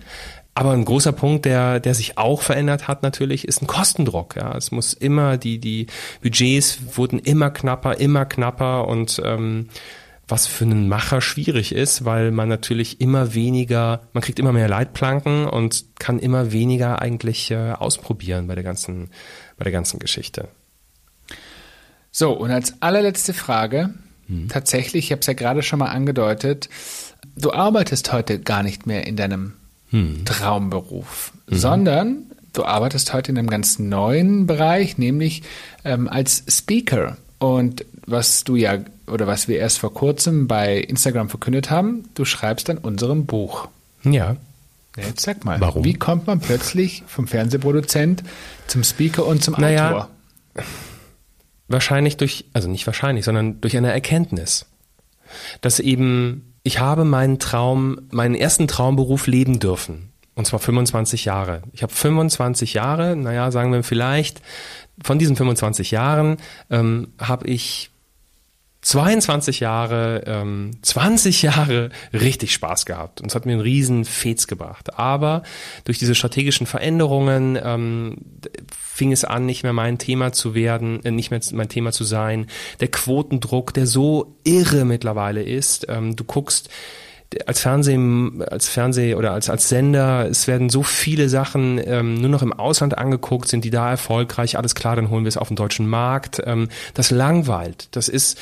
Aber 0.54 0.72
ein 0.72 0.86
großer 0.86 1.12
Punkt, 1.12 1.45
der, 1.45 1.80
der 1.80 1.93
sich 1.93 2.18
auch 2.18 2.41
verändert 2.41 2.88
hat 2.88 3.04
natürlich, 3.04 3.48
ist 3.48 3.62
ein 3.62 3.68
Kostendruck. 3.68 4.36
Ja, 4.36 4.58
es 4.58 4.72
muss 4.72 4.93
immer 4.93 5.38
die 5.38 5.60
die 5.60 5.86
Budgets 6.24 6.80
wurden 6.98 7.20
immer 7.20 7.52
knapper, 7.52 8.00
immer 8.00 8.26
knapper 8.26 8.88
und 8.88 9.22
ähm, 9.24 9.70
was 10.28 10.45
für 10.45 10.66
einen 10.66 10.89
Macher 10.89 11.22
schwierig 11.22 11.74
ist, 11.74 12.04
weil 12.04 12.32
man 12.32 12.50
natürlich 12.50 13.00
immer 13.00 13.34
weniger, 13.34 14.02
man 14.14 14.22
kriegt 14.22 14.39
immer 14.39 14.52
mehr 14.52 14.68
Leitplanken 14.68 15.45
und 15.45 15.86
kann 16.00 16.20
immer 16.20 16.52
weniger 16.52 17.02
eigentlich 17.02 17.52
äh, 17.52 17.72
ausprobieren 17.72 18.48
bei 18.48 18.56
der 18.56 18.64
ganzen 18.64 19.10
bei 19.58 19.64
der 19.64 19.74
ganzen 19.74 19.99
Geschichte. 19.99 20.47
So, 22.12 22.32
und 22.32 22.51
als 22.51 22.82
allerletzte 22.82 23.34
Frage, 23.34 23.93
hm. 24.28 24.49
tatsächlich, 24.49 25.05
ich 25.05 25.12
habe 25.12 25.22
es 25.22 25.28
ja 25.28 25.34
gerade 25.34 25.62
schon 25.64 25.80
mal 25.80 25.89
angedeutet, 25.89 26.70
du 27.36 27.51
arbeitest 27.51 28.12
heute 28.12 28.39
gar 28.39 28.64
nicht 28.64 28.88
mehr 28.88 29.05
in 29.05 29.16
deinem 29.16 29.53
hm. 29.89 30.26
Traumberuf, 30.26 31.32
mhm. 31.47 31.55
sondern 31.55 32.18
du 32.53 32.66
arbeitest 32.66 33.14
heute 33.14 33.32
in 33.32 33.38
einem 33.38 33.49
ganz 33.49 33.80
neuen 33.80 34.47
Bereich, 34.47 34.97
nämlich 34.97 35.43
ähm, 35.86 36.08
als 36.08 36.43
Speaker. 36.47 37.18
Und 37.39 37.86
was 38.05 38.43
du 38.43 38.55
ja, 38.55 38.80
oder 39.05 39.28
was 39.28 39.47
wir 39.47 39.60
erst 39.60 39.80
vor 39.80 39.93
kurzem 39.93 40.47
bei 40.47 40.78
Instagram 40.78 41.30
verkündet 41.30 41.70
haben, 41.70 42.05
du 42.16 42.26
schreibst 42.26 42.70
an 42.70 42.80
unserem 42.80 43.26
Buch. 43.26 43.68
Ja. 44.03 44.38
Jetzt 44.98 45.22
sag 45.22 45.45
mal, 45.45 45.62
Warum? 45.62 45.84
wie 45.84 45.93
kommt 45.93 46.28
man 46.28 46.39
plötzlich 46.39 47.04
vom 47.08 47.28
Fernsehproduzent 47.28 48.24
zum 48.68 48.84
Speaker 48.84 49.26
und 49.26 49.43
zum 49.43 49.56
naja, 49.58 49.91
Autor? 49.91 50.10
Wahrscheinlich 51.68 52.18
durch, 52.18 52.45
also 52.54 52.68
nicht 52.70 52.88
wahrscheinlich, 52.88 53.26
sondern 53.26 53.62
durch 53.62 53.78
eine 53.78 53.91
Erkenntnis. 53.91 54.66
Dass 55.62 55.80
eben, 55.80 56.54
ich 56.64 56.80
habe 56.80 57.04
meinen 57.04 57.39
Traum, 57.39 58.00
meinen 58.10 58.36
ersten 58.36 58.68
Traumberuf 58.68 59.28
leben 59.28 59.60
dürfen. 59.60 60.12
Und 60.34 60.45
zwar 60.45 60.60
25 60.60 61.26
Jahre. 61.26 61.64
Ich 61.74 61.84
habe 61.84 61.93
25 61.93 62.74
Jahre, 62.74 63.16
naja, 63.16 63.52
sagen 63.52 63.72
wir 63.72 63.84
vielleicht, 63.84 64.41
von 65.04 65.20
diesen 65.20 65.36
25 65.36 65.91
Jahren 65.91 66.38
ähm, 66.70 67.10
habe 67.20 67.48
ich 67.48 67.91
22 68.82 69.59
Jahre, 69.59 70.23
ähm, 70.28 70.71
20 70.82 71.41
Jahre 71.41 71.89
richtig 72.13 72.53
Spaß 72.53 72.86
gehabt 72.86 73.21
und 73.21 73.28
es 73.28 73.36
hat 73.36 73.45
mir 73.45 73.53
einen 73.53 73.61
riesen 73.61 74.05
Fets 74.05 74.47
gebracht. 74.47 74.97
Aber 74.97 75.43
durch 75.84 75.99
diese 75.99 76.15
strategischen 76.15 76.67
Veränderungen 76.67 77.59
ähm, 77.61 78.17
fing 78.71 79.11
es 79.11 79.25
an, 79.25 79.45
nicht 79.45 79.63
mehr 79.63 79.73
mein 79.73 79.97
Thema 79.97 80.32
zu 80.32 80.55
werden, 80.55 81.03
äh, 81.03 81.11
nicht 81.11 81.32
mehr 81.32 81.41
mein 81.53 81.69
Thema 81.69 81.91
zu 81.91 82.03
sein. 82.03 82.47
Der 82.80 82.89
Quotendruck, 82.89 83.73
der 83.73 83.88
so 83.88 84.36
irre 84.43 84.86
mittlerweile 84.86 85.43
ist. 85.43 85.88
Ähm, 85.89 86.15
du 86.15 86.23
guckst 86.23 86.69
als 87.45 87.61
Fernseh, 87.61 87.97
als 88.49 88.69
Fernseh 88.69 89.15
oder 89.15 89.34
als 89.34 89.49
als 89.49 89.69
Sender, 89.69 90.28
es 90.30 90.47
werden 90.47 90.69
so 90.69 90.84
viele 90.84 91.30
Sachen 91.30 91.80
ähm, 91.84 92.15
nur 92.15 92.30
noch 92.30 92.41
im 92.41 92.53
Ausland 92.53 92.97
angeguckt, 92.97 93.47
sind 93.47 93.65
die 93.65 93.69
da 93.69 93.89
erfolgreich, 93.89 94.57
alles 94.57 94.75
klar, 94.75 94.95
dann 94.95 95.09
holen 95.09 95.25
wir 95.25 95.30
es 95.30 95.38
auf 95.38 95.49
den 95.49 95.57
deutschen 95.57 95.88
Markt. 95.88 96.41
Ähm, 96.45 96.69
das 96.93 97.11
langweilt. 97.11 97.89
Das 97.91 98.07
ist 98.07 98.39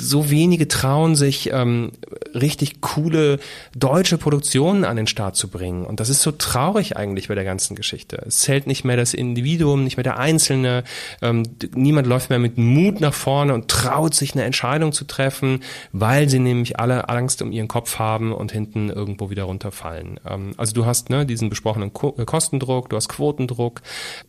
so 0.00 0.30
wenige 0.30 0.66
trauen 0.68 1.14
sich 1.14 1.50
ähm, 1.52 1.92
richtig 2.34 2.80
coole 2.80 3.38
deutsche 3.76 4.18
Produktionen 4.18 4.84
an 4.84 4.96
den 4.96 5.06
Start 5.06 5.36
zu 5.36 5.48
bringen. 5.48 5.84
Und 5.84 6.00
das 6.00 6.08
ist 6.08 6.22
so 6.22 6.32
traurig 6.32 6.96
eigentlich 6.96 7.28
bei 7.28 7.34
der 7.34 7.44
ganzen 7.44 7.76
Geschichte. 7.76 8.22
Es 8.26 8.38
zählt 8.38 8.66
nicht 8.66 8.84
mehr 8.84 8.96
das 8.96 9.14
Individuum, 9.14 9.84
nicht 9.84 9.96
mehr 9.96 10.04
der 10.04 10.18
Einzelne. 10.18 10.82
Ähm, 11.22 11.44
niemand 11.74 12.08
läuft 12.08 12.30
mehr 12.30 12.38
mit 12.40 12.58
Mut 12.58 13.00
nach 13.00 13.14
vorne 13.14 13.54
und 13.54 13.68
traut 13.68 14.14
sich 14.14 14.34
eine 14.34 14.44
Entscheidung 14.44 14.92
zu 14.92 15.04
treffen, 15.04 15.60
weil 15.92 16.28
sie 16.28 16.40
nämlich 16.40 16.80
alle 16.80 17.08
Angst 17.08 17.40
um 17.42 17.52
ihren 17.52 17.68
Kopf 17.68 17.99
haben 18.00 18.32
und 18.32 18.50
hinten 18.50 18.90
irgendwo 18.90 19.30
wieder 19.30 19.44
runterfallen. 19.44 20.18
Ähm, 20.26 20.54
also 20.56 20.72
du 20.72 20.86
hast 20.86 21.10
ne, 21.10 21.24
diesen 21.24 21.50
besprochenen 21.50 21.92
Ko 21.92 22.16
äh, 22.18 22.24
Kostendruck, 22.24 22.88
du 22.88 22.96
hast 22.96 23.08
Quotendruck, 23.08 23.82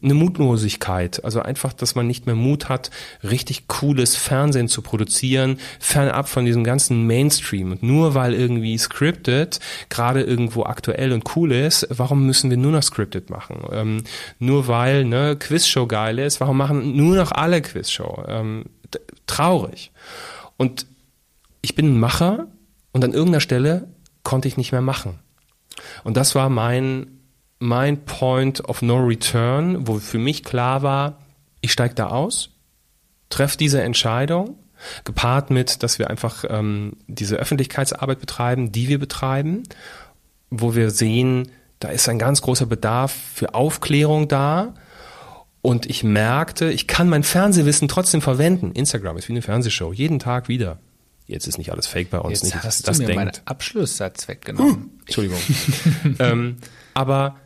eine 0.03 0.13
Mutlosigkeit, 0.13 1.24
also 1.26 1.41
einfach, 1.41 1.74
dass 1.74 1.95
man 1.95 2.05
nicht 2.05 2.28
mehr 2.28 2.36
Mut 2.36 2.69
hat, 2.69 2.91
richtig 3.24 3.67
cooles 3.67 4.15
Fernsehen 4.15 4.67
zu 4.67 4.84
produzieren, 4.84 5.57
fernab 5.80 6.30
von 6.30 6.45
diesem 6.45 6.63
ganzen 6.63 7.07
Mainstream. 7.07 7.72
Und 7.72 7.82
nur 7.82 8.13
weil 8.13 8.36
irgendwie 8.36 8.78
scripted 8.78 9.59
gerade 9.89 10.22
irgendwo 10.22 10.63
aktuell 10.63 11.13
und 11.13 11.36
cool 11.36 11.51
ist, 11.51 11.88
warum 11.89 12.28
müssen 12.28 12.51
wir 12.51 12.57
nur 12.57 12.74
noch 12.74 12.84
scripted 12.84 13.30
machen? 13.30 13.63
Ähm, 13.72 14.03
nur 14.38 14.67
weil 14.67 15.05
ne, 15.05 15.38
Quizshow 15.39 15.88
geil 15.88 16.19
ist, 16.19 16.41
warum 16.41 16.57
machen 16.57 16.95
nur 16.95 17.15
noch 17.15 17.32
alle 17.32 17.61
Quizshow? 17.61 18.24
Ähm, 18.28 18.65
traurig. 19.26 19.91
Und 20.57 20.86
ich 21.61 21.76
bin 21.76 21.95
ein 21.95 21.99
Macher 21.99 22.47
und 22.92 23.04
an 23.04 23.14
irgendeiner 23.14 23.42
Stelle 23.42 23.88
konnte 24.24 24.48
ich 24.48 24.58
nicht 24.58 24.72
mehr 24.72 24.82
machen. 24.82 25.20
Und 26.04 26.18
das 26.18 26.36
war 26.36 26.50
mein, 26.50 27.20
mein 27.60 28.06
Point 28.06 28.68
of 28.68 28.82
No 28.82 28.98
Return, 28.98 29.88
wo 29.88 30.00
für 30.00 30.20
mich 30.20 30.44
klar 30.44 30.84
war, 30.84 31.20
ich 31.62 31.72
steige 31.72 31.96
da 31.96 32.08
aus, 32.08 32.50
treffe 33.30 33.58
diese 33.58 33.82
Entscheidung, 33.82 34.58
gepaart 35.04 35.52
mit, 35.52 35.84
dass 35.84 36.00
wir 36.00 36.10
einfach 36.10 36.44
ähm, 36.50 36.94
diese 37.08 37.36
Öffentlichkeitsarbeit 37.38 38.20
betreiben, 38.20 38.72
die 38.72 38.88
wir 38.88 39.00
betreiben, 39.00 39.64
wo 40.50 40.76
wir 40.76 40.89
sehen, 40.89 41.52
da 41.80 41.89
ist 41.89 42.10
ein 42.10 42.20
ganz 42.20 42.42
großer 42.42 42.66
Bedarf 42.66 43.12
für 43.12 43.54
Aufklärung 43.56 44.28
da 44.28 44.74
Und 45.62 45.86
ich 45.86 46.04
merkte, 46.04 46.72
ich 46.72 46.88
kann 46.88 47.10
mein 47.10 47.24
Fernsehwissen 47.24 47.88
trotzdem 47.88 48.22
verwenden. 48.22 48.72
Instagram 48.72 49.18
ist 49.18 49.28
wie 49.28 49.34
eine 49.34 49.42
Fernsehshow, 49.42 49.94
jeden 49.94 50.20
Tag 50.20 50.48
wieder. 50.48 50.80
Jetzt 51.32 51.47
ist 51.47 51.57
nicht 51.57 51.71
alles 51.71 51.88
fake 51.88 52.09
bei 52.09 52.19
uns. 52.19 52.41
Jetzt 52.41 52.43
nicht, 52.43 52.63
hast 52.63 52.88
das 52.88 52.97
du 52.97 53.03
mir 53.03 53.07
denkt. 53.07 53.25
meinen 53.25 53.45
Abschlusssatz 53.45 54.27
weggenommen. 54.27 54.99
Entschuldigung. 55.05 55.39
ähm, 56.19 56.57
aber 56.93 57.38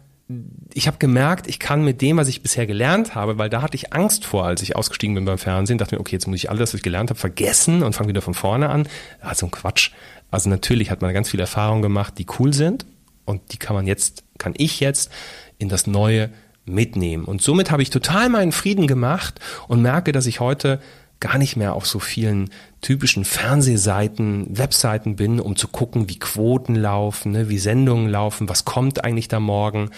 ich 0.74 0.88
habe 0.88 0.98
gemerkt, 0.98 1.48
ich 1.48 1.60
kann 1.60 1.84
mit 1.84 2.02
dem, 2.02 2.18
was 2.18 2.28
ich 2.28 2.42
bisher 2.42 2.66
gelernt 2.66 3.14
habe, 3.14 3.38
weil 3.38 3.50
da 3.50 3.62
hatte 3.62 3.76
ich 3.76 3.94
Angst 3.94 4.26
vor, 4.26 4.46
als 4.46 4.64
ich 4.64 4.76
ausgestiegen 4.76 5.14
bin 5.14 5.26
beim 5.26 5.38
Fernsehen, 5.38 5.78
dachte 5.78 5.96
mir, 5.96 6.02
okay, 6.02 6.16
jetzt 6.16 6.28
muss 6.28 6.38
ich 6.38 6.50
alles, 6.50 6.74
was 6.74 6.80
ich 6.80 6.84
gelernt 6.84 7.12
habe, 7.12 7.20
vergessen 7.20 7.84
und 7.84 7.94
fange 7.94 8.10
wieder 8.10 8.24
von 8.24 8.34
vorne 8.34 8.70
an. 8.70 8.88
Ah, 9.22 9.36
so 9.36 9.46
ein 9.46 9.52
Quatsch. 9.52 9.92
Also 10.32 10.50
natürlich 10.50 10.90
hat 10.90 11.02
man 11.02 11.14
ganz 11.14 11.30
viele 11.30 11.44
Erfahrungen 11.44 11.84
gemacht, 11.84 12.16
die 12.18 12.26
cool 12.40 12.54
sind 12.54 12.86
und 13.26 13.54
die 13.54 13.58
kann 13.58 13.76
man 13.76 13.86
jetzt, 13.86 14.24
kann 14.40 14.54
ich 14.58 14.80
jetzt 14.80 15.12
in 15.60 15.70
das 15.70 15.86
Neue 15.86 16.32
mitnehmen. 16.66 17.26
Und 17.26 17.44
somit 17.44 17.70
habe 17.70 17.84
ich 17.84 17.92
total 17.92 18.30
meinen 18.30 18.52
Frieden 18.52 18.88
gemacht 18.88 19.40
und 19.68 19.84
merke, 19.84 20.12
dass 20.12 20.26
ich 20.26 20.40
heute 20.40 20.82
gar 21.20 21.38
nicht 21.38 21.56
mehr 21.56 21.74
auf 21.74 21.88
so 21.88 22.00
vielen 22.00 22.50
typischen 22.82 23.26
Fernsehseiten, 23.26 24.46
Webseiten 24.58 25.16
bin, 25.16 25.40
um 25.40 25.56
zu 25.56 25.68
gucken, 25.68 26.10
wie 26.10 26.20
Quoten 26.20 26.76
laufen, 26.76 27.32
ne, 27.32 27.50
wie 27.50 27.58
Sendungen 27.58 28.10
laufen, 28.10 28.48
was 28.50 28.66
kommt 28.66 29.04
eigentlich 29.04 29.28
da 29.28 29.40
morgen. 29.40 29.90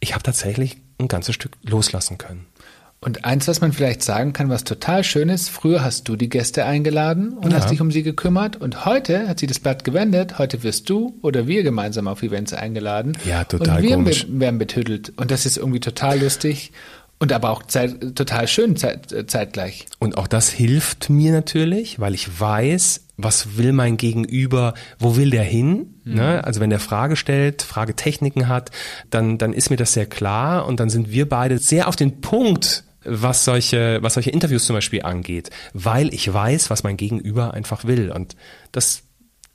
Ich 0.00 0.14
habe 0.14 0.22
tatsächlich 0.22 0.76
ein 0.98 1.08
ganzes 1.08 1.34
Stück 1.34 1.52
loslassen 1.62 2.18
können. 2.18 2.46
Und 3.00 3.26
eins, 3.26 3.46
was 3.48 3.60
man 3.60 3.72
vielleicht 3.74 4.02
sagen 4.02 4.32
kann, 4.32 4.48
was 4.48 4.64
total 4.64 5.04
schön 5.04 5.28
ist, 5.28 5.50
früher 5.50 5.84
hast 5.84 6.08
du 6.08 6.16
die 6.16 6.30
Gäste 6.30 6.64
eingeladen 6.64 7.34
und 7.34 7.50
Ja. 7.50 7.58
hast 7.58 7.70
dich 7.70 7.82
um 7.82 7.90
sie 7.90 8.02
gekümmert 8.02 8.56
und 8.56 8.86
heute 8.86 9.28
hat 9.28 9.38
sie 9.40 9.46
das 9.46 9.58
Blatt 9.60 9.84
gewendet, 9.84 10.38
heute 10.38 10.62
wirst 10.62 10.88
du 10.88 11.18
oder 11.20 11.46
wir 11.46 11.62
gemeinsam 11.62 12.08
auf 12.08 12.22
Events 12.22 12.54
eingeladen. 12.54 13.12
Ja, 13.26 13.44
total 13.44 13.76
Und 13.76 13.82
wir 13.82 13.96
komisch. 13.96 14.26
werden 14.30 14.58
betüdelt 14.58 15.12
und 15.16 15.30
das 15.30 15.44
ist 15.44 15.58
irgendwie 15.58 15.80
total 15.80 16.18
lustig 16.20 16.72
und 17.24 17.32
aber 17.32 17.50
auch 17.50 17.62
zeit, 17.62 18.14
total 18.14 18.46
schön 18.46 18.76
zeit, 18.76 19.14
zeitgleich. 19.28 19.86
Und 19.98 20.18
auch 20.18 20.26
das 20.26 20.50
hilft 20.50 21.08
mir 21.08 21.32
natürlich, 21.32 21.98
weil 21.98 22.12
ich 22.12 22.38
weiß, 22.38 23.06
was 23.16 23.56
will 23.56 23.72
mein 23.72 23.96
Gegenüber, 23.96 24.74
wo 24.98 25.16
will 25.16 25.30
der 25.30 25.42
hin? 25.42 25.94
Ne? 26.04 26.44
Also 26.44 26.60
wenn 26.60 26.68
der 26.68 26.80
Frage 26.80 27.16
stellt, 27.16 27.62
Fragetechniken 27.62 28.46
hat, 28.48 28.70
dann, 29.08 29.38
dann 29.38 29.54
ist 29.54 29.70
mir 29.70 29.78
das 29.78 29.94
sehr 29.94 30.04
klar 30.04 30.66
und 30.66 30.80
dann 30.80 30.90
sind 30.90 31.10
wir 31.12 31.26
beide 31.26 31.56
sehr 31.56 31.88
auf 31.88 31.96
den 31.96 32.20
Punkt, 32.20 32.84
was 33.06 33.46
solche, 33.46 34.02
was 34.02 34.14
solche 34.14 34.30
Interviews 34.30 34.66
zum 34.66 34.74
Beispiel 34.74 35.00
angeht, 35.02 35.48
weil 35.72 36.12
ich 36.12 36.30
weiß, 36.30 36.68
was 36.68 36.82
mein 36.82 36.98
Gegenüber 36.98 37.54
einfach 37.54 37.86
will. 37.86 38.10
Und 38.10 38.36
das, 38.70 39.02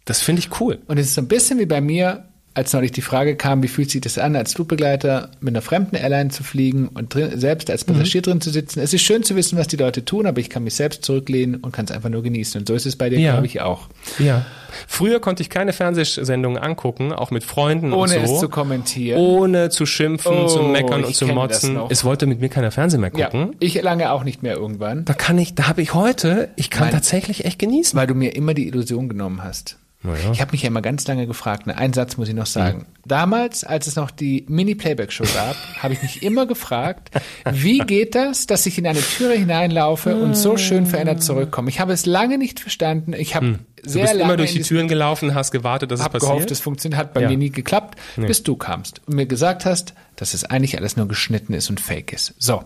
das 0.05 0.21
finde 0.21 0.39
ich 0.39 0.59
cool. 0.59 0.79
Und 0.87 0.97
es 0.97 1.07
ist 1.07 1.15
so 1.15 1.21
ein 1.21 1.27
bisschen 1.27 1.59
wie 1.59 1.67
bei 1.67 1.81
mir, 1.81 2.25
als 2.59 2.73
neulich 2.73 2.91
die 2.91 3.01
Frage 3.01 3.35
kam, 3.35 3.63
wie 3.63 3.67
fühlt 3.67 3.89
sich 3.89 4.01
das 4.01 4.17
an, 4.17 4.35
als 4.35 4.53
Flugbegleiter 4.53 5.31
mit 5.39 5.53
einer 5.53 5.61
fremden 5.61 5.95
Airline 5.95 6.29
zu 6.29 6.43
fliegen 6.43 6.89
und 6.89 7.13
drin, 7.13 7.39
selbst 7.39 7.71
als 7.71 7.83
Passagier 7.85 8.21
drin 8.21 8.41
zu 8.41 8.49
sitzen. 8.51 8.79
Es 8.81 8.93
ist 8.93 9.01
schön 9.01 9.23
zu 9.23 9.35
wissen, 9.35 9.57
was 9.57 9.67
die 9.67 9.77
Leute 9.77 10.05
tun, 10.05 10.27
aber 10.27 10.39
ich 10.39 10.49
kann 10.49 10.63
mich 10.63 10.75
selbst 10.75 11.03
zurücklehnen 11.03 11.55
und 11.55 11.71
kann 11.71 11.85
es 11.85 11.91
einfach 11.91 12.09
nur 12.09 12.21
genießen. 12.21 12.59
Und 12.61 12.67
so 12.67 12.75
ist 12.75 12.85
es 12.85 12.95
bei 12.95 13.09
dir, 13.09 13.17
Ja. 13.19 13.31
glaube 13.31 13.47
ich, 13.47 13.61
auch. 13.61 13.87
Ja. 14.19 14.45
Früher 14.87 15.19
konnte 15.19 15.41
ich 15.41 15.49
keine 15.49 15.73
Fernsehsendungen 15.73 16.61
angucken, 16.61 17.11
auch 17.11 17.31
mit 17.31 17.43
Freunden 17.43 17.91
Ohne 17.91 18.19
und 18.19 18.27
so. 18.27 18.33
es 18.35 18.39
zu 18.41 18.49
kommentieren. 18.49 19.19
ohne 19.19 19.69
zu 19.69 19.87
schimpfen, 19.87 20.31
Oh, 20.43 20.47
zu 20.47 20.61
meckern 20.61 21.03
und 21.05 21.15
zu 21.15 21.25
motzen. 21.25 21.79
Es 21.89 22.03
wollte 22.05 22.27
mit 22.27 22.39
mir 22.39 22.49
keiner 22.49 22.69
Fernsehen 22.69 23.01
mehr 23.01 23.11
Ja, 23.15 23.29
gucken. 23.29 23.55
ich 23.59 23.81
lange 23.81 24.11
auch 24.11 24.23
nicht 24.23 24.43
mehr 24.43 24.55
irgendwann, 24.55 25.05
Da 25.05 25.13
kann 25.13 25.37
ich, 25.39 25.55
da 25.55 25.67
habe 25.67 25.81
ich 25.81 25.95
heute, 25.95 26.49
ich 26.55 26.69
kann 26.69 26.83
Nein. 26.83 26.91
tatsächlich 26.93 27.45
echt 27.45 27.57
genießen. 27.57 27.97
weil 27.97 28.05
du 28.05 28.13
mir 28.13 28.35
immer 28.35 28.53
die 28.53 28.67
Illusion 28.67 29.09
genommen 29.09 29.43
hast. 29.43 29.78
Na 30.01 30.15
ja. 30.17 30.31
Ich 30.31 30.39
habe 30.39 30.51
mich 30.53 30.61
ja 30.61 30.67
immer 30.67 30.81
ganz 30.81 31.05
lange 31.07 31.27
gefragt, 31.27 31.67
ne, 31.67 31.75
einen 31.77 31.91
Satz 31.93 32.15
muss 32.15 32.29
ich 32.29 32.33
noch 32.33 32.45
sagen. 32.45 32.85
Damals, 33.05 33.65
als 33.65 33.85
es 33.87 33.97
noch 33.97 34.11
die 34.11 34.45
Mini-Playback-Show 34.47 35.25
gab, 35.33 35.57
habe 35.83 35.93
ich 35.93 36.01
mich 36.01 36.23
immer 36.23 36.45
gefragt, 36.45 37.09
wie 37.51 37.79
geht 37.79 38.15
das, 38.15 38.47
dass 38.47 38.65
ich 38.65 38.77
in 38.77 38.87
eine 38.87 39.01
Türe 39.01 39.33
hineinlaufe 39.33 40.15
und 40.15 40.35
so 40.37 40.55
schön 40.55 40.85
verändert 40.85 41.21
zurückkomme? 41.21 41.69
Ich 41.69 41.81
habe 41.81 41.91
es 41.91 42.05
lange 42.05 42.37
nicht 42.37 42.61
verstanden. 42.61 43.11
Ich 43.13 43.35
habe 43.35 43.59
Du 43.83 43.89
sehr 43.89 44.03
bist 44.03 44.13
lange 44.15 44.23
immer 44.25 44.37
durch 44.37 44.53
die 44.53 44.61
Türen 44.61 44.87
gelaufen, 44.87 45.35
hast 45.35 45.51
gewartet, 45.51 45.91
dass 45.91 45.99
es 45.99 46.05
hab 46.05 46.13
gehofft, 46.13 46.31
passiert. 46.33 46.51
es 46.51 46.59
funktioniert, 46.61 46.97
hat 46.99 47.13
bei 47.13 47.21
Ja. 47.21 47.29
mir 47.29 47.37
nie 47.37 47.49
geklappt, 47.49 47.97
bis 48.17 48.43
du 48.43 48.55
kamst 48.55 49.01
und 49.05 49.15
mir 49.15 49.25
gesagt 49.25 49.65
hast, 49.65 49.93
dass 50.15 50.33
es 50.33 50.43
eigentlich 50.45 50.77
alles 50.77 50.95
nur 50.97 51.07
geschnitten 51.09 51.53
ist 51.53 51.69
und 51.69 51.79
fake 51.81 52.13
ist. 52.13 52.33
So. 52.39 52.63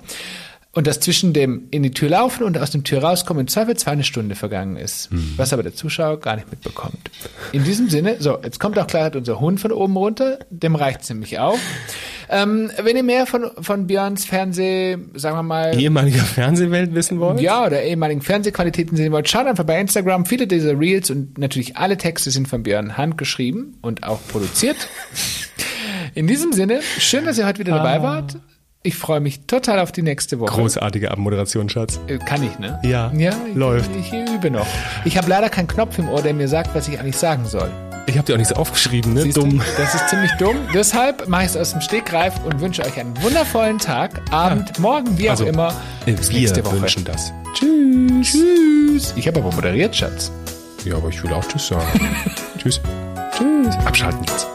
Und 0.76 0.88
dass 0.88 1.00
zwischen 1.00 1.34
dem 1.34 1.68
in 1.70 1.84
die 1.84 1.92
Tür 1.92 2.10
laufen 2.10 2.44
und 2.44 2.58
aus 2.58 2.72
dem 2.72 2.84
Tür 2.84 3.04
rauskommen 3.04 3.42
im 3.42 3.48
Zweifel 3.48 3.78
zwei 3.78 3.92
eine 3.92 4.04
Stunde 4.04 4.34
vergangen 4.34 4.76
ist, 4.76 5.12
Mhm. 5.12 5.34
was 5.38 5.54
aber 5.54 5.62
der 5.62 5.76
Zuschauer 5.76 6.20
gar 6.20 6.36
nicht 6.36 6.50
mitbekommt. 6.50 7.12
In 7.52 7.64
diesem 7.64 7.90
Sinne, 7.90 8.16
so, 8.18 8.40
jetzt 8.44 8.60
kommt 8.60 8.80
auch 8.80 8.88
Klarheit 8.88 9.16
unser 9.16 9.40
Hund 9.40 9.60
von 9.60 9.72
oben 9.72 9.96
runter, 9.96 10.40
dem 10.50 10.76
reicht's 10.76 11.08
nämlich 11.10 11.38
auch. 11.38 11.60
Ähm, 12.28 12.72
wenn 12.82 12.98
ihr 12.98 13.04
mehr 13.04 13.28
von, 13.28 13.52
von 13.62 13.86
Björns 13.86 14.26
Fernseh, 14.26 14.98
sagen 15.14 15.38
wir 15.38 15.44
mal, 15.44 15.80
ehemaliger 15.80 16.24
Fernsehwelt 16.24 16.96
wissen 16.96 17.20
wollt? 17.20 17.40
ja, 17.40 17.64
oder 17.68 17.84
ehemaligen 17.84 18.22
Fernsehqualitäten 18.24 18.98
sehen 18.98 19.12
wollt, 19.12 19.30
schaut 19.30 19.46
einfach 19.46 19.66
bei 19.66 19.80
Instagram. 19.80 20.26
Viele 20.26 20.48
dieser 20.48 20.80
Reels 20.80 21.12
und 21.12 21.38
natürlich 21.38 21.78
alle 21.78 21.98
Texte 21.98 22.32
sind 22.32 22.48
von 22.48 22.64
Björn 22.64 22.98
handgeschrieben 22.98 23.78
und 23.82 24.02
auch 24.04 24.20
produziert. 24.28 24.78
In 26.16 26.26
diesem 26.26 26.52
Sinne, 26.54 26.82
schön, 26.98 27.26
dass 27.26 27.38
ihr 27.38 27.46
heute 27.46 27.60
wieder 27.60 27.76
dabei 27.76 28.02
wart. 28.02 28.38
Ich 28.86 28.96
freue 28.98 29.22
mich 29.22 29.46
total 29.48 29.80
auf 29.80 29.94
die 29.94 30.02
nächste 30.02 30.42
Woche. 30.42 30.54
Großartige 30.56 31.10
Abmoderation, 31.10 31.70
Schatz. 31.70 32.02
Äh, 32.08 32.18
Kann 32.18 32.44
ich, 32.44 32.60
ne? 32.60 32.80
Ja, 32.84 33.14
ja 33.16 33.32
ich, 33.50 33.56
läuft. 33.56 33.90
Ich 33.96 34.12
übe 34.12 34.52
noch. 34.52 34.68
Ich 35.06 35.18
habe 35.18 35.30
leider 35.30 35.48
keinen 35.50 35.68
Knopf 35.70 35.98
im 36.00 36.10
Ohr, 36.10 36.22
der 36.22 36.34
mir 36.34 36.50
sagt, 36.50 36.76
was 36.76 36.90
ich 36.90 37.00
eigentlich 37.00 37.16
sagen 37.16 37.46
soll. 37.46 37.72
Ich 38.08 38.18
habe 38.18 38.26
dir 38.26 38.34
auch 38.34 38.38
nichts 38.38 38.52
aufgeschrieben, 38.52 39.14
ne? 39.14 39.22
Siehst 39.22 39.38
du? 39.38 39.42
Dumm. 39.44 39.62
Das 39.78 39.96
ist 39.96 40.10
ziemlich 40.10 40.32
dumm. 40.34 40.58
Deshalb 40.74 41.30
mache 41.30 41.44
ich 41.44 41.50
es 41.52 41.56
aus 41.56 41.72
dem 41.72 41.80
Stegreif 41.80 42.34
und 42.44 42.60
wünsche 42.60 42.84
euch 42.84 43.00
einen 43.00 43.16
wundervollen 43.24 43.80
Tag, 43.80 44.20
Abend, 44.32 44.78
morgen, 44.80 45.18
wie 45.18 45.28
auch 45.30 45.32
Also, 45.32 45.46
immer. 45.46 45.74
äh, 46.06 46.12
Bis 46.12 46.30
wir 46.30 46.40
nächste 46.42 46.66
Woche. 46.66 46.82
wünschen 46.82 47.06
das. 47.06 47.32
Tschüss. 47.54 48.34
Tschüss. 48.34 49.14
Ich 49.16 49.26
habe 49.28 49.40
aber 49.40 49.54
moderiert, 49.54 49.96
Schatz. 49.96 50.30
Ja, 50.84 50.98
aber 50.98 51.08
ich 51.08 51.24
will 51.24 51.32
auch 51.32 51.48
Tschüss 51.48 51.68
sagen. 51.68 51.86
tschüss. 52.58 52.82
Tschüss. 53.32 53.76
Abschalten 53.86 54.20
jetzt. 54.28 54.46